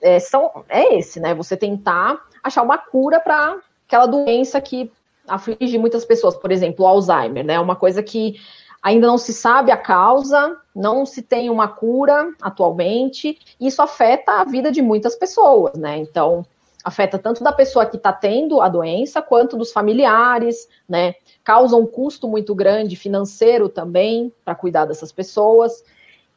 é, 0.00 0.18
são, 0.18 0.64
é 0.68 0.96
esse, 0.96 1.20
né? 1.20 1.34
Você 1.34 1.56
tentar 1.56 2.18
achar 2.42 2.62
uma 2.62 2.78
cura 2.78 3.20
para 3.20 3.58
aquela 3.86 4.06
doença 4.06 4.60
que 4.60 4.90
aflige 5.26 5.78
muitas 5.78 6.04
pessoas, 6.04 6.36
por 6.36 6.52
exemplo, 6.52 6.84
o 6.84 6.88
Alzheimer, 6.88 7.44
né? 7.44 7.58
Uma 7.58 7.76
coisa 7.76 8.02
que 8.02 8.36
ainda 8.82 9.06
não 9.06 9.18
se 9.18 9.32
sabe 9.32 9.72
a 9.72 9.76
causa, 9.76 10.56
não 10.74 11.04
se 11.04 11.22
tem 11.22 11.50
uma 11.50 11.66
cura 11.66 12.32
atualmente, 12.40 13.38
e 13.58 13.66
isso 13.66 13.82
afeta 13.82 14.40
a 14.40 14.44
vida 14.44 14.70
de 14.70 14.80
muitas 14.80 15.16
pessoas, 15.16 15.74
né? 15.74 15.98
Então, 15.98 16.44
afeta 16.84 17.18
tanto 17.18 17.42
da 17.42 17.50
pessoa 17.50 17.84
que 17.84 17.96
está 17.96 18.12
tendo 18.12 18.60
a 18.60 18.68
doença, 18.68 19.20
quanto 19.20 19.56
dos 19.56 19.72
familiares, 19.72 20.68
né? 20.88 21.14
Causa 21.42 21.76
um 21.76 21.86
custo 21.86 22.28
muito 22.28 22.54
grande 22.54 22.94
financeiro 22.94 23.68
também 23.68 24.32
para 24.44 24.54
cuidar 24.54 24.84
dessas 24.84 25.10
pessoas. 25.10 25.82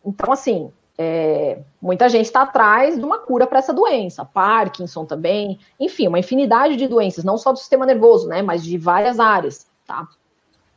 Então, 0.04 0.32
assim, 0.34 0.72
é, 1.02 1.60
muita 1.82 2.10
gente 2.10 2.26
está 2.26 2.42
atrás 2.42 3.00
de 3.00 3.06
uma 3.06 3.20
cura 3.20 3.48
para 3.48 3.60
essa 3.60 3.72
doença, 3.72 4.26
Parkinson 4.26 5.06
também, 5.06 5.58
enfim, 5.80 6.10
uma 6.10 6.20
infinidade 6.20 6.76
de 6.76 6.90
doenças, 6.90 7.24
não 7.24 7.38
só 7.38 7.54
do 7.54 7.58
sistema 7.58 7.86
nervoso, 7.86 8.28
né? 8.28 8.42
Mas 8.42 8.62
de 8.62 8.78
várias 8.78 9.18
áreas, 9.18 9.66
tá? 9.88 10.06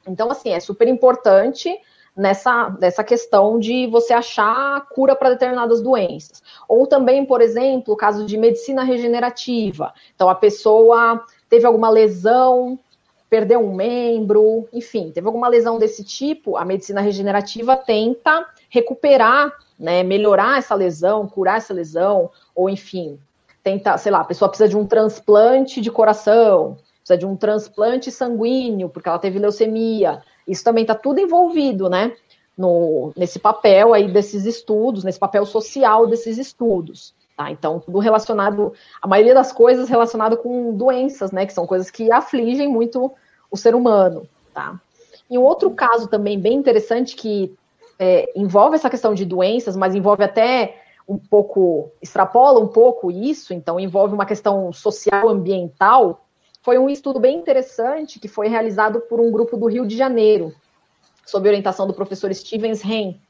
Então, 0.06 0.30
assim, 0.30 0.50
é 0.50 0.60
super 0.60 0.86
importante 0.86 1.76
nessa, 2.16 2.70
nessa 2.80 3.02
questão 3.02 3.58
de 3.58 3.88
você 3.88 4.12
achar 4.12 4.86
cura 4.90 5.16
para 5.16 5.30
determinadas 5.30 5.82
doenças. 5.82 6.40
Ou 6.68 6.86
também, 6.86 7.26
por 7.26 7.40
exemplo, 7.40 7.94
o 7.94 7.96
caso 7.96 8.24
de 8.24 8.38
medicina 8.38 8.84
regenerativa. 8.84 9.92
Então, 10.14 10.28
a 10.28 10.36
pessoa 10.36 11.24
teve 11.48 11.66
alguma 11.66 11.90
lesão, 11.90 12.78
perdeu 13.32 13.60
um 13.60 13.74
membro, 13.74 14.68
enfim, 14.70 15.10
teve 15.10 15.26
alguma 15.26 15.48
lesão 15.48 15.78
desse 15.78 16.04
tipo, 16.04 16.58
a 16.58 16.66
medicina 16.66 17.00
regenerativa 17.00 17.74
tenta 17.74 18.46
recuperar, 18.68 19.50
né, 19.78 20.02
melhorar 20.02 20.58
essa 20.58 20.74
lesão, 20.74 21.26
curar 21.26 21.56
essa 21.56 21.72
lesão, 21.72 22.28
ou 22.54 22.68
enfim, 22.68 23.18
tenta, 23.64 23.96
sei 23.96 24.12
lá, 24.12 24.20
a 24.20 24.24
pessoa 24.24 24.50
precisa 24.50 24.68
de 24.68 24.76
um 24.76 24.86
transplante 24.86 25.80
de 25.80 25.90
coração, 25.90 26.76
precisa 26.98 27.16
de 27.16 27.24
um 27.24 27.34
transplante 27.34 28.10
sanguíneo, 28.10 28.90
porque 28.90 29.08
ela 29.08 29.18
teve 29.18 29.38
leucemia. 29.38 30.20
Isso 30.46 30.62
também 30.62 30.82
está 30.82 30.94
tudo 30.94 31.18
envolvido, 31.18 31.88
né? 31.88 32.12
no, 32.54 33.14
nesse 33.16 33.38
papel 33.38 33.94
aí 33.94 34.12
desses 34.12 34.44
estudos, 34.44 35.04
nesse 35.04 35.18
papel 35.18 35.46
social 35.46 36.06
desses 36.06 36.36
estudos. 36.36 37.14
Tá? 37.34 37.50
Então, 37.50 37.80
tudo 37.80 37.98
relacionado, 37.98 38.74
a 39.00 39.06
maioria 39.06 39.32
das 39.32 39.52
coisas 39.52 39.88
relacionado 39.88 40.36
com 40.36 40.76
doenças, 40.76 41.32
né? 41.32 41.46
Que 41.46 41.52
são 41.52 41.66
coisas 41.66 41.90
que 41.90 42.12
afligem 42.12 42.68
muito 42.68 43.10
o 43.52 43.56
ser 43.56 43.74
humano. 43.74 44.26
Tá? 44.54 44.80
E 45.30 45.38
um 45.38 45.42
outro 45.42 45.70
caso 45.70 46.08
também 46.08 46.40
bem 46.40 46.54
interessante 46.54 47.14
que 47.14 47.54
é, 47.98 48.32
envolve 48.34 48.74
essa 48.74 48.90
questão 48.90 49.14
de 49.14 49.24
doenças, 49.24 49.76
mas 49.76 49.94
envolve 49.94 50.24
até 50.24 50.82
um 51.06 51.18
pouco, 51.18 51.90
extrapola 52.00 52.58
um 52.58 52.68
pouco 52.68 53.10
isso, 53.10 53.52
então 53.52 53.78
envolve 53.78 54.14
uma 54.14 54.26
questão 54.26 54.72
social 54.72 55.28
ambiental, 55.28 56.24
foi 56.62 56.78
um 56.78 56.88
estudo 56.88 57.20
bem 57.20 57.36
interessante 57.36 58.18
que 58.18 58.28
foi 58.28 58.48
realizado 58.48 59.00
por 59.00 59.20
um 59.20 59.30
grupo 59.30 59.56
do 59.56 59.66
Rio 59.66 59.86
de 59.86 59.96
Janeiro, 59.96 60.54
sob 61.26 61.48
orientação 61.48 61.86
do 61.86 61.94
professor 61.94 62.32
Stevens 62.34 62.84
Hen, 62.84 63.20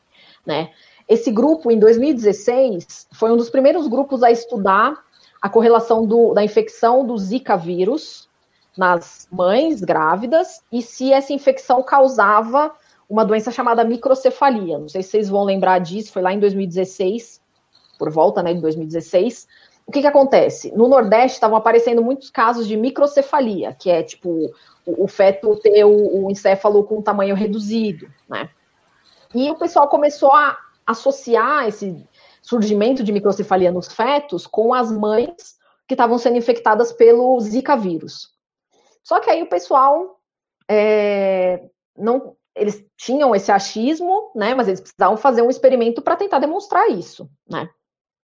né? 0.46 0.70
Esse 1.08 1.30
grupo, 1.30 1.70
em 1.70 1.78
2016, 1.78 3.08
foi 3.12 3.32
um 3.32 3.36
dos 3.36 3.50
primeiros 3.50 3.88
grupos 3.88 4.22
a 4.22 4.30
estudar 4.30 5.02
a 5.40 5.48
correlação 5.48 6.06
do, 6.06 6.32
da 6.32 6.44
infecção 6.44 7.04
do 7.04 7.18
Zika 7.18 7.56
vírus 7.56 8.28
nas 8.76 9.28
mães 9.30 9.80
grávidas 9.82 10.62
e 10.72 10.82
se 10.82 11.12
essa 11.12 11.32
infecção 11.32 11.82
causava 11.82 12.72
uma 13.08 13.24
doença 13.24 13.50
chamada 13.50 13.84
microcefalia. 13.84 14.78
Não 14.78 14.88
sei 14.88 15.02
se 15.02 15.10
vocês 15.10 15.28
vão 15.28 15.44
lembrar 15.44 15.78
disso, 15.78 16.12
foi 16.12 16.22
lá 16.22 16.32
em 16.32 16.40
2016, 16.40 17.42
por 17.98 18.10
volta 18.10 18.42
né, 18.42 18.54
de 18.54 18.60
2016. 18.60 19.46
O 19.86 19.92
que, 19.92 20.00
que 20.00 20.06
acontece? 20.06 20.72
No 20.74 20.88
Nordeste 20.88 21.34
estavam 21.34 21.56
aparecendo 21.56 22.02
muitos 22.02 22.30
casos 22.30 22.66
de 22.66 22.76
microcefalia, 22.76 23.74
que 23.74 23.90
é 23.90 24.02
tipo 24.02 24.50
o, 24.86 25.04
o 25.04 25.08
feto 25.08 25.56
ter 25.56 25.84
o, 25.84 26.24
o 26.24 26.30
encéfalo 26.30 26.84
com 26.84 27.02
tamanho 27.02 27.34
reduzido, 27.34 28.08
né? 28.28 28.48
E 29.34 29.50
o 29.50 29.56
pessoal 29.56 29.88
começou 29.88 30.32
a 30.32 30.56
associar 30.86 31.66
esse 31.66 31.96
surgimento 32.40 33.02
de 33.04 33.12
microcefalia 33.12 33.70
nos 33.70 33.92
fetos 33.92 34.46
com 34.46 34.72
as 34.72 34.90
mães 34.90 35.58
que 35.86 35.94
estavam 35.94 36.16
sendo 36.16 36.38
infectadas 36.38 36.92
pelo 36.92 37.38
Zika 37.40 37.76
vírus. 37.76 38.31
Só 39.02 39.20
que 39.20 39.30
aí 39.30 39.42
o 39.42 39.48
pessoal 39.48 40.20
é, 40.68 41.68
não, 41.96 42.36
eles 42.54 42.84
tinham 42.96 43.34
esse 43.34 43.50
achismo, 43.50 44.30
né? 44.34 44.54
Mas 44.54 44.68
eles 44.68 44.80
precisavam 44.80 45.16
fazer 45.16 45.42
um 45.42 45.50
experimento 45.50 46.02
para 46.02 46.16
tentar 46.16 46.38
demonstrar 46.38 46.90
isso, 46.90 47.28
né? 47.48 47.68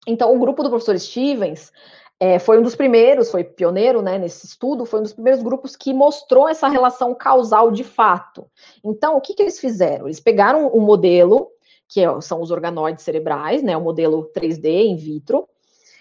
Então, 0.07 0.35
o 0.35 0.39
grupo 0.39 0.63
do 0.63 0.71
professor 0.71 0.99
Stevens 0.99 1.73
é, 2.21 2.39
foi 2.39 2.59
um 2.59 2.63
dos 2.63 2.75
primeiros, 2.75 3.31
foi 3.31 3.45
pioneiro 3.45 4.03
né, 4.03 4.19
nesse 4.19 4.47
estudo, 4.47 4.85
foi 4.85 5.01
um 5.01 5.03
dos 5.03 5.13
primeiros 5.13 5.43
grupos 5.43 5.77
que 5.77 5.93
mostrou 5.93 6.49
essa 6.49 6.69
relação 6.69 7.15
causal 7.15 7.71
de 7.71 7.85
fato. 7.85 8.51
Então, 8.85 9.17
o 9.17 9.21
que, 9.21 9.35
que 9.35 9.43
eles 9.43 9.61
fizeram? 9.61 10.07
Eles 10.07 10.19
pegaram 10.19 10.69
um 10.75 10.81
modelo, 10.81 11.51
que 11.89 12.01
é, 12.01 12.21
são 12.21 12.41
os 12.41 12.51
organoides 12.51 13.05
cerebrais, 13.05 13.63
né, 13.63 13.77
o 13.77 13.81
modelo 13.81 14.31
3D 14.35 14.87
in 14.87 14.97
vitro, 14.97 15.49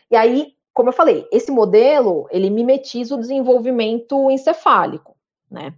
e 0.09 0.15
aí, 0.15 0.53
como 0.78 0.89
eu 0.89 0.93
falei, 0.93 1.28
esse 1.32 1.49
modelo, 1.49 2.28
ele 2.30 2.51
mimetiza 2.51 3.15
o 3.15 3.19
desenvolvimento 3.19 4.30
encefálico, 4.30 5.17
né? 5.49 5.73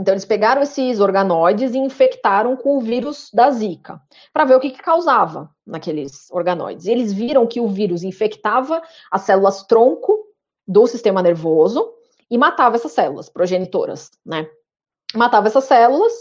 Então, 0.00 0.12
eles 0.12 0.24
pegaram 0.24 0.62
esses 0.62 0.98
organoides 0.98 1.72
e 1.72 1.78
infectaram 1.78 2.56
com 2.56 2.76
o 2.76 2.80
vírus 2.80 3.30
da 3.32 3.48
Zika, 3.52 4.02
para 4.32 4.44
ver 4.44 4.56
o 4.56 4.60
que, 4.60 4.70
que, 4.70 4.82
causava 4.82 5.48
naqueles 5.64 6.28
organoides. 6.32 6.86
E 6.86 6.90
eles 6.90 7.12
viram 7.12 7.46
que 7.46 7.60
o 7.60 7.68
vírus 7.68 8.02
infectava 8.02 8.82
as 9.12 9.22
células 9.22 9.62
tronco 9.62 10.26
do 10.66 10.88
sistema 10.88 11.22
nervoso 11.22 11.88
e 12.28 12.36
matava 12.36 12.74
essas 12.74 12.90
células 12.90 13.28
progenitoras, 13.28 14.10
né? 14.26 14.50
Matava 15.14 15.46
essas 15.46 15.64
células 15.66 16.12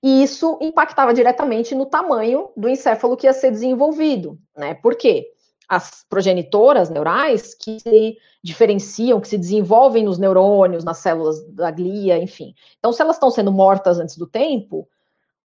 e 0.00 0.22
isso 0.22 0.56
impactava 0.62 1.12
diretamente 1.12 1.74
no 1.74 1.86
tamanho 1.86 2.50
do 2.56 2.68
encéfalo 2.68 3.16
que 3.16 3.26
ia 3.26 3.32
ser 3.32 3.50
desenvolvido, 3.50 4.38
né? 4.56 4.74
Por 4.74 4.94
quê? 4.94 5.32
As 5.68 6.04
progenitoras 6.08 6.88
neurais 6.88 7.54
que 7.54 7.78
se 7.80 8.16
diferenciam, 8.42 9.20
que 9.20 9.28
se 9.28 9.36
desenvolvem 9.36 10.04
nos 10.04 10.18
neurônios, 10.18 10.82
nas 10.82 10.98
células 10.98 11.44
da 11.48 11.70
glia, 11.70 12.16
enfim. 12.18 12.54
Então, 12.78 12.92
se 12.92 13.02
elas 13.02 13.16
estão 13.16 13.30
sendo 13.30 13.52
mortas 13.52 13.98
antes 13.98 14.16
do 14.16 14.26
tempo, 14.26 14.88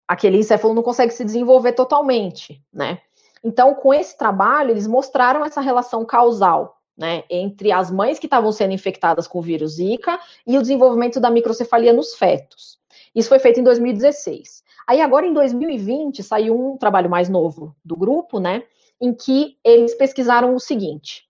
aquele 0.07 0.39
encéfalo 0.39 0.75
não 0.75 0.83
consegue 0.83 1.13
se 1.13 1.25
desenvolver 1.25 1.73
totalmente, 1.73 2.63
né? 2.73 3.01
Então, 3.43 3.75
com 3.75 3.93
esse 3.93 4.17
trabalho, 4.17 4.71
eles 4.71 4.87
mostraram 4.87 5.45
essa 5.45 5.61
relação 5.61 6.05
causal, 6.05 6.79
né, 6.97 7.25
entre 7.29 7.73
as 7.73 7.91
mães 7.91 8.19
que 8.19 8.27
estavam 8.27 8.53
sendo 8.53 8.73
infectadas 8.73 9.27
com 9.27 9.41
o 9.41 9.43
vírus 9.43 9.73
Zika 9.73 10.21
e 10.47 10.57
o 10.57 10.61
desenvolvimento 10.61 11.19
da 11.19 11.31
microcefalia 11.31 11.93
nos 11.93 12.15
fetos. 12.15 12.79
Isso 13.13 13.29
foi 13.29 13.41
feito 13.41 13.59
em 13.59 13.65
2016. 13.65 14.63
Aí, 14.87 15.01
agora 15.01 15.27
em 15.27 15.33
2020, 15.33 16.23
saiu 16.23 16.55
um 16.55 16.77
trabalho 16.77 17.11
mais 17.11 17.29
novo 17.29 17.75
do 17.85 17.97
grupo, 17.97 18.39
né, 18.39 18.63
em 19.03 19.13
que 19.13 19.59
eles 19.65 19.97
pesquisaram 19.97 20.55
o 20.55 20.61
seguinte: 20.61 21.25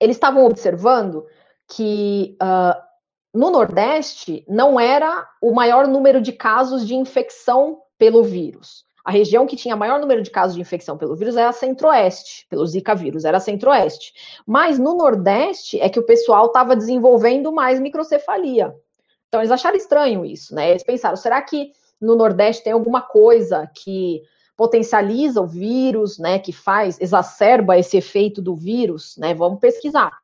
eles 0.00 0.16
estavam 0.16 0.44
observando 0.44 1.24
que 1.68 2.36
uh, 2.42 2.82
no 3.32 3.50
Nordeste 3.50 4.44
não 4.48 4.80
era 4.80 5.28
o 5.40 5.54
maior 5.54 5.86
número 5.86 6.20
de 6.20 6.32
casos 6.32 6.84
de 6.84 6.96
infecção 6.96 7.80
pelo 7.96 8.24
vírus. 8.24 8.84
A 9.04 9.10
região 9.10 9.46
que 9.46 9.56
tinha 9.56 9.76
maior 9.76 10.00
número 10.00 10.20
de 10.22 10.30
casos 10.30 10.54
de 10.54 10.60
infecção 10.60 10.98
pelo 10.98 11.14
vírus 11.14 11.36
era 11.36 11.48
a 11.48 11.52
Centro-Oeste, 11.52 12.46
pelo 12.50 12.66
Zika 12.66 12.94
vírus, 12.94 13.24
era 13.24 13.38
a 13.38 13.40
Centro-Oeste. 13.40 14.12
Mas 14.46 14.78
no 14.78 14.94
Nordeste 14.94 15.80
é 15.80 15.88
que 15.88 15.98
o 15.98 16.04
pessoal 16.04 16.46
estava 16.46 16.76
desenvolvendo 16.76 17.50
mais 17.52 17.80
microcefalia. 17.80 18.74
Então 19.28 19.40
eles 19.40 19.52
acharam 19.52 19.76
estranho 19.76 20.26
isso, 20.26 20.54
né? 20.54 20.70
Eles 20.70 20.82
pensaram, 20.82 21.16
será 21.16 21.40
que 21.40 21.72
no 22.00 22.16
Nordeste 22.16 22.64
tem 22.64 22.72
alguma 22.72 23.00
coisa 23.00 23.70
que 23.74 24.22
potencializa 24.58 25.40
o 25.40 25.46
vírus, 25.46 26.18
né, 26.18 26.40
que 26.40 26.52
faz, 26.52 27.00
exacerba 27.00 27.78
esse 27.78 27.96
efeito 27.96 28.42
do 28.42 28.56
vírus, 28.56 29.16
né, 29.16 29.32
vamos 29.32 29.60
pesquisar. 29.60 30.18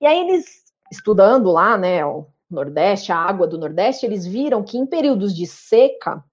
E 0.00 0.06
aí 0.06 0.20
eles, 0.20 0.64
estudando 0.90 1.52
lá, 1.52 1.76
né, 1.76 2.04
o 2.04 2.26
Nordeste, 2.50 3.12
a 3.12 3.16
água 3.16 3.46
do 3.46 3.58
Nordeste, 3.58 4.06
eles 4.06 4.26
viram 4.26 4.62
que 4.62 4.78
em 4.78 4.86
períodos 4.86 5.36
de 5.36 5.46
seca, 5.46 6.24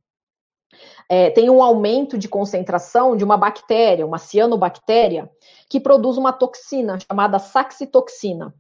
é, 1.09 1.29
tem 1.29 1.49
um 1.49 1.61
aumento 1.61 2.17
de 2.17 2.29
concentração 2.29 3.17
de 3.17 3.23
uma 3.25 3.35
bactéria, 3.35 4.07
uma 4.07 4.17
cianobactéria, 4.17 5.29
que 5.67 5.77
produz 5.77 6.17
uma 6.17 6.31
toxina 6.31 6.99
chamada 7.05 7.37
saxitoxina. 7.37 8.55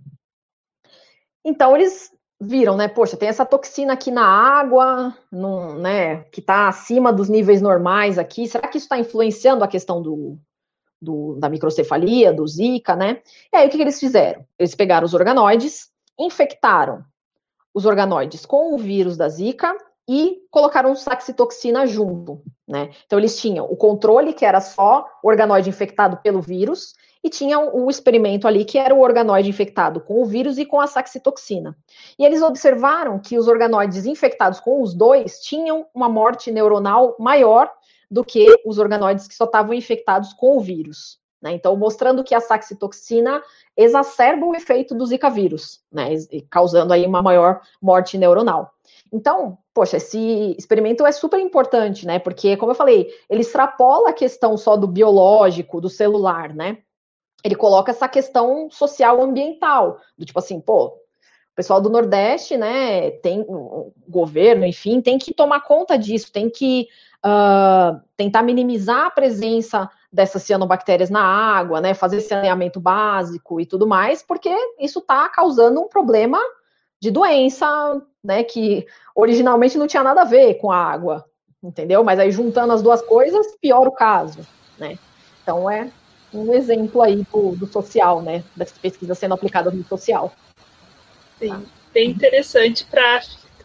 Então, 1.45 1.77
eles 1.77 2.11
viram, 2.41 2.75
né? 2.75 2.87
Poxa, 2.87 3.15
tem 3.15 3.29
essa 3.29 3.45
toxina 3.45 3.93
aqui 3.93 4.09
na 4.09 4.25
água, 4.25 5.15
num, 5.31 5.75
né? 5.75 6.23
Que 6.31 6.39
está 6.39 6.67
acima 6.67 7.13
dos 7.13 7.29
níveis 7.29 7.61
normais 7.61 8.17
aqui. 8.17 8.47
Será 8.47 8.67
que 8.67 8.79
isso 8.79 8.85
está 8.85 8.97
influenciando 8.97 9.63
a 9.63 9.67
questão 9.67 10.01
do, 10.01 10.39
do, 10.99 11.35
da 11.35 11.47
microcefalia, 11.47 12.33
do 12.33 12.47
Zika, 12.47 12.95
né? 12.95 13.21
E 13.53 13.57
aí 13.57 13.67
o 13.67 13.69
que, 13.69 13.77
que 13.77 13.83
eles 13.83 13.99
fizeram? 13.99 14.43
Eles 14.57 14.73
pegaram 14.73 15.05
os 15.05 15.13
organoides, 15.13 15.91
infectaram 16.19 17.05
os 17.73 17.85
organoides 17.85 18.43
com 18.43 18.73
o 18.73 18.77
vírus 18.77 19.15
da 19.15 19.29
Zika 19.29 19.77
e 20.09 20.39
colocaram 20.49 20.95
saxitoxina 20.95 21.85
junto, 21.85 22.41
né? 22.67 22.89
Então 23.05 23.19
eles 23.19 23.39
tinham 23.39 23.65
o 23.65 23.77
controle 23.77 24.33
que 24.33 24.45
era 24.45 24.59
só 24.59 25.07
organoide 25.23 25.69
infectado 25.69 26.17
pelo 26.17 26.41
vírus 26.41 26.95
e 27.23 27.29
tinha 27.29 27.59
o 27.59 27.89
experimento 27.89 28.47
ali 28.47 28.65
que 28.65 28.77
era 28.77 28.93
o 28.93 29.01
organoide 29.01 29.49
infectado 29.49 30.01
com 30.01 30.21
o 30.21 30.25
vírus 30.25 30.57
e 30.57 30.65
com 30.65 30.79
a 30.79 30.87
saxitoxina. 30.87 31.77
E 32.17 32.25
eles 32.25 32.41
observaram 32.41 33.19
que 33.19 33.37
os 33.37 33.47
organoides 33.47 34.05
infectados 34.05 34.59
com 34.59 34.81
os 34.81 34.93
dois 34.93 35.39
tinham 35.39 35.85
uma 35.93 36.09
morte 36.09 36.51
neuronal 36.51 37.15
maior 37.19 37.71
do 38.09 38.23
que 38.23 38.45
os 38.65 38.77
organoides 38.77 39.27
que 39.27 39.35
só 39.35 39.45
estavam 39.45 39.73
infectados 39.73 40.33
com 40.33 40.57
o 40.57 40.61
vírus. 40.61 41.19
Né? 41.41 41.53
Então, 41.53 41.75
mostrando 41.75 42.23
que 42.23 42.35
a 42.35 42.39
saxitoxina 42.39 43.41
exacerba 43.75 44.45
o 44.45 44.55
efeito 44.55 44.93
do 44.93 45.05
Zika 45.05 45.29
vírus, 45.29 45.81
né? 45.91 46.09
causando 46.49 46.93
aí 46.93 47.05
uma 47.05 47.21
maior 47.21 47.61
morte 47.81 48.17
neuronal. 48.17 48.71
Então, 49.11 49.57
poxa, 49.73 49.97
esse 49.97 50.55
experimento 50.57 51.05
é 51.05 51.11
super 51.11 51.39
importante, 51.39 52.05
né? 52.05 52.17
Porque, 52.17 52.55
como 52.55 52.71
eu 52.71 52.75
falei, 52.75 53.13
ele 53.29 53.41
extrapola 53.41 54.09
a 54.09 54.13
questão 54.13 54.55
só 54.55 54.77
do 54.77 54.87
biológico, 54.87 55.81
do 55.81 55.89
celular, 55.89 56.53
né? 56.53 56.77
Ele 57.43 57.55
coloca 57.55 57.91
essa 57.91 58.07
questão 58.07 58.69
social 58.69 59.21
ambiental, 59.21 59.99
do 60.17 60.25
tipo 60.25 60.39
assim, 60.39 60.59
pô, 60.59 60.87
o 60.87 61.55
pessoal 61.55 61.81
do 61.81 61.89
Nordeste, 61.89 62.55
né, 62.55 63.11
tem 63.11 63.45
o 63.47 63.91
governo, 64.07 64.65
enfim, 64.65 65.01
tem 65.01 65.17
que 65.17 65.33
tomar 65.33 65.61
conta 65.61 65.97
disso, 65.97 66.31
tem 66.31 66.49
que 66.49 66.87
uh, 67.25 67.99
tentar 68.15 68.41
minimizar 68.41 69.07
a 69.07 69.11
presença 69.11 69.89
dessas 70.11 70.43
cianobactérias 70.43 71.09
na 71.09 71.23
água, 71.23 71.81
né, 71.81 71.93
fazer 71.93 72.21
saneamento 72.21 72.79
básico 72.79 73.59
e 73.59 73.65
tudo 73.65 73.87
mais, 73.87 74.21
porque 74.21 74.53
isso 74.79 74.99
está 74.99 75.27
causando 75.29 75.81
um 75.81 75.87
problema 75.87 76.39
de 77.01 77.11
doença, 77.11 78.01
né, 78.23 78.43
que 78.43 78.85
originalmente 79.15 79.77
não 79.77 79.87
tinha 79.87 80.03
nada 80.03 80.21
a 80.21 80.25
ver 80.25 80.55
com 80.55 80.71
a 80.71 80.77
água, 80.77 81.25
entendeu? 81.63 82.03
Mas 82.03 82.19
aí 82.19 82.31
juntando 82.31 82.73
as 82.73 82.81
duas 82.81 83.01
coisas, 83.01 83.55
piora 83.59 83.89
o 83.89 83.93
caso, 83.93 84.45
né? 84.77 84.97
Então 85.41 85.69
é 85.69 85.89
um 86.33 86.53
exemplo 86.53 87.01
aí 87.01 87.25
do, 87.31 87.55
do 87.55 87.67
social, 87.67 88.21
né? 88.21 88.43
Das 88.55 88.71
pesquisas 88.71 89.17
sendo 89.17 89.33
aplicadas 89.33 89.73
no 89.73 89.83
social. 89.83 90.33
Sim, 91.39 91.65
bem 91.93 92.11
interessante 92.11 92.85
para 92.85 93.21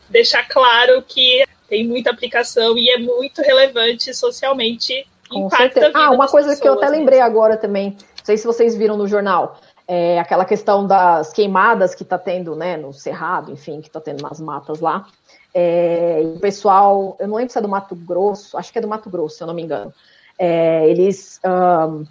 deixar 0.08 0.48
claro 0.48 1.02
que 1.02 1.44
tem 1.68 1.86
muita 1.86 2.10
aplicação 2.10 2.76
e 2.76 2.88
é 2.90 2.98
muito 2.98 3.42
relevante 3.42 4.14
socialmente. 4.14 5.06
Com 5.28 5.50
certeza. 5.50 5.90
ah, 5.94 6.10
uma 6.10 6.28
coisa 6.28 6.50
pessoas, 6.50 6.60
que 6.60 6.68
eu 6.68 6.74
até 6.74 6.90
né? 6.90 6.98
lembrei 6.98 7.20
agora 7.20 7.56
também, 7.56 7.90
não 7.90 8.24
sei 8.24 8.36
se 8.36 8.46
vocês 8.46 8.76
viram 8.76 8.96
no 8.96 9.08
jornal, 9.08 9.60
é 9.88 10.18
aquela 10.18 10.44
questão 10.44 10.86
das 10.86 11.32
queimadas 11.32 11.94
que 11.94 12.02
está 12.02 12.18
tendo, 12.18 12.54
né, 12.54 12.76
no 12.76 12.92
Cerrado, 12.92 13.52
enfim, 13.52 13.80
que 13.80 13.88
está 13.88 14.00
tendo 14.00 14.22
nas 14.22 14.40
matas 14.40 14.80
lá. 14.80 15.06
É, 15.54 16.20
o 16.36 16.38
pessoal, 16.38 17.16
eu 17.18 17.26
não 17.28 17.36
lembro 17.36 17.52
se 17.52 17.58
é 17.58 17.62
do 17.62 17.68
Mato 17.68 17.94
Grosso, 17.94 18.56
acho 18.58 18.72
que 18.72 18.78
é 18.78 18.80
do 18.80 18.88
Mato 18.88 19.08
Grosso, 19.08 19.36
se 19.36 19.42
eu 19.42 19.46
não 19.46 19.54
me 19.54 19.62
engano. 19.62 19.92
É, 20.38 20.88
eles 20.88 21.40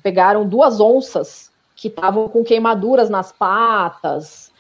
pegaram 0.02 0.48
duas 0.48 0.80
onças 0.80 1.52
que 1.76 1.90
estavam 1.90 2.28
com 2.30 2.44
queimaduras 2.44 3.10
nas 3.10 3.32
patas, 3.32 4.52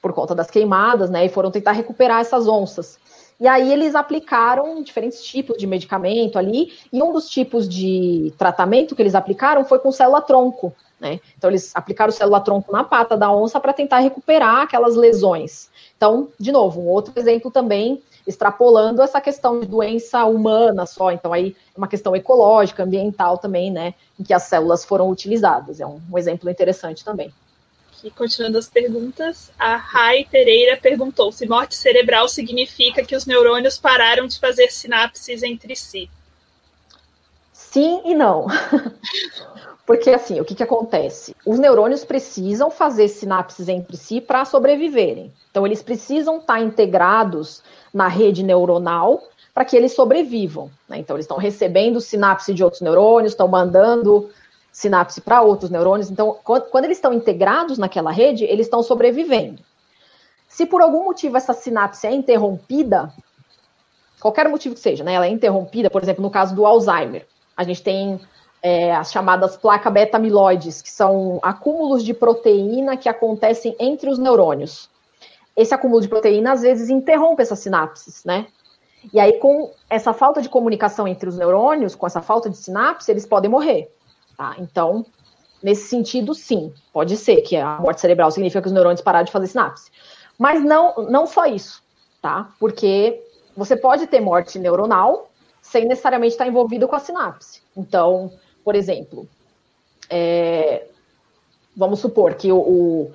por 0.00 0.12
conta 0.12 0.34
das 0.34 0.50
queimadas, 0.50 1.10
né? 1.10 1.26
E 1.26 1.28
foram 1.28 1.50
tentar 1.50 1.72
recuperar 1.72 2.20
essas 2.20 2.48
onças. 2.48 2.98
E 3.40 3.48
aí 3.48 3.72
eles 3.72 3.94
aplicaram 3.94 4.82
diferentes 4.82 5.22
tipos 5.24 5.56
de 5.58 5.66
medicamento 5.66 6.38
ali, 6.38 6.72
e 6.92 7.02
um 7.02 7.12
dos 7.12 7.28
tipos 7.28 7.68
de 7.68 8.32
tratamento 8.38 8.94
que 8.94 9.02
eles 9.02 9.16
aplicaram 9.16 9.64
foi 9.64 9.80
com 9.80 9.90
célula-tronco, 9.90 10.72
né? 11.00 11.18
Então 11.36 11.50
eles 11.50 11.72
aplicaram 11.74 12.12
célula-tronco 12.12 12.70
na 12.70 12.84
pata 12.84 13.16
da 13.16 13.32
onça 13.32 13.58
para 13.58 13.72
tentar 13.72 13.98
recuperar 13.98 14.62
aquelas 14.62 14.94
lesões. 14.94 15.70
Então, 16.02 16.32
de 16.36 16.50
novo, 16.50 16.80
um 16.80 16.88
outro 16.88 17.12
exemplo 17.14 17.48
também 17.48 18.02
extrapolando 18.26 19.00
essa 19.02 19.20
questão 19.20 19.60
de 19.60 19.68
doença 19.68 20.24
humana 20.24 20.84
só, 20.84 21.12
então 21.12 21.32
aí 21.32 21.54
é 21.72 21.78
uma 21.78 21.86
questão 21.86 22.16
ecológica, 22.16 22.82
ambiental 22.82 23.38
também, 23.38 23.70
né, 23.70 23.94
em 24.18 24.24
que 24.24 24.34
as 24.34 24.42
células 24.42 24.84
foram 24.84 25.08
utilizadas. 25.08 25.78
É 25.78 25.86
um, 25.86 26.00
um 26.10 26.18
exemplo 26.18 26.50
interessante 26.50 27.04
também. 27.04 27.32
E 28.02 28.10
continuando 28.10 28.58
as 28.58 28.68
perguntas, 28.68 29.52
a 29.56 29.76
Rai 29.76 30.26
Pereira 30.28 30.76
perguntou 30.76 31.30
se 31.30 31.46
morte 31.46 31.76
cerebral 31.76 32.26
significa 32.26 33.04
que 33.04 33.14
os 33.14 33.24
neurônios 33.24 33.78
pararam 33.78 34.26
de 34.26 34.40
fazer 34.40 34.72
sinapses 34.72 35.44
entre 35.44 35.76
si. 35.76 36.10
Sim 37.72 38.02
e 38.04 38.14
não. 38.14 38.46
Porque 39.86 40.10
assim, 40.10 40.38
o 40.38 40.44
que, 40.44 40.54
que 40.54 40.62
acontece? 40.62 41.34
Os 41.46 41.58
neurônios 41.58 42.04
precisam 42.04 42.70
fazer 42.70 43.08
sinapses 43.08 43.66
entre 43.66 43.96
si 43.96 44.20
para 44.20 44.44
sobreviverem. 44.44 45.32
Então, 45.50 45.66
eles 45.66 45.82
precisam 45.82 46.36
estar 46.36 46.54
tá 46.54 46.60
integrados 46.60 47.62
na 47.92 48.08
rede 48.08 48.42
neuronal 48.42 49.22
para 49.54 49.64
que 49.64 49.74
eles 49.74 49.94
sobrevivam. 49.94 50.70
Né? 50.86 50.98
Então, 50.98 51.16
eles 51.16 51.24
estão 51.24 51.38
recebendo 51.38 51.98
sinapse 51.98 52.52
de 52.52 52.62
outros 52.62 52.82
neurônios, 52.82 53.32
estão 53.32 53.48
mandando 53.48 54.28
sinapse 54.70 55.22
para 55.22 55.40
outros 55.40 55.70
neurônios. 55.70 56.10
Então, 56.10 56.36
quando 56.44 56.84
eles 56.84 56.98
estão 56.98 57.14
integrados 57.14 57.78
naquela 57.78 58.12
rede, 58.12 58.44
eles 58.44 58.66
estão 58.66 58.82
sobrevivendo. 58.82 59.62
Se 60.46 60.66
por 60.66 60.82
algum 60.82 61.04
motivo 61.04 61.38
essa 61.38 61.54
sinapse 61.54 62.06
é 62.06 62.12
interrompida, 62.12 63.10
qualquer 64.20 64.46
motivo 64.46 64.74
que 64.74 64.80
seja, 64.80 65.02
né, 65.02 65.14
ela 65.14 65.26
é 65.26 65.30
interrompida, 65.30 65.88
por 65.88 66.02
exemplo, 66.02 66.22
no 66.22 66.30
caso 66.30 66.54
do 66.54 66.66
Alzheimer, 66.66 67.26
a 67.56 67.64
gente 67.64 67.82
tem 67.82 68.20
é, 68.62 68.94
as 68.94 69.12
chamadas 69.12 69.56
placas 69.56 69.92
beta-amiloides, 69.92 70.82
que 70.82 70.90
são 70.90 71.38
acúmulos 71.42 72.04
de 72.04 72.14
proteína 72.14 72.96
que 72.96 73.08
acontecem 73.08 73.76
entre 73.78 74.08
os 74.08 74.18
neurônios 74.18 74.90
esse 75.56 75.74
acúmulo 75.74 76.00
de 76.00 76.08
proteína 76.08 76.52
às 76.52 76.62
vezes 76.62 76.88
interrompe 76.88 77.42
essas 77.42 77.58
sinapses, 77.58 78.24
né? 78.24 78.46
E 79.12 79.18
aí, 79.18 79.38
com 79.38 79.72
essa 79.90 80.12
falta 80.12 80.40
de 80.40 80.48
comunicação 80.48 81.08
entre 81.08 81.28
os 81.28 81.36
neurônios, 81.36 81.94
com 81.94 82.06
essa 82.06 82.22
falta 82.22 82.48
de 82.48 82.56
sinapse, 82.56 83.10
eles 83.10 83.26
podem 83.26 83.50
morrer. 83.50 83.92
Tá? 84.36 84.54
Então, 84.58 85.04
nesse 85.60 85.88
sentido, 85.88 86.34
sim, 86.34 86.72
pode 86.92 87.16
ser 87.16 87.40
que 87.42 87.56
a 87.56 87.78
morte 87.80 88.00
cerebral 88.00 88.30
significa 88.30 88.62
que 88.62 88.68
os 88.68 88.72
neurônios 88.72 89.00
pararam 89.00 89.24
de 89.24 89.32
fazer 89.32 89.48
sinapse. 89.48 89.90
Mas 90.38 90.62
não, 90.62 90.94
não 91.10 91.26
só 91.26 91.46
isso, 91.46 91.82
tá? 92.22 92.50
Porque 92.60 93.20
você 93.56 93.74
pode 93.74 94.06
ter 94.06 94.20
morte 94.20 94.56
neuronal 94.58 95.28
sem 95.72 95.86
necessariamente 95.86 96.34
estar 96.34 96.46
envolvido 96.46 96.86
com 96.86 96.94
a 96.94 96.98
sinapse. 96.98 97.62
Então, 97.74 98.30
por 98.62 98.74
exemplo, 98.74 99.26
é, 100.10 100.86
vamos 101.74 101.98
supor 101.98 102.34
que 102.34 102.52
o, 102.52 102.58
o, 102.58 103.12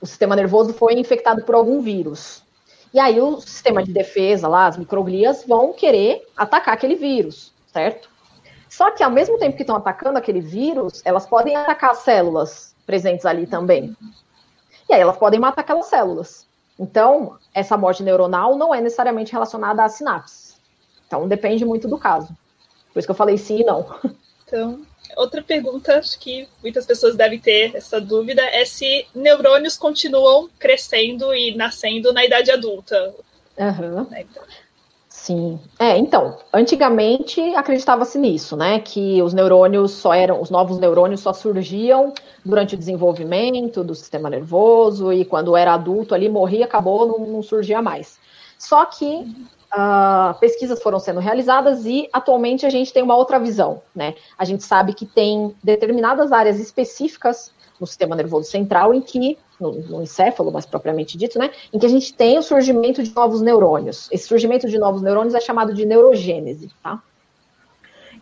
o 0.00 0.06
sistema 0.06 0.34
nervoso 0.34 0.72
foi 0.72 0.94
infectado 0.94 1.44
por 1.44 1.54
algum 1.54 1.82
vírus. 1.82 2.42
E 2.94 2.98
aí 2.98 3.20
o 3.20 3.38
sistema 3.42 3.82
de 3.82 3.92
defesa 3.92 4.48
lá, 4.48 4.66
as 4.66 4.78
microglias, 4.78 5.44
vão 5.46 5.74
querer 5.74 6.26
atacar 6.34 6.72
aquele 6.72 6.94
vírus, 6.94 7.52
certo? 7.70 8.08
Só 8.70 8.90
que 8.90 9.02
ao 9.02 9.10
mesmo 9.10 9.38
tempo 9.38 9.56
que 9.56 9.62
estão 9.62 9.76
atacando 9.76 10.18
aquele 10.18 10.40
vírus, 10.40 11.02
elas 11.04 11.26
podem 11.26 11.54
atacar 11.54 11.90
as 11.90 11.98
células 11.98 12.74
presentes 12.86 13.26
ali 13.26 13.46
também. 13.46 13.94
E 14.88 14.94
aí 14.94 15.00
elas 15.00 15.18
podem 15.18 15.38
matar 15.38 15.60
aquelas 15.60 15.86
células. 15.86 16.46
Então, 16.78 17.36
essa 17.52 17.76
morte 17.76 18.02
neuronal 18.02 18.56
não 18.56 18.74
é 18.74 18.80
necessariamente 18.80 19.32
relacionada 19.32 19.84
à 19.84 19.90
sinapse. 19.90 20.51
Então, 21.12 21.28
depende 21.28 21.62
muito 21.62 21.86
do 21.86 21.98
caso. 21.98 22.28
Por 22.90 22.98
isso 22.98 23.06
que 23.06 23.10
eu 23.10 23.16
falei 23.16 23.36
sim 23.36 23.60
e 23.60 23.64
não. 23.64 23.86
Então, 24.46 24.80
outra 25.16 25.42
pergunta, 25.42 25.98
acho 25.98 26.18
que 26.18 26.48
muitas 26.62 26.86
pessoas 26.86 27.14
devem 27.14 27.38
ter 27.38 27.74
essa 27.74 28.00
dúvida, 28.00 28.42
é 28.42 28.64
se 28.64 29.06
neurônios 29.14 29.76
continuam 29.76 30.48
crescendo 30.58 31.34
e 31.34 31.54
nascendo 31.54 32.12
na 32.12 32.24
idade 32.24 32.50
adulta. 32.50 33.14
Uhum. 33.58 34.06
Sim. 35.08 35.60
É, 35.78 35.98
então, 35.98 36.38
antigamente 36.52 37.40
acreditava-se 37.54 38.18
nisso, 38.18 38.56
né? 38.56 38.80
Que 38.80 39.22
os 39.22 39.34
neurônios 39.34 39.92
só 39.92 40.14
eram, 40.14 40.40
os 40.40 40.48
novos 40.48 40.78
neurônios 40.78 41.20
só 41.20 41.34
surgiam 41.34 42.14
durante 42.44 42.74
o 42.74 42.78
desenvolvimento 42.78 43.84
do 43.84 43.94
sistema 43.94 44.30
nervoso 44.30 45.12
e 45.12 45.26
quando 45.26 45.56
era 45.56 45.74
adulto 45.74 46.14
ali 46.14 46.28
morria, 46.28 46.64
acabou, 46.64 47.06
não, 47.06 47.26
não 47.26 47.42
surgia 47.42 47.82
mais. 47.82 48.18
Só 48.58 48.84
que 48.86 49.26
uh, 49.74 50.38
pesquisas 50.38 50.82
foram 50.82 50.98
sendo 50.98 51.20
realizadas 51.20 51.84
e 51.86 52.08
atualmente 52.12 52.66
a 52.66 52.70
gente 52.70 52.92
tem 52.92 53.02
uma 53.02 53.16
outra 53.16 53.38
visão, 53.38 53.82
né? 53.94 54.14
A 54.36 54.44
gente 54.44 54.62
sabe 54.62 54.94
que 54.94 55.06
tem 55.06 55.54
determinadas 55.62 56.32
áreas 56.32 56.60
específicas 56.60 57.52
no 57.80 57.86
sistema 57.86 58.14
nervoso 58.14 58.48
central 58.48 58.94
em 58.94 59.00
que, 59.00 59.36
no, 59.58 59.72
no, 59.72 60.02
encéfalo 60.02 60.52
mais 60.52 60.64
propriamente 60.64 61.18
dito, 61.18 61.38
né, 61.38 61.50
em 61.72 61.78
que 61.78 61.86
a 61.86 61.88
gente 61.88 62.14
tem 62.14 62.38
o 62.38 62.42
surgimento 62.42 63.02
de 63.02 63.12
novos 63.12 63.40
neurônios. 63.40 64.08
Esse 64.12 64.28
surgimento 64.28 64.68
de 64.68 64.78
novos 64.78 65.02
neurônios 65.02 65.34
é 65.34 65.40
chamado 65.40 65.74
de 65.74 65.84
neurogênese, 65.84 66.70
tá? 66.82 67.02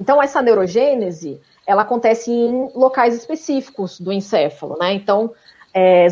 Então, 0.01 0.23
essa 0.23 0.41
neurogênese, 0.41 1.43
ela 1.67 1.83
acontece 1.83 2.31
em 2.31 2.71
locais 2.75 3.15
específicos 3.15 4.01
do 4.01 4.11
encéfalo, 4.11 4.79
né? 4.79 4.95
Então, 4.95 5.35
é, 5.75 6.07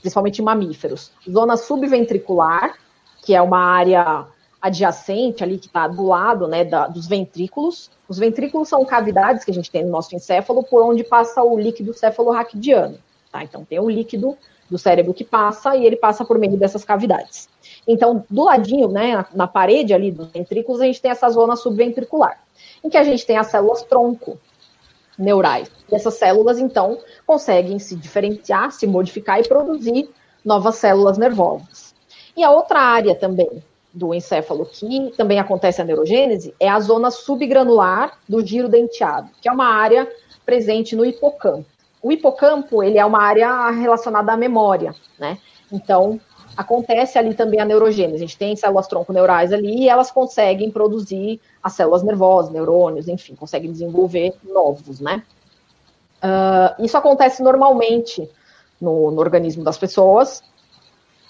principalmente 0.00 0.40
em 0.40 0.44
mamíferos. 0.44 1.12
Zona 1.30 1.58
subventricular, 1.58 2.78
que 3.22 3.34
é 3.34 3.42
uma 3.42 3.58
área 3.58 4.26
adjacente 4.60 5.44
ali, 5.44 5.58
que 5.58 5.66
está 5.66 5.86
do 5.86 6.06
lado 6.06 6.48
né, 6.48 6.64
da, 6.64 6.86
dos 6.86 7.06
ventrículos. 7.06 7.90
Os 8.08 8.18
ventrículos 8.18 8.68
são 8.68 8.84
cavidades 8.84 9.44
que 9.44 9.50
a 9.50 9.54
gente 9.54 9.70
tem 9.70 9.84
no 9.84 9.90
nosso 9.90 10.14
encéfalo, 10.14 10.62
por 10.62 10.82
onde 10.82 11.04
passa 11.04 11.42
o 11.42 11.58
líquido 11.58 11.92
cefalorraquidiano. 11.92 12.98
Tá? 13.30 13.42
Então, 13.42 13.64
tem 13.64 13.78
o 13.78 13.88
líquido 13.88 14.36
do 14.68 14.78
cérebro 14.78 15.14
que 15.14 15.24
passa 15.24 15.76
e 15.76 15.86
ele 15.86 15.96
passa 15.96 16.24
por 16.24 16.38
meio 16.38 16.56
dessas 16.56 16.84
cavidades. 16.84 17.48
Então, 17.86 18.24
do 18.28 18.44
ladinho, 18.44 18.88
né, 18.88 19.16
na, 19.16 19.26
na 19.32 19.46
parede 19.46 19.94
ali 19.94 20.10
dos 20.10 20.28
ventrículos, 20.28 20.80
a 20.80 20.84
gente 20.84 21.00
tem 21.00 21.10
essa 21.10 21.28
zona 21.30 21.54
subventricular, 21.54 22.40
em 22.82 22.90
que 22.90 22.96
a 22.96 23.04
gente 23.04 23.24
tem 23.24 23.36
as 23.36 23.46
células 23.48 23.82
tronco 23.82 24.38
neurais. 25.18 25.70
E 25.90 25.94
essas 25.94 26.14
células, 26.14 26.58
então, 26.58 26.98
conseguem 27.24 27.78
se 27.78 27.94
diferenciar, 27.94 28.72
se 28.72 28.86
modificar 28.86 29.40
e 29.40 29.46
produzir 29.46 30.10
novas 30.44 30.76
células 30.76 31.16
nervosas. 31.16 31.94
E 32.36 32.42
a 32.42 32.50
outra 32.50 32.80
área 32.80 33.14
também 33.14 33.62
do 33.96 34.12
encéfalo 34.12 34.66
que 34.66 35.10
também 35.16 35.40
acontece 35.40 35.80
a 35.80 35.84
neurogênese 35.84 36.54
é 36.60 36.68
a 36.68 36.78
zona 36.78 37.10
subgranular 37.10 38.18
do 38.28 38.44
giro 38.44 38.68
denteado, 38.68 39.30
que 39.40 39.48
é 39.48 39.52
uma 39.52 39.66
área 39.66 40.06
presente 40.44 40.94
no 40.94 41.04
hipocampo. 41.04 41.64
O 42.02 42.12
hipocampo, 42.12 42.82
ele 42.82 42.98
é 42.98 43.04
uma 43.06 43.22
área 43.22 43.70
relacionada 43.70 44.32
à 44.32 44.36
memória, 44.36 44.94
né? 45.18 45.38
Então, 45.72 46.20
acontece 46.54 47.18
ali 47.18 47.32
também 47.32 47.58
a 47.58 47.64
neurogênese. 47.64 48.16
A 48.16 48.26
gente 48.26 48.36
tem 48.36 48.54
células 48.54 48.86
tronco 48.86 49.14
neurais 49.14 49.50
ali 49.50 49.84
e 49.84 49.88
elas 49.88 50.10
conseguem 50.10 50.70
produzir 50.70 51.40
as 51.62 51.72
células 51.72 52.02
nervosas, 52.02 52.52
neurônios, 52.52 53.08
enfim, 53.08 53.34
conseguem 53.34 53.72
desenvolver 53.72 54.34
novos, 54.44 55.00
né? 55.00 55.22
Uh, 56.22 56.84
isso 56.84 56.96
acontece 56.98 57.42
normalmente 57.42 58.28
no, 58.78 59.10
no 59.10 59.20
organismo 59.20 59.64
das 59.64 59.78
pessoas 59.78 60.42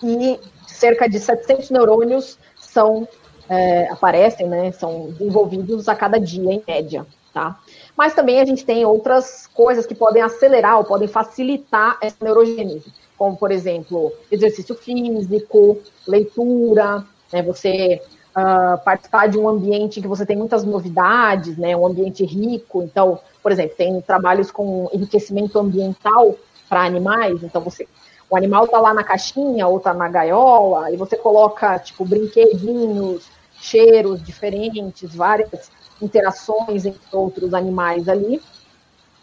e 0.02 0.38
cerca 0.66 1.08
de 1.08 1.18
700 1.18 1.70
neurônios 1.70 2.38
são 2.76 3.08
é, 3.48 3.88
aparecem, 3.90 4.46
né, 4.46 4.70
são 4.72 5.10
desenvolvidos 5.12 5.88
a 5.88 5.94
cada 5.94 6.18
dia, 6.18 6.52
em 6.52 6.62
média, 6.66 7.06
tá? 7.32 7.58
Mas 7.96 8.12
também 8.12 8.40
a 8.40 8.44
gente 8.44 8.64
tem 8.64 8.84
outras 8.84 9.46
coisas 9.46 9.86
que 9.86 9.94
podem 9.94 10.22
acelerar 10.22 10.76
ou 10.76 10.84
podem 10.84 11.08
facilitar 11.08 11.96
essa 12.02 12.16
neurogênese, 12.22 12.92
como, 13.16 13.36
por 13.36 13.50
exemplo, 13.50 14.12
exercício 14.30 14.74
físico, 14.74 15.78
leitura, 16.06 17.02
né, 17.32 17.42
você 17.42 18.02
uh, 18.36 18.84
participar 18.84 19.28
de 19.28 19.38
um 19.38 19.48
ambiente 19.48 20.02
que 20.02 20.08
você 20.08 20.26
tem 20.26 20.36
muitas 20.36 20.62
novidades, 20.64 21.56
né, 21.56 21.74
um 21.74 21.86
ambiente 21.86 22.24
rico. 22.24 22.82
Então, 22.82 23.18
por 23.42 23.52
exemplo, 23.52 23.76
tem 23.76 24.00
trabalhos 24.02 24.50
com 24.50 24.90
enriquecimento 24.92 25.58
ambiental 25.58 26.34
para 26.68 26.84
animais, 26.84 27.42
então 27.42 27.62
você 27.62 27.86
o 28.28 28.36
animal 28.36 28.66
tá 28.66 28.78
lá 28.80 28.92
na 28.92 29.04
caixinha 29.04 29.66
ou 29.66 29.78
tá 29.78 29.94
na 29.94 30.08
gaiola, 30.08 30.90
e 30.90 30.96
você 30.96 31.16
coloca, 31.16 31.78
tipo, 31.78 32.04
brinquedinhos 32.04 33.28
cheiros 33.60 34.22
diferentes, 34.22 35.14
várias 35.14 35.70
interações 36.00 36.84
entre 36.84 37.00
outros 37.12 37.54
animais 37.54 38.08
ali. 38.08 38.42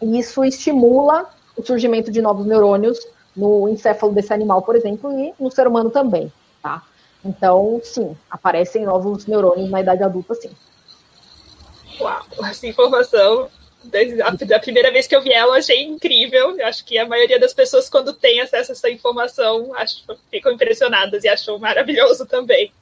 E 0.02 0.18
isso 0.18 0.44
estimula 0.44 1.28
o 1.56 1.64
surgimento 1.64 2.10
de 2.10 2.20
novos 2.20 2.46
neurônios 2.46 2.98
no 3.36 3.68
encéfalo 3.68 4.12
desse 4.12 4.32
animal, 4.32 4.62
por 4.62 4.76
exemplo, 4.76 5.12
e 5.18 5.34
no 5.38 5.50
ser 5.50 5.66
humano 5.66 5.90
também, 5.90 6.32
tá? 6.62 6.82
Então, 7.24 7.80
sim, 7.82 8.16
aparecem 8.30 8.84
novos 8.84 9.26
neurônios 9.26 9.70
na 9.70 9.80
idade 9.80 10.02
adulta, 10.02 10.34
sim. 10.34 10.50
Uau, 12.00 12.22
essa 12.42 12.66
informação, 12.66 13.48
da 14.46 14.58
primeira 14.58 14.90
vez 14.90 15.06
que 15.06 15.14
eu 15.14 15.22
vi 15.22 15.32
ela, 15.32 15.52
eu 15.52 15.58
achei 15.58 15.82
incrível. 15.82 16.58
Eu 16.58 16.66
acho 16.66 16.84
que 16.84 16.98
a 16.98 17.06
maioria 17.06 17.38
das 17.38 17.52
pessoas, 17.52 17.88
quando 17.88 18.12
tem 18.12 18.40
acesso 18.40 18.72
a 18.72 18.74
essa 18.74 18.90
informação, 18.90 19.74
acho, 19.74 20.04
ficam 20.30 20.52
impressionadas 20.52 21.24
e 21.24 21.28
acham 21.28 21.58
maravilhoso 21.58 22.26
também. 22.26 22.72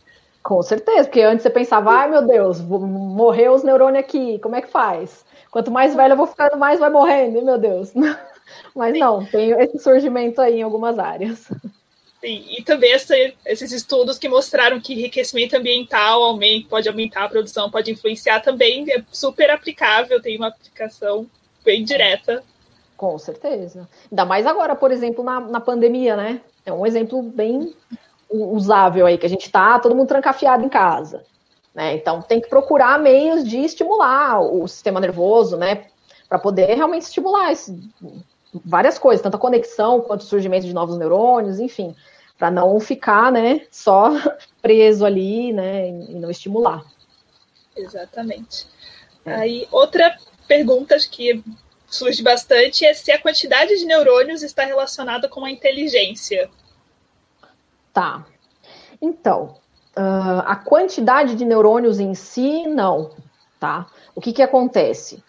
Com 0.42 0.60
certeza, 0.62 1.04
porque 1.04 1.20
antes 1.20 1.42
você 1.42 1.50
pensava, 1.50 1.92
ai 1.92 2.10
meu 2.10 2.26
Deus, 2.26 2.60
morreu 2.60 3.52
os 3.52 3.62
neurônios 3.62 4.02
aqui, 4.02 4.40
como 4.40 4.56
é 4.56 4.60
que 4.60 4.68
faz? 4.68 5.24
Quanto 5.52 5.70
mais 5.70 5.94
velha 5.94 6.14
eu 6.14 6.16
vou 6.16 6.26
ficando, 6.26 6.56
mais 6.56 6.80
vai 6.80 6.90
morrendo, 6.90 7.42
meu 7.42 7.58
Deus. 7.58 7.92
Mas 8.74 8.98
não, 8.98 9.24
tem 9.24 9.52
esse 9.52 9.78
surgimento 9.78 10.40
aí 10.40 10.58
em 10.58 10.62
algumas 10.62 10.98
áreas. 10.98 11.48
Sim, 12.22 12.44
e 12.56 12.62
também 12.62 12.92
essa, 12.92 13.16
esses 13.44 13.72
estudos 13.72 14.16
que 14.16 14.28
mostraram 14.28 14.80
que 14.80 14.92
enriquecimento 14.92 15.56
ambiental 15.56 16.22
aumenta, 16.22 16.68
pode 16.68 16.88
aumentar 16.88 17.24
a 17.24 17.28
produção, 17.28 17.68
pode 17.68 17.90
influenciar 17.90 18.38
também, 18.38 18.88
é 18.92 19.02
super 19.10 19.50
aplicável, 19.50 20.22
tem 20.22 20.36
uma 20.36 20.46
aplicação 20.46 21.26
bem 21.64 21.82
direta. 21.82 22.44
Com 22.96 23.18
certeza. 23.18 23.88
Ainda 24.08 24.24
mais 24.24 24.46
agora, 24.46 24.76
por 24.76 24.92
exemplo, 24.92 25.24
na, 25.24 25.40
na 25.40 25.60
pandemia, 25.60 26.14
né? 26.14 26.40
É 26.64 26.72
um 26.72 26.86
exemplo 26.86 27.20
bem 27.20 27.74
usável 28.30 29.04
aí, 29.04 29.18
que 29.18 29.26
a 29.26 29.28
gente 29.28 29.50
tá 29.50 29.80
todo 29.80 29.96
mundo 29.96 30.06
trancafiado 30.06 30.64
em 30.64 30.68
casa. 30.68 31.24
Né? 31.74 31.94
Então 31.94 32.22
tem 32.22 32.40
que 32.40 32.48
procurar 32.48 33.00
meios 33.00 33.42
de 33.42 33.58
estimular 33.58 34.40
o 34.40 34.68
sistema 34.68 35.00
nervoso, 35.00 35.56
né? 35.56 35.86
Para 36.28 36.38
poder 36.38 36.72
realmente 36.76 37.02
estimular 37.02 37.50
esse, 37.50 37.76
várias 38.64 38.96
coisas, 38.96 39.20
tanto 39.20 39.34
a 39.36 39.40
conexão 39.40 40.00
quanto 40.00 40.20
o 40.20 40.24
surgimento 40.24 40.66
de 40.66 40.72
novos 40.72 40.96
neurônios, 40.96 41.58
enfim 41.58 41.96
para 42.42 42.50
não 42.50 42.80
ficar, 42.80 43.30
né, 43.30 43.64
só 43.70 44.10
preso 44.60 45.06
ali, 45.06 45.52
né, 45.52 45.90
e 45.90 46.14
não 46.16 46.28
estimular. 46.28 46.84
Exatamente. 47.76 48.66
É. 49.24 49.32
Aí, 49.32 49.68
outra 49.70 50.18
pergunta 50.48 50.96
que 51.08 51.40
surge 51.86 52.20
bastante 52.20 52.84
é 52.84 52.92
se 52.94 53.12
a 53.12 53.22
quantidade 53.22 53.78
de 53.78 53.84
neurônios 53.84 54.42
está 54.42 54.64
relacionada 54.64 55.28
com 55.28 55.44
a 55.44 55.50
inteligência. 55.52 56.50
Tá. 57.92 58.26
Então, 59.00 59.54
uh, 59.96 60.42
a 60.44 60.56
quantidade 60.56 61.36
de 61.36 61.44
neurônios 61.44 62.00
em 62.00 62.12
si, 62.12 62.66
não, 62.66 63.12
tá? 63.60 63.86
O 64.16 64.20
que 64.20 64.32
que 64.32 64.42
acontece? 64.42 65.22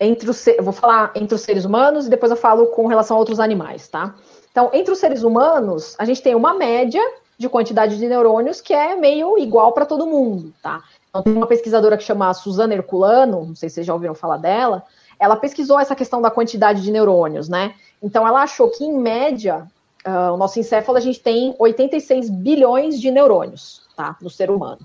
Entre 0.00 0.28
os, 0.28 0.44
eu 0.44 0.64
vou 0.64 0.72
falar 0.72 1.12
entre 1.14 1.36
os 1.36 1.40
seres 1.40 1.64
humanos 1.64 2.08
e 2.08 2.10
depois 2.10 2.32
eu 2.32 2.36
falo 2.36 2.66
com 2.66 2.88
relação 2.88 3.16
a 3.16 3.20
outros 3.20 3.38
animais, 3.38 3.86
tá? 3.86 4.16
Então, 4.58 4.70
entre 4.72 4.92
os 4.92 4.98
seres 4.98 5.22
humanos, 5.22 5.94
a 6.00 6.04
gente 6.04 6.20
tem 6.20 6.34
uma 6.34 6.52
média 6.52 7.00
de 7.38 7.48
quantidade 7.48 7.96
de 7.96 8.08
neurônios 8.08 8.60
que 8.60 8.74
é 8.74 8.96
meio 8.96 9.38
igual 9.38 9.70
para 9.70 9.86
todo 9.86 10.04
mundo, 10.04 10.52
tá? 10.60 10.82
Então, 11.08 11.22
tem 11.22 11.32
uma 11.32 11.46
pesquisadora 11.46 11.96
que 11.96 12.02
chama 12.02 12.34
Suzana 12.34 12.74
Herculano, 12.74 13.46
não 13.46 13.54
sei 13.54 13.68
se 13.68 13.76
vocês 13.76 13.86
já 13.86 13.94
ouviram 13.94 14.16
falar 14.16 14.38
dela, 14.38 14.82
ela 15.16 15.36
pesquisou 15.36 15.78
essa 15.78 15.94
questão 15.94 16.20
da 16.20 16.28
quantidade 16.28 16.82
de 16.82 16.90
neurônios, 16.90 17.48
né? 17.48 17.76
Então, 18.02 18.26
ela 18.26 18.42
achou 18.42 18.68
que, 18.68 18.82
em 18.82 18.98
média, 18.98 19.64
uh, 20.04 20.34
o 20.34 20.36
nosso 20.36 20.58
encéfalo, 20.58 20.98
a 20.98 21.00
gente 21.00 21.20
tem 21.20 21.54
86 21.56 22.28
bilhões 22.28 23.00
de 23.00 23.12
neurônios, 23.12 23.82
tá? 23.96 24.16
No 24.20 24.28
ser 24.28 24.50
humano. 24.50 24.80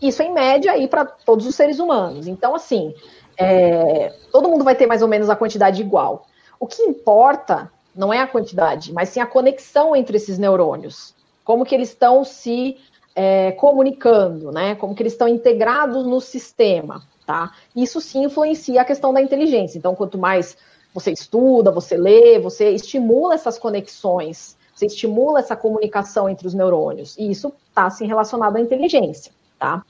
Isso, 0.00 0.22
em 0.22 0.32
média, 0.32 0.70
aí 0.70 0.86
para 0.86 1.04
todos 1.04 1.48
os 1.48 1.56
seres 1.56 1.80
humanos. 1.80 2.28
Então, 2.28 2.54
assim, 2.54 2.94
é, 3.36 4.14
todo 4.30 4.48
mundo 4.48 4.62
vai 4.62 4.76
ter 4.76 4.86
mais 4.86 5.02
ou 5.02 5.08
menos 5.08 5.28
a 5.28 5.34
quantidade 5.34 5.82
igual. 5.82 6.26
O 6.60 6.66
que 6.68 6.80
importa 6.80 7.68
não 7.94 8.12
é 8.12 8.20
a 8.20 8.26
quantidade, 8.26 8.92
mas 8.92 9.10
sim 9.10 9.20
a 9.20 9.26
conexão 9.26 9.94
entre 9.94 10.16
esses 10.16 10.38
neurônios. 10.38 11.14
Como 11.44 11.64
que 11.64 11.74
eles 11.74 11.88
estão 11.88 12.24
se 12.24 12.78
é, 13.14 13.52
comunicando, 13.52 14.50
né? 14.50 14.74
Como 14.74 14.94
que 14.94 15.02
eles 15.02 15.12
estão 15.12 15.28
integrados 15.28 16.06
no 16.06 16.20
sistema, 16.20 17.02
tá? 17.26 17.52
Isso 17.74 18.00
sim 18.00 18.24
influencia 18.24 18.80
a 18.80 18.84
questão 18.84 19.12
da 19.12 19.20
inteligência. 19.20 19.78
Então, 19.78 19.94
quanto 19.94 20.18
mais 20.18 20.56
você 20.94 21.10
estuda, 21.10 21.70
você 21.70 21.96
lê, 21.96 22.38
você 22.38 22.70
estimula 22.70 23.34
essas 23.34 23.58
conexões, 23.58 24.56
você 24.74 24.86
estimula 24.86 25.40
essa 25.40 25.56
comunicação 25.56 26.28
entre 26.28 26.46
os 26.46 26.54
neurônios. 26.54 27.16
E 27.18 27.30
isso 27.30 27.52
está 27.68 27.86
assim 27.86 28.06
relacionado 28.06 28.56
à 28.56 28.60
inteligência, 28.60 29.32
tá? 29.58 29.84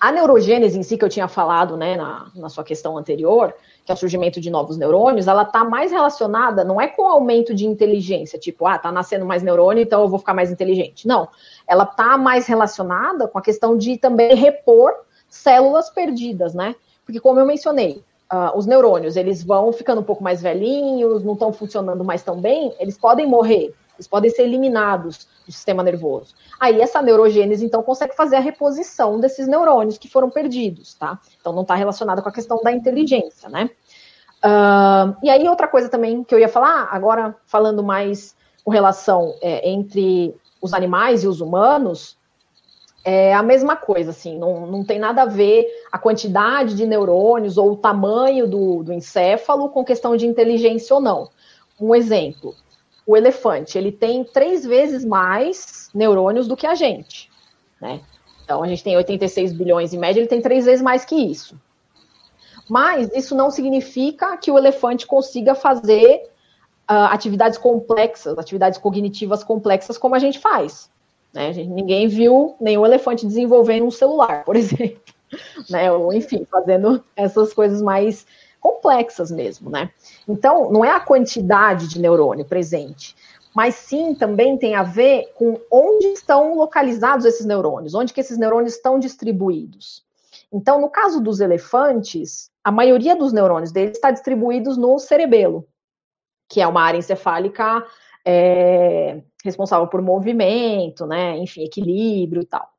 A 0.00 0.12
neurogênese 0.12 0.78
em 0.78 0.82
si, 0.82 0.96
que 0.96 1.04
eu 1.04 1.08
tinha 1.08 1.28
falado 1.28 1.76
né, 1.76 1.96
na, 1.96 2.30
na 2.34 2.48
sua 2.48 2.64
questão 2.64 2.96
anterior, 2.96 3.54
que 3.84 3.90
é 3.90 3.94
o 3.94 3.98
surgimento 3.98 4.40
de 4.40 4.50
novos 4.50 4.76
neurônios, 4.76 5.26
ela 5.26 5.42
está 5.42 5.64
mais 5.64 5.90
relacionada, 5.90 6.64
não 6.64 6.80
é 6.80 6.88
com 6.88 7.02
o 7.02 7.06
aumento 7.06 7.54
de 7.54 7.66
inteligência, 7.66 8.38
tipo, 8.38 8.66
ah, 8.66 8.78
tá 8.78 8.92
nascendo 8.92 9.24
mais 9.24 9.42
neurônio, 9.42 9.82
então 9.82 10.02
eu 10.02 10.08
vou 10.08 10.18
ficar 10.18 10.34
mais 10.34 10.50
inteligente. 10.50 11.06
Não. 11.06 11.28
Ela 11.66 11.84
está 11.84 12.16
mais 12.16 12.46
relacionada 12.46 13.26
com 13.26 13.38
a 13.38 13.42
questão 13.42 13.76
de 13.76 13.96
também 13.96 14.34
repor 14.34 14.92
células 15.28 15.90
perdidas, 15.90 16.54
né? 16.54 16.74
Porque, 17.04 17.18
como 17.18 17.40
eu 17.40 17.46
mencionei, 17.46 18.04
uh, 18.32 18.56
os 18.56 18.66
neurônios, 18.66 19.16
eles 19.16 19.42
vão 19.42 19.72
ficando 19.72 20.00
um 20.00 20.04
pouco 20.04 20.22
mais 20.22 20.40
velhinhos, 20.40 21.24
não 21.24 21.34
estão 21.34 21.52
funcionando 21.52 22.04
mais 22.04 22.22
tão 22.22 22.40
bem, 22.40 22.74
eles 22.78 22.96
podem 22.96 23.26
morrer, 23.26 23.74
eles 24.02 24.08
podem 24.08 24.30
ser 24.30 24.42
eliminados 24.42 25.28
do 25.46 25.52
sistema 25.52 25.82
nervoso. 25.82 26.34
Aí 26.58 26.80
essa 26.80 27.00
neurogênese, 27.00 27.64
então, 27.64 27.82
consegue 27.82 28.14
fazer 28.14 28.36
a 28.36 28.40
reposição 28.40 29.20
desses 29.20 29.46
neurônios 29.46 29.98
que 29.98 30.08
foram 30.08 30.28
perdidos, 30.28 30.94
tá? 30.94 31.18
Então 31.40 31.52
não 31.52 31.62
está 31.62 31.74
relacionado 31.74 32.22
com 32.22 32.28
a 32.28 32.32
questão 32.32 32.60
da 32.62 32.72
inteligência, 32.72 33.48
né? 33.48 33.70
Uh, 34.44 35.16
e 35.22 35.30
aí 35.30 35.48
outra 35.48 35.68
coisa 35.68 35.88
também 35.88 36.24
que 36.24 36.34
eu 36.34 36.38
ia 36.38 36.48
falar, 36.48 36.88
agora 36.90 37.36
falando 37.46 37.82
mais 37.82 38.34
com 38.64 38.72
relação 38.72 39.34
é, 39.40 39.68
entre 39.68 40.34
os 40.60 40.72
animais 40.72 41.22
e 41.22 41.28
os 41.28 41.40
humanos, 41.40 42.16
é 43.04 43.34
a 43.34 43.42
mesma 43.42 43.74
coisa, 43.74 44.10
assim, 44.10 44.38
não, 44.38 44.66
não 44.66 44.84
tem 44.84 44.98
nada 44.98 45.22
a 45.22 45.26
ver 45.26 45.66
a 45.90 45.98
quantidade 45.98 46.76
de 46.76 46.86
neurônios 46.86 47.58
ou 47.58 47.72
o 47.72 47.76
tamanho 47.76 48.46
do, 48.46 48.82
do 48.82 48.92
encéfalo 48.92 49.68
com 49.70 49.84
questão 49.84 50.16
de 50.16 50.26
inteligência 50.26 50.94
ou 50.94 51.00
não. 51.00 51.28
Um 51.80 51.94
exemplo, 51.94 52.54
o 53.12 53.16
elefante 53.16 53.76
ele 53.76 53.92
tem 53.92 54.24
três 54.24 54.64
vezes 54.64 55.04
mais 55.04 55.90
neurônios 55.94 56.48
do 56.48 56.56
que 56.56 56.66
a 56.66 56.74
gente, 56.74 57.30
né? 57.78 58.00
Então 58.42 58.62
a 58.62 58.66
gente 58.66 58.82
tem 58.82 58.96
86 58.96 59.52
bilhões 59.52 59.92
em 59.92 59.98
média, 59.98 60.18
ele 60.18 60.28
tem 60.28 60.40
três 60.40 60.64
vezes 60.64 60.82
mais 60.82 61.04
que 61.04 61.14
isso. 61.14 61.60
Mas 62.70 63.10
isso 63.14 63.34
não 63.34 63.50
significa 63.50 64.36
que 64.38 64.50
o 64.50 64.56
elefante 64.56 65.06
consiga 65.06 65.54
fazer 65.54 66.22
uh, 66.90 67.10
atividades 67.10 67.58
complexas, 67.58 68.38
atividades 68.38 68.78
cognitivas 68.78 69.44
complexas 69.44 69.98
como 69.98 70.14
a 70.14 70.18
gente 70.18 70.38
faz. 70.38 70.90
Né? 71.34 71.52
Gente, 71.52 71.68
ninguém 71.68 72.08
viu 72.08 72.56
nenhum 72.58 72.86
elefante 72.86 73.26
desenvolvendo 73.26 73.84
um 73.84 73.90
celular, 73.90 74.42
por 74.46 74.56
exemplo. 74.56 75.02
Né? 75.68 75.92
Ou, 75.92 76.14
enfim, 76.14 76.46
fazendo 76.50 77.04
essas 77.14 77.52
coisas 77.52 77.82
mais 77.82 78.26
complexas 78.62 79.30
mesmo, 79.32 79.68
né? 79.68 79.90
Então, 80.26 80.70
não 80.70 80.84
é 80.84 80.90
a 80.90 81.00
quantidade 81.00 81.88
de 81.88 82.00
neurônio 82.00 82.44
presente, 82.44 83.16
mas 83.52 83.74
sim 83.74 84.14
também 84.14 84.56
tem 84.56 84.76
a 84.76 84.84
ver 84.84 85.32
com 85.34 85.60
onde 85.68 86.06
estão 86.06 86.54
localizados 86.54 87.26
esses 87.26 87.44
neurônios, 87.44 87.92
onde 87.92 88.12
que 88.14 88.20
esses 88.20 88.38
neurônios 88.38 88.76
estão 88.76 89.00
distribuídos. 89.00 90.04
Então, 90.52 90.80
no 90.80 90.88
caso 90.88 91.20
dos 91.20 91.40
elefantes, 91.40 92.50
a 92.62 92.70
maioria 92.70 93.16
dos 93.16 93.32
neurônios 93.32 93.72
deles 93.72 93.96
está 93.96 94.12
distribuídos 94.12 94.76
no 94.76 94.96
cerebelo, 94.98 95.66
que 96.48 96.60
é 96.60 96.66
uma 96.66 96.82
área 96.82 96.98
encefálica 96.98 97.84
é, 98.24 99.22
responsável 99.44 99.88
por 99.88 100.00
movimento, 100.00 101.04
né, 101.04 101.36
enfim, 101.38 101.64
equilíbrio 101.64 102.42
e 102.42 102.46
tal. 102.46 102.71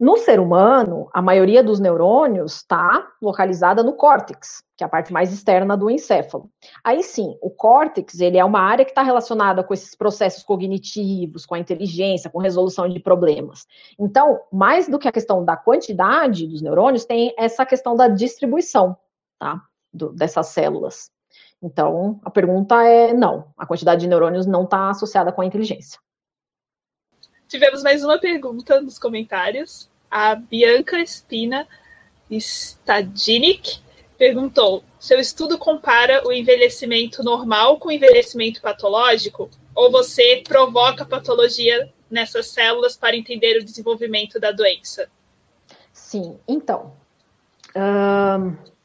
No 0.00 0.16
ser 0.16 0.40
humano, 0.40 1.10
a 1.12 1.20
maioria 1.20 1.62
dos 1.62 1.78
neurônios 1.78 2.56
está 2.56 3.06
localizada 3.20 3.82
no 3.82 3.92
córtex, 3.92 4.64
que 4.74 4.82
é 4.82 4.86
a 4.86 4.88
parte 4.88 5.12
mais 5.12 5.30
externa 5.30 5.76
do 5.76 5.90
encéfalo. 5.90 6.50
Aí 6.82 7.02
sim, 7.02 7.36
o 7.42 7.50
córtex 7.50 8.18
ele 8.18 8.38
é 8.38 8.44
uma 8.44 8.60
área 8.60 8.82
que 8.82 8.92
está 8.92 9.02
relacionada 9.02 9.62
com 9.62 9.74
esses 9.74 9.94
processos 9.94 10.42
cognitivos, 10.42 11.44
com 11.44 11.54
a 11.54 11.58
inteligência, 11.58 12.30
com 12.30 12.38
resolução 12.38 12.88
de 12.88 12.98
problemas. 12.98 13.66
Então, 13.98 14.40
mais 14.50 14.88
do 14.88 14.98
que 14.98 15.06
a 15.06 15.12
questão 15.12 15.44
da 15.44 15.54
quantidade 15.54 16.46
dos 16.46 16.62
neurônios, 16.62 17.04
tem 17.04 17.34
essa 17.36 17.66
questão 17.66 17.94
da 17.94 18.08
distribuição, 18.08 18.96
tá? 19.38 19.60
Do, 19.92 20.14
dessas 20.14 20.46
células. 20.46 21.10
Então, 21.62 22.18
a 22.24 22.30
pergunta 22.30 22.82
é 22.82 23.12
não, 23.12 23.48
a 23.54 23.66
quantidade 23.66 24.00
de 24.00 24.08
neurônios 24.08 24.46
não 24.46 24.64
está 24.64 24.88
associada 24.88 25.30
com 25.30 25.42
a 25.42 25.46
inteligência. 25.46 26.00
Tivemos 27.50 27.82
mais 27.82 28.04
uma 28.04 28.16
pergunta 28.16 28.80
nos 28.80 28.96
comentários. 28.96 29.88
A 30.08 30.36
Bianca 30.36 31.00
Espina 31.00 31.66
Stadinic 32.30 33.80
perguntou: 34.16 34.84
seu 35.00 35.18
estudo 35.18 35.58
compara 35.58 36.24
o 36.24 36.32
envelhecimento 36.32 37.24
normal 37.24 37.80
com 37.80 37.88
o 37.88 37.92
envelhecimento 37.92 38.62
patológico? 38.62 39.50
Ou 39.74 39.90
você 39.90 40.44
provoca 40.46 41.04
patologia 41.04 41.92
nessas 42.08 42.46
células 42.46 42.96
para 42.96 43.16
entender 43.16 43.58
o 43.58 43.64
desenvolvimento 43.64 44.38
da 44.38 44.52
doença? 44.52 45.08
Sim, 45.92 46.38
então. 46.46 46.92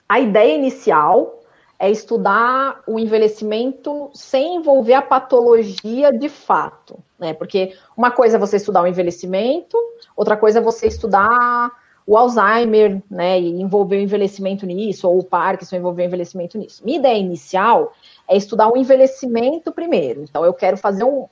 a 0.09 0.20
ideia 0.20 0.55
inicial 0.55 1.43
é 1.78 1.91
estudar 1.91 2.82
o 2.88 2.97
envelhecimento 2.97 4.09
sem 4.16 4.55
envolver 4.55 4.93
a 4.95 5.03
patologia 5.03 6.11
de 6.11 6.30
fato, 6.30 6.97
né? 7.20 7.34
Porque 7.34 7.76
uma 7.95 8.11
coisa 8.11 8.38
é 8.38 8.39
você 8.39 8.57
estudar 8.57 8.82
o 8.82 8.88
envelhecimento, 8.88 9.78
outra 10.16 10.36
coisa 10.38 10.59
é 10.59 10.61
você 10.61 10.88
estudar 10.88 11.72
o 12.07 12.16
Alzheimer, 12.18 13.01
né, 13.09 13.39
e 13.39 13.49
envolver 13.59 13.97
o 13.97 14.01
envelhecimento 14.01 14.66
nisso, 14.66 15.09
ou 15.09 15.20
o 15.20 15.24
Parkinson 15.24 15.78
envolver 15.78 16.03
o 16.03 16.05
envelhecimento 16.05 16.57
nisso. 16.57 16.84
Minha 16.86 16.99
ideia 16.99 17.18
inicial 17.18 17.93
é 18.28 18.38
estudar 18.38 18.72
o 18.72 18.78
envelhecimento 18.78 19.72
primeiro. 19.72 20.22
Então, 20.22 20.45
eu 20.45 20.53
quero 20.53 20.78
fazer 20.78 21.03
um. 21.03 21.28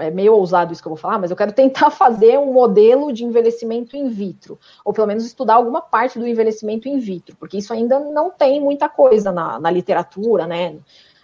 É 0.00 0.10
meio 0.10 0.34
ousado 0.34 0.72
isso 0.72 0.82
que 0.82 0.88
eu 0.88 0.94
vou 0.94 0.98
falar, 0.98 1.18
mas 1.18 1.30
eu 1.30 1.36
quero 1.36 1.52
tentar 1.52 1.88
fazer 1.90 2.38
um 2.38 2.52
modelo 2.52 3.12
de 3.12 3.24
envelhecimento 3.24 3.96
in 3.96 4.08
vitro, 4.08 4.58
ou 4.84 4.92
pelo 4.92 5.06
menos 5.06 5.24
estudar 5.24 5.54
alguma 5.54 5.80
parte 5.80 6.18
do 6.18 6.26
envelhecimento 6.26 6.88
in 6.88 6.98
vitro, 6.98 7.36
porque 7.36 7.58
isso 7.58 7.72
ainda 7.72 8.00
não 8.00 8.30
tem 8.30 8.60
muita 8.60 8.88
coisa 8.88 9.30
na, 9.30 9.58
na 9.60 9.70
literatura, 9.70 10.46
né? 10.46 10.76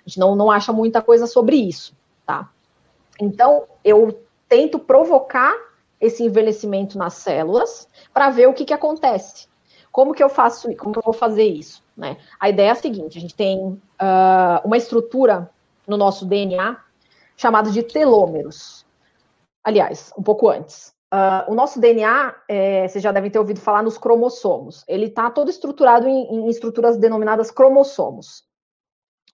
A 0.06 0.08
gente 0.08 0.18
não, 0.18 0.36
não 0.36 0.50
acha 0.50 0.72
muita 0.72 1.02
coisa 1.02 1.26
sobre 1.26 1.56
isso, 1.56 1.94
tá? 2.24 2.48
Então, 3.20 3.64
eu 3.84 4.24
tento 4.48 4.78
provocar 4.78 5.54
esse 6.00 6.24
envelhecimento 6.24 6.96
nas 6.96 7.14
células 7.14 7.86
para 8.12 8.30
ver 8.30 8.48
o 8.48 8.54
que, 8.54 8.64
que 8.64 8.72
acontece. 8.72 9.46
Como 9.92 10.14
que 10.14 10.22
eu 10.22 10.28
faço, 10.28 10.74
como 10.76 10.94
eu 10.96 11.02
vou 11.04 11.12
fazer 11.12 11.44
isso? 11.44 11.82
Né? 11.96 12.16
A 12.38 12.48
ideia 12.48 12.68
é 12.68 12.70
a 12.70 12.76
seguinte: 12.76 13.18
a 13.18 13.20
gente 13.20 13.34
tem 13.34 13.58
uh, 13.60 13.80
uma 14.64 14.76
estrutura 14.76 15.50
no 15.86 15.96
nosso 15.96 16.24
DNA 16.24 16.76
chamada 17.36 17.70
de 17.70 17.82
telômeros. 17.82 18.86
Aliás, 19.62 20.12
um 20.16 20.22
pouco 20.22 20.48
antes. 20.48 20.94
Uh, 21.12 21.50
o 21.50 21.54
nosso 21.54 21.80
DNA, 21.80 22.34
é, 22.48 22.86
vocês 22.86 23.02
já 23.02 23.10
devem 23.10 23.30
ter 23.30 23.38
ouvido 23.38 23.60
falar 23.60 23.82
nos 23.82 23.98
cromossomos. 23.98 24.84
Ele 24.86 25.06
está 25.06 25.28
todo 25.28 25.50
estruturado 25.50 26.06
em, 26.06 26.22
em 26.22 26.48
estruturas 26.48 26.96
denominadas 26.96 27.50
cromossomos. 27.50 28.44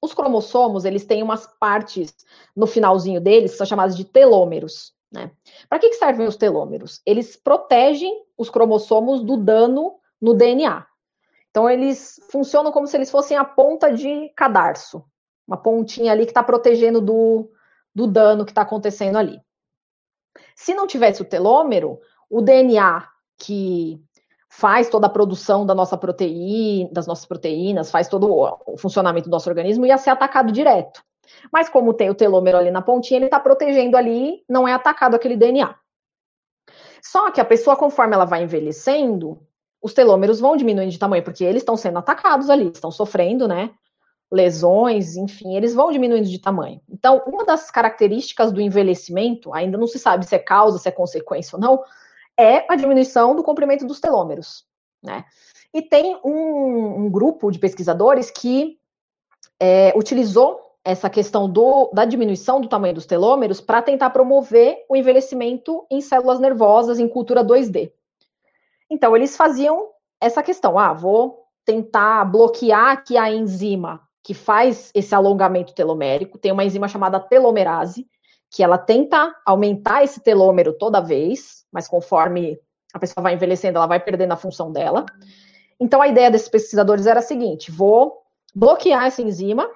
Os 0.01 0.13
cromossomos, 0.13 0.85
eles 0.85 1.05
têm 1.05 1.23
umas 1.23 1.47
partes 1.59 2.15
no 2.55 2.67
finalzinho 2.67 3.21
deles 3.21 3.53
que 3.53 3.59
são 3.59 3.67
chamadas 3.67 3.97
de 3.97 4.05
telômeros. 4.05 4.95
Né? 5.11 5.31
Para 5.69 5.79
que, 5.79 5.91
que 5.91 5.97
servem 5.97 6.27
os 6.27 6.37
telômeros? 6.37 7.01
Eles 7.07 7.37
protegem 7.37 8.25
os 8.37 8.51
cromossomos 8.51 9.23
do 9.23 9.37
dano 9.37 9.97
no 10.21 10.35
DNA. 10.35 10.87
Então, 11.51 11.71
eles 11.71 12.21
funcionam 12.31 12.71
como 12.71 12.87
se 12.87 12.97
eles 12.97 13.11
fossem 13.11 13.37
a 13.37 13.45
ponta 13.45 13.91
de 13.91 14.29
cadarço, 14.37 15.03
uma 15.47 15.57
pontinha 15.57 16.13
ali 16.13 16.25
que 16.25 16.31
está 16.31 16.43
protegendo 16.43 17.01
do, 17.01 17.51
do 17.95 18.07
dano 18.07 18.45
que 18.45 18.51
está 18.51 18.63
acontecendo 18.63 19.17
ali. 19.17 19.41
Se 20.55 20.75
não 20.75 20.87
tivesse 20.87 21.23
o 21.23 21.25
telômero, 21.25 21.99
o 22.29 22.43
DNA 22.43 23.09
que 23.39 24.03
faz 24.57 24.89
toda 24.89 25.07
a 25.07 25.11
produção 25.11 25.67
da 25.67 25.75
nossa 25.75 25.99
proteína, 25.99 26.89
das 26.91 27.07
nossas 27.07 27.27
proteínas, 27.27 27.91
faz 27.91 28.09
todo 28.09 28.27
o 28.67 28.79
funcionamento 28.79 29.29
do 29.29 29.33
nosso 29.33 29.51
organismo, 29.51 29.85
ia 29.85 29.99
ser 29.99 30.09
atacado 30.09 30.51
direto. 30.51 31.03
Mas 31.53 31.69
como 31.69 31.93
tem 31.93 32.09
o 32.09 32.15
telômero 32.15 32.57
ali 32.57 32.71
na 32.71 32.81
pontinha, 32.81 33.19
ele 33.19 33.27
está 33.27 33.39
protegendo 33.39 33.99
ali, 33.99 34.43
não 34.49 34.67
é 34.67 34.73
atacado 34.73 35.15
aquele 35.15 35.37
DNA. 35.37 35.75
Só 37.03 37.31
que 37.31 37.39
a 37.39 37.45
pessoa, 37.45 37.77
conforme 37.77 38.15
ela 38.15 38.25
vai 38.25 38.45
envelhecendo, 38.45 39.39
os 39.83 39.93
telômeros 39.93 40.41
vão 40.41 40.57
diminuindo 40.57 40.91
de 40.91 40.99
tamanho, 40.99 41.23
porque 41.23 41.45
eles 41.45 41.61
estão 41.61 41.77
sendo 41.77 41.99
atacados 41.99 42.49
ali, 42.49 42.71
estão 42.71 42.91
sofrendo, 42.91 43.47
né? 43.47 43.73
Lesões, 44.33 45.17
enfim, 45.17 45.55
eles 45.55 45.75
vão 45.75 45.93
diminuindo 45.93 46.29
de 46.29 46.39
tamanho. 46.39 46.81
Então, 46.89 47.23
uma 47.27 47.45
das 47.45 47.71
características 47.71 48.51
do 48.51 48.63
envelhecimento, 48.63 49.53
ainda 49.53 49.77
não 49.77 49.87
se 49.87 49.99
sabe 49.99 50.25
se 50.25 50.35
é 50.35 50.39
causa, 50.39 50.79
se 50.79 50.89
é 50.89 50.93
consequência 50.93 51.57
ou 51.57 51.61
não, 51.61 51.85
é 52.39 52.71
a 52.71 52.77
diminuição 52.77 53.35
do 53.35 53.43
comprimento 53.43 53.87
dos 53.87 54.01
telômeros, 54.01 54.65
né? 55.03 55.25
E 55.73 55.83
tem 55.83 56.19
um, 56.25 57.05
um 57.05 57.11
grupo 57.11 57.51
de 57.51 57.59
pesquisadores 57.59 58.31
que 58.31 58.79
é, 59.61 59.93
utilizou 59.97 60.61
essa 60.85 61.11
questão 61.11 61.51
do, 61.51 61.91
da 61.93 62.05
diminuição 62.05 62.61
do 62.61 62.69
tamanho 62.69 62.95
dos 62.95 63.07
telômeros 63.07 63.61
para 63.61 63.83
tentar 63.83 64.11
promover 64.11 64.85
o 64.89 64.97
envelhecimento 64.97 65.85
em 65.91 66.01
células 66.01 66.39
nervosas 66.39 67.01
em 67.01 67.09
cultura 67.09 67.45
2D. 67.45 67.91
Então, 68.89 69.17
eles 69.17 69.37
faziam 69.37 69.89
essa 70.21 70.43
questão: 70.43 70.79
ah, 70.79 70.93
vou 70.93 71.45
tentar 71.65 72.25
bloquear 72.25 72.93
aqui 72.93 73.19
a 73.19 73.31
enzima 73.31 74.01
que 74.23 74.33
faz 74.33 74.91
esse 74.95 75.15
alongamento 75.15 75.75
telomérico. 75.75 76.39
Tem 76.39 76.53
uma 76.53 76.65
enzima 76.65 76.89
chamada 76.89 77.19
telomerase, 77.19 78.09
que 78.51 78.63
ela 78.63 78.79
tenta 78.79 79.35
aumentar 79.45 80.05
esse 80.05 80.21
telômero 80.21 80.73
toda 80.73 81.01
vez, 81.01 81.65
mas 81.73 81.89
conforme 81.89 82.59
a 82.93 82.99
pessoa 82.99 83.23
vai 83.23 83.35
envelhecendo, 83.35 83.79
ela 83.79 83.87
vai 83.87 84.01
perdendo 84.01 84.33
a 84.33 84.37
função 84.37 84.73
dela. 84.73 85.05
Então, 85.79 86.01
a 86.01 86.09
ideia 86.09 86.31
desses 86.31 86.49
pesquisadores 86.49 87.07
era 87.07 87.21
a 87.21 87.23
seguinte: 87.23 87.71
vou 87.71 88.23
bloquear 88.55 89.05
essa 89.05 89.23
enzima 89.23 89.71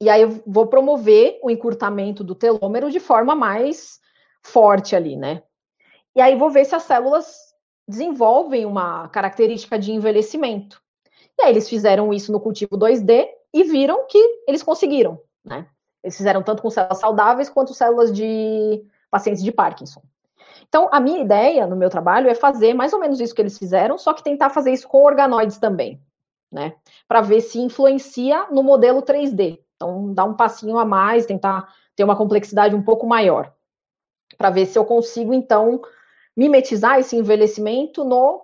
e 0.00 0.08
aí 0.08 0.22
eu 0.22 0.42
vou 0.46 0.66
promover 0.66 1.38
o 1.42 1.50
encurtamento 1.50 2.24
do 2.24 2.34
telômero 2.34 2.90
de 2.90 3.00
forma 3.00 3.34
mais 3.34 4.00
forte 4.42 4.96
ali, 4.96 5.16
né? 5.16 5.42
E 6.14 6.20
aí 6.20 6.36
vou 6.36 6.50
ver 6.50 6.64
se 6.64 6.74
as 6.74 6.82
células 6.84 7.36
desenvolvem 7.86 8.64
uma 8.64 9.08
característica 9.08 9.78
de 9.78 9.92
envelhecimento. 9.92 10.80
E 11.38 11.42
aí 11.42 11.50
eles 11.50 11.68
fizeram 11.68 12.12
isso 12.12 12.32
no 12.32 12.40
cultivo 12.40 12.78
2D 12.78 13.28
e 13.52 13.64
viram 13.64 14.06
que 14.06 14.18
eles 14.46 14.62
conseguiram, 14.62 15.20
né? 15.44 15.68
Eles 16.04 16.16
fizeram 16.18 16.42
tanto 16.42 16.62
com 16.62 16.68
células 16.68 16.98
saudáveis 16.98 17.48
quanto 17.48 17.72
células 17.72 18.12
de 18.12 18.84
pacientes 19.10 19.42
de 19.42 19.50
Parkinson. 19.50 20.02
Então, 20.68 20.88
a 20.92 21.00
minha 21.00 21.20
ideia 21.20 21.66
no 21.66 21.76
meu 21.76 21.88
trabalho 21.88 22.28
é 22.28 22.34
fazer 22.34 22.74
mais 22.74 22.92
ou 22.92 23.00
menos 23.00 23.18
isso 23.20 23.34
que 23.34 23.40
eles 23.40 23.58
fizeram, 23.58 23.96
só 23.96 24.12
que 24.12 24.22
tentar 24.22 24.50
fazer 24.50 24.70
isso 24.70 24.86
com 24.86 25.02
organoides 25.02 25.56
também, 25.56 25.98
né? 26.52 26.74
Para 27.08 27.22
ver 27.22 27.40
se 27.40 27.58
influencia 27.58 28.46
no 28.50 28.62
modelo 28.62 29.00
3D. 29.00 29.58
Então, 29.76 30.12
dar 30.12 30.24
um 30.24 30.34
passinho 30.34 30.78
a 30.78 30.84
mais, 30.84 31.24
tentar 31.24 31.72
ter 31.96 32.04
uma 32.04 32.16
complexidade 32.16 32.74
um 32.74 32.82
pouco 32.82 33.06
maior, 33.06 33.52
para 34.36 34.50
ver 34.50 34.66
se 34.66 34.78
eu 34.78 34.84
consigo, 34.84 35.32
então, 35.32 35.80
mimetizar 36.36 36.98
esse 36.98 37.16
envelhecimento 37.16 38.04
no, 38.04 38.42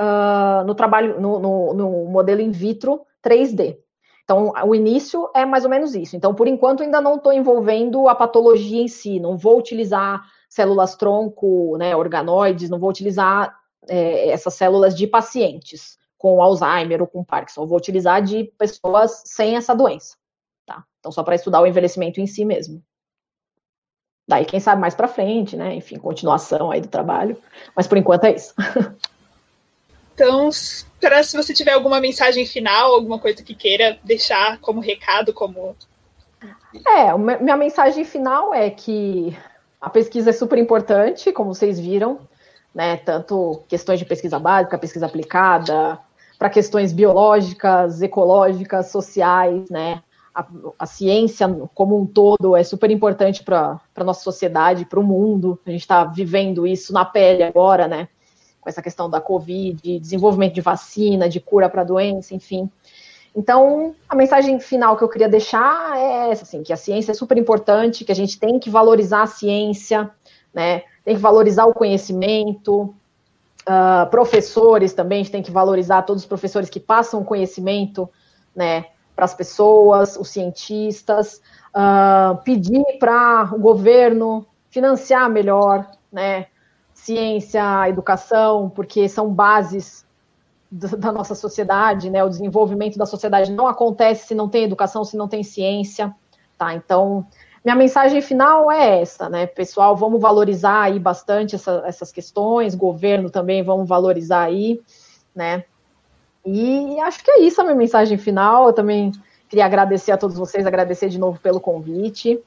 uh, 0.00 0.64
no 0.64 0.74
trabalho, 0.74 1.20
no, 1.20 1.38
no, 1.38 1.74
no 1.74 1.90
modelo 2.06 2.40
in 2.40 2.50
vitro 2.50 3.04
3D. 3.22 3.78
Então, 4.24 4.52
o 4.66 4.74
início 4.74 5.30
é 5.34 5.44
mais 5.44 5.64
ou 5.64 5.70
menos 5.70 5.94
isso. 5.94 6.16
Então, 6.16 6.34
por 6.34 6.48
enquanto, 6.48 6.82
ainda 6.82 7.00
não 7.00 7.16
estou 7.16 7.32
envolvendo 7.32 8.08
a 8.08 8.14
patologia 8.14 8.82
em 8.82 8.88
si, 8.88 9.20
não 9.20 9.36
vou 9.36 9.58
utilizar 9.58 10.22
células 10.48 10.96
tronco, 10.96 11.76
né, 11.76 11.94
organoides, 11.94 12.70
não 12.70 12.78
vou 12.78 12.88
utilizar 12.88 13.54
é, 13.86 14.30
essas 14.30 14.54
células 14.54 14.94
de 14.96 15.06
pacientes 15.06 15.98
com 16.16 16.42
Alzheimer 16.42 17.02
ou 17.02 17.06
com 17.06 17.22
Parkinson, 17.22 17.66
vou 17.66 17.76
utilizar 17.76 18.22
de 18.22 18.44
pessoas 18.56 19.22
sem 19.26 19.56
essa 19.56 19.74
doença. 19.74 20.16
Tá? 20.64 20.82
Então, 20.98 21.12
só 21.12 21.22
para 21.22 21.34
estudar 21.34 21.60
o 21.60 21.66
envelhecimento 21.66 22.18
em 22.18 22.26
si 22.26 22.46
mesmo. 22.46 22.82
Daí, 24.26 24.46
quem 24.46 24.58
sabe 24.58 24.80
mais 24.80 24.94
para 24.94 25.06
frente, 25.06 25.54
né? 25.54 25.74
Enfim, 25.74 25.98
continuação 25.98 26.70
aí 26.70 26.80
do 26.80 26.88
trabalho. 26.88 27.36
Mas 27.76 27.86
por 27.86 27.98
enquanto 27.98 28.24
é 28.24 28.34
isso. 28.34 28.54
Então, 30.14 30.48
para 31.00 31.22
se 31.22 31.36
você 31.36 31.52
tiver 31.52 31.72
alguma 31.72 32.00
mensagem 32.00 32.46
final, 32.46 32.94
alguma 32.94 33.18
coisa 33.18 33.42
que 33.42 33.54
queira 33.54 33.98
deixar 34.04 34.58
como 34.60 34.80
recado, 34.80 35.32
como. 35.32 35.76
É, 36.86 37.16
minha 37.42 37.56
mensagem 37.56 38.04
final 38.04 38.54
é 38.54 38.70
que 38.70 39.36
a 39.80 39.90
pesquisa 39.90 40.30
é 40.30 40.32
super 40.32 40.58
importante, 40.58 41.32
como 41.32 41.54
vocês 41.54 41.78
viram, 41.80 42.20
né? 42.74 42.96
Tanto 42.98 43.62
questões 43.68 43.98
de 43.98 44.04
pesquisa 44.04 44.38
básica, 44.38 44.78
pesquisa 44.78 45.06
aplicada, 45.06 45.98
para 46.38 46.48
questões 46.48 46.92
biológicas, 46.92 48.00
ecológicas, 48.00 48.90
sociais, 48.90 49.68
né? 49.68 50.02
a, 50.34 50.46
a, 50.80 50.86
ciência 50.86 51.48
como 51.74 51.98
um 51.98 52.04
todo 52.04 52.56
é 52.56 52.64
super 52.64 52.90
importante 52.90 53.44
para 53.44 53.80
a 53.94 54.04
nossa 54.04 54.22
sociedade, 54.22 54.84
para 54.84 54.98
o 54.98 55.04
mundo. 55.04 55.58
A 55.64 55.70
gente 55.70 55.82
está 55.82 56.04
vivendo 56.04 56.66
isso 56.66 56.92
na 56.92 57.04
pele 57.04 57.42
agora, 57.42 57.86
né? 57.86 58.08
Com 58.64 58.70
essa 58.70 58.80
questão 58.80 59.10
da 59.10 59.20
Covid, 59.20 60.00
desenvolvimento 60.00 60.54
de 60.54 60.62
vacina, 60.62 61.28
de 61.28 61.38
cura 61.38 61.68
para 61.68 61.84
doença, 61.84 62.34
enfim. 62.34 62.70
Então, 63.36 63.94
a 64.08 64.14
mensagem 64.14 64.58
final 64.58 64.96
que 64.96 65.04
eu 65.04 65.08
queria 65.08 65.28
deixar 65.28 65.98
é 65.98 66.30
essa, 66.30 66.44
assim, 66.44 66.62
que 66.62 66.72
a 66.72 66.76
ciência 66.76 67.12
é 67.12 67.14
super 67.14 67.36
importante, 67.36 68.04
que 68.04 68.12
a 68.12 68.14
gente 68.14 68.38
tem 68.40 68.58
que 68.58 68.70
valorizar 68.70 69.22
a 69.22 69.26
ciência, 69.26 70.10
né? 70.52 70.82
Tem 71.04 71.14
que 71.14 71.20
valorizar 71.20 71.66
o 71.66 71.74
conhecimento. 71.74 72.94
Uh, 73.68 74.08
professores 74.10 74.94
também, 74.94 75.20
a 75.20 75.22
gente 75.24 75.32
tem 75.32 75.42
que 75.42 75.50
valorizar 75.50 76.02
todos 76.02 76.22
os 76.22 76.28
professores 76.28 76.70
que 76.70 76.80
passam 76.80 77.22
conhecimento, 77.22 78.08
né? 78.56 78.86
para 79.14 79.24
as 79.24 79.34
pessoas, 79.34 80.16
os 80.16 80.28
cientistas, 80.28 81.40
uh, 81.74 82.36
pedir 82.42 82.84
para 82.98 83.50
o 83.52 83.58
governo 83.58 84.46
financiar 84.70 85.30
melhor, 85.30 85.86
né, 86.12 86.46
ciência, 87.04 87.88
educação, 87.88 88.70
porque 88.70 89.08
são 89.08 89.28
bases 89.28 90.06
da 90.70 91.12
nossa 91.12 91.34
sociedade, 91.34 92.10
né, 92.10 92.24
o 92.24 92.28
desenvolvimento 92.28 92.98
da 92.98 93.06
sociedade 93.06 93.52
não 93.52 93.68
acontece 93.68 94.28
se 94.28 94.34
não 94.34 94.48
tem 94.48 94.64
educação, 94.64 95.04
se 95.04 95.16
não 95.16 95.28
tem 95.28 95.42
ciência, 95.42 96.12
tá? 96.58 96.74
Então, 96.74 97.24
minha 97.62 97.76
mensagem 97.76 98.20
final 98.20 98.72
é 98.72 99.00
essa, 99.00 99.28
né, 99.28 99.46
pessoal? 99.46 99.94
Vamos 99.94 100.20
valorizar 100.20 100.82
aí 100.82 100.98
bastante 100.98 101.54
essa, 101.54 101.82
essas 101.86 102.10
questões, 102.10 102.74
governo 102.74 103.30
também, 103.30 103.62
vamos 103.62 103.88
valorizar 103.88 104.42
aí, 104.42 104.80
né? 105.34 105.64
E 106.44 106.98
acho 107.00 107.22
que 107.22 107.30
é 107.30 107.40
isso 107.40 107.60
a 107.60 107.64
minha 107.64 107.76
mensagem 107.76 108.18
final. 108.18 108.66
Eu 108.66 108.72
também 108.72 109.12
queria 109.48 109.64
agradecer 109.64 110.12
a 110.12 110.16
todos 110.18 110.36
vocês, 110.36 110.66
agradecer 110.66 111.08
de 111.08 111.18
novo 111.18 111.38
pelo 111.38 111.60
convite. 111.60 112.42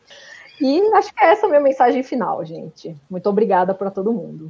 E 0.60 0.82
acho 0.96 1.14
que 1.14 1.24
é 1.24 1.32
essa 1.32 1.46
a 1.46 1.50
minha 1.50 1.62
mensagem 1.62 2.02
final, 2.04 2.44
gente. 2.44 2.96
Muito 3.10 3.30
obrigada 3.30 3.74
para 3.74 3.92
todo 3.92 4.12
mundo. 4.12 4.48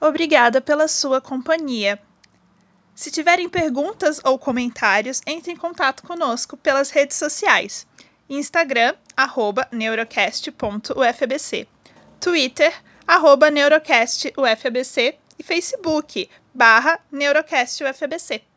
Obrigada 0.00 0.60
pela 0.60 0.88
sua 0.88 1.20
companhia. 1.20 2.00
Se 2.94 3.10
tiverem 3.10 3.48
perguntas 3.48 4.20
ou 4.24 4.38
comentários, 4.38 5.20
entre 5.26 5.52
em 5.52 5.56
contato 5.56 6.02
conosco 6.02 6.56
pelas 6.56 6.90
redes 6.90 7.16
sociais. 7.16 7.86
Instagram, 8.28 8.94
neurocast.ufbc. 9.72 11.68
Twitter, 12.18 12.72
neurocastufbc. 13.52 15.18
E 15.38 15.42
Facebook, 15.42 16.28
barra 16.52 16.98
neurocastufbc. 17.10 18.49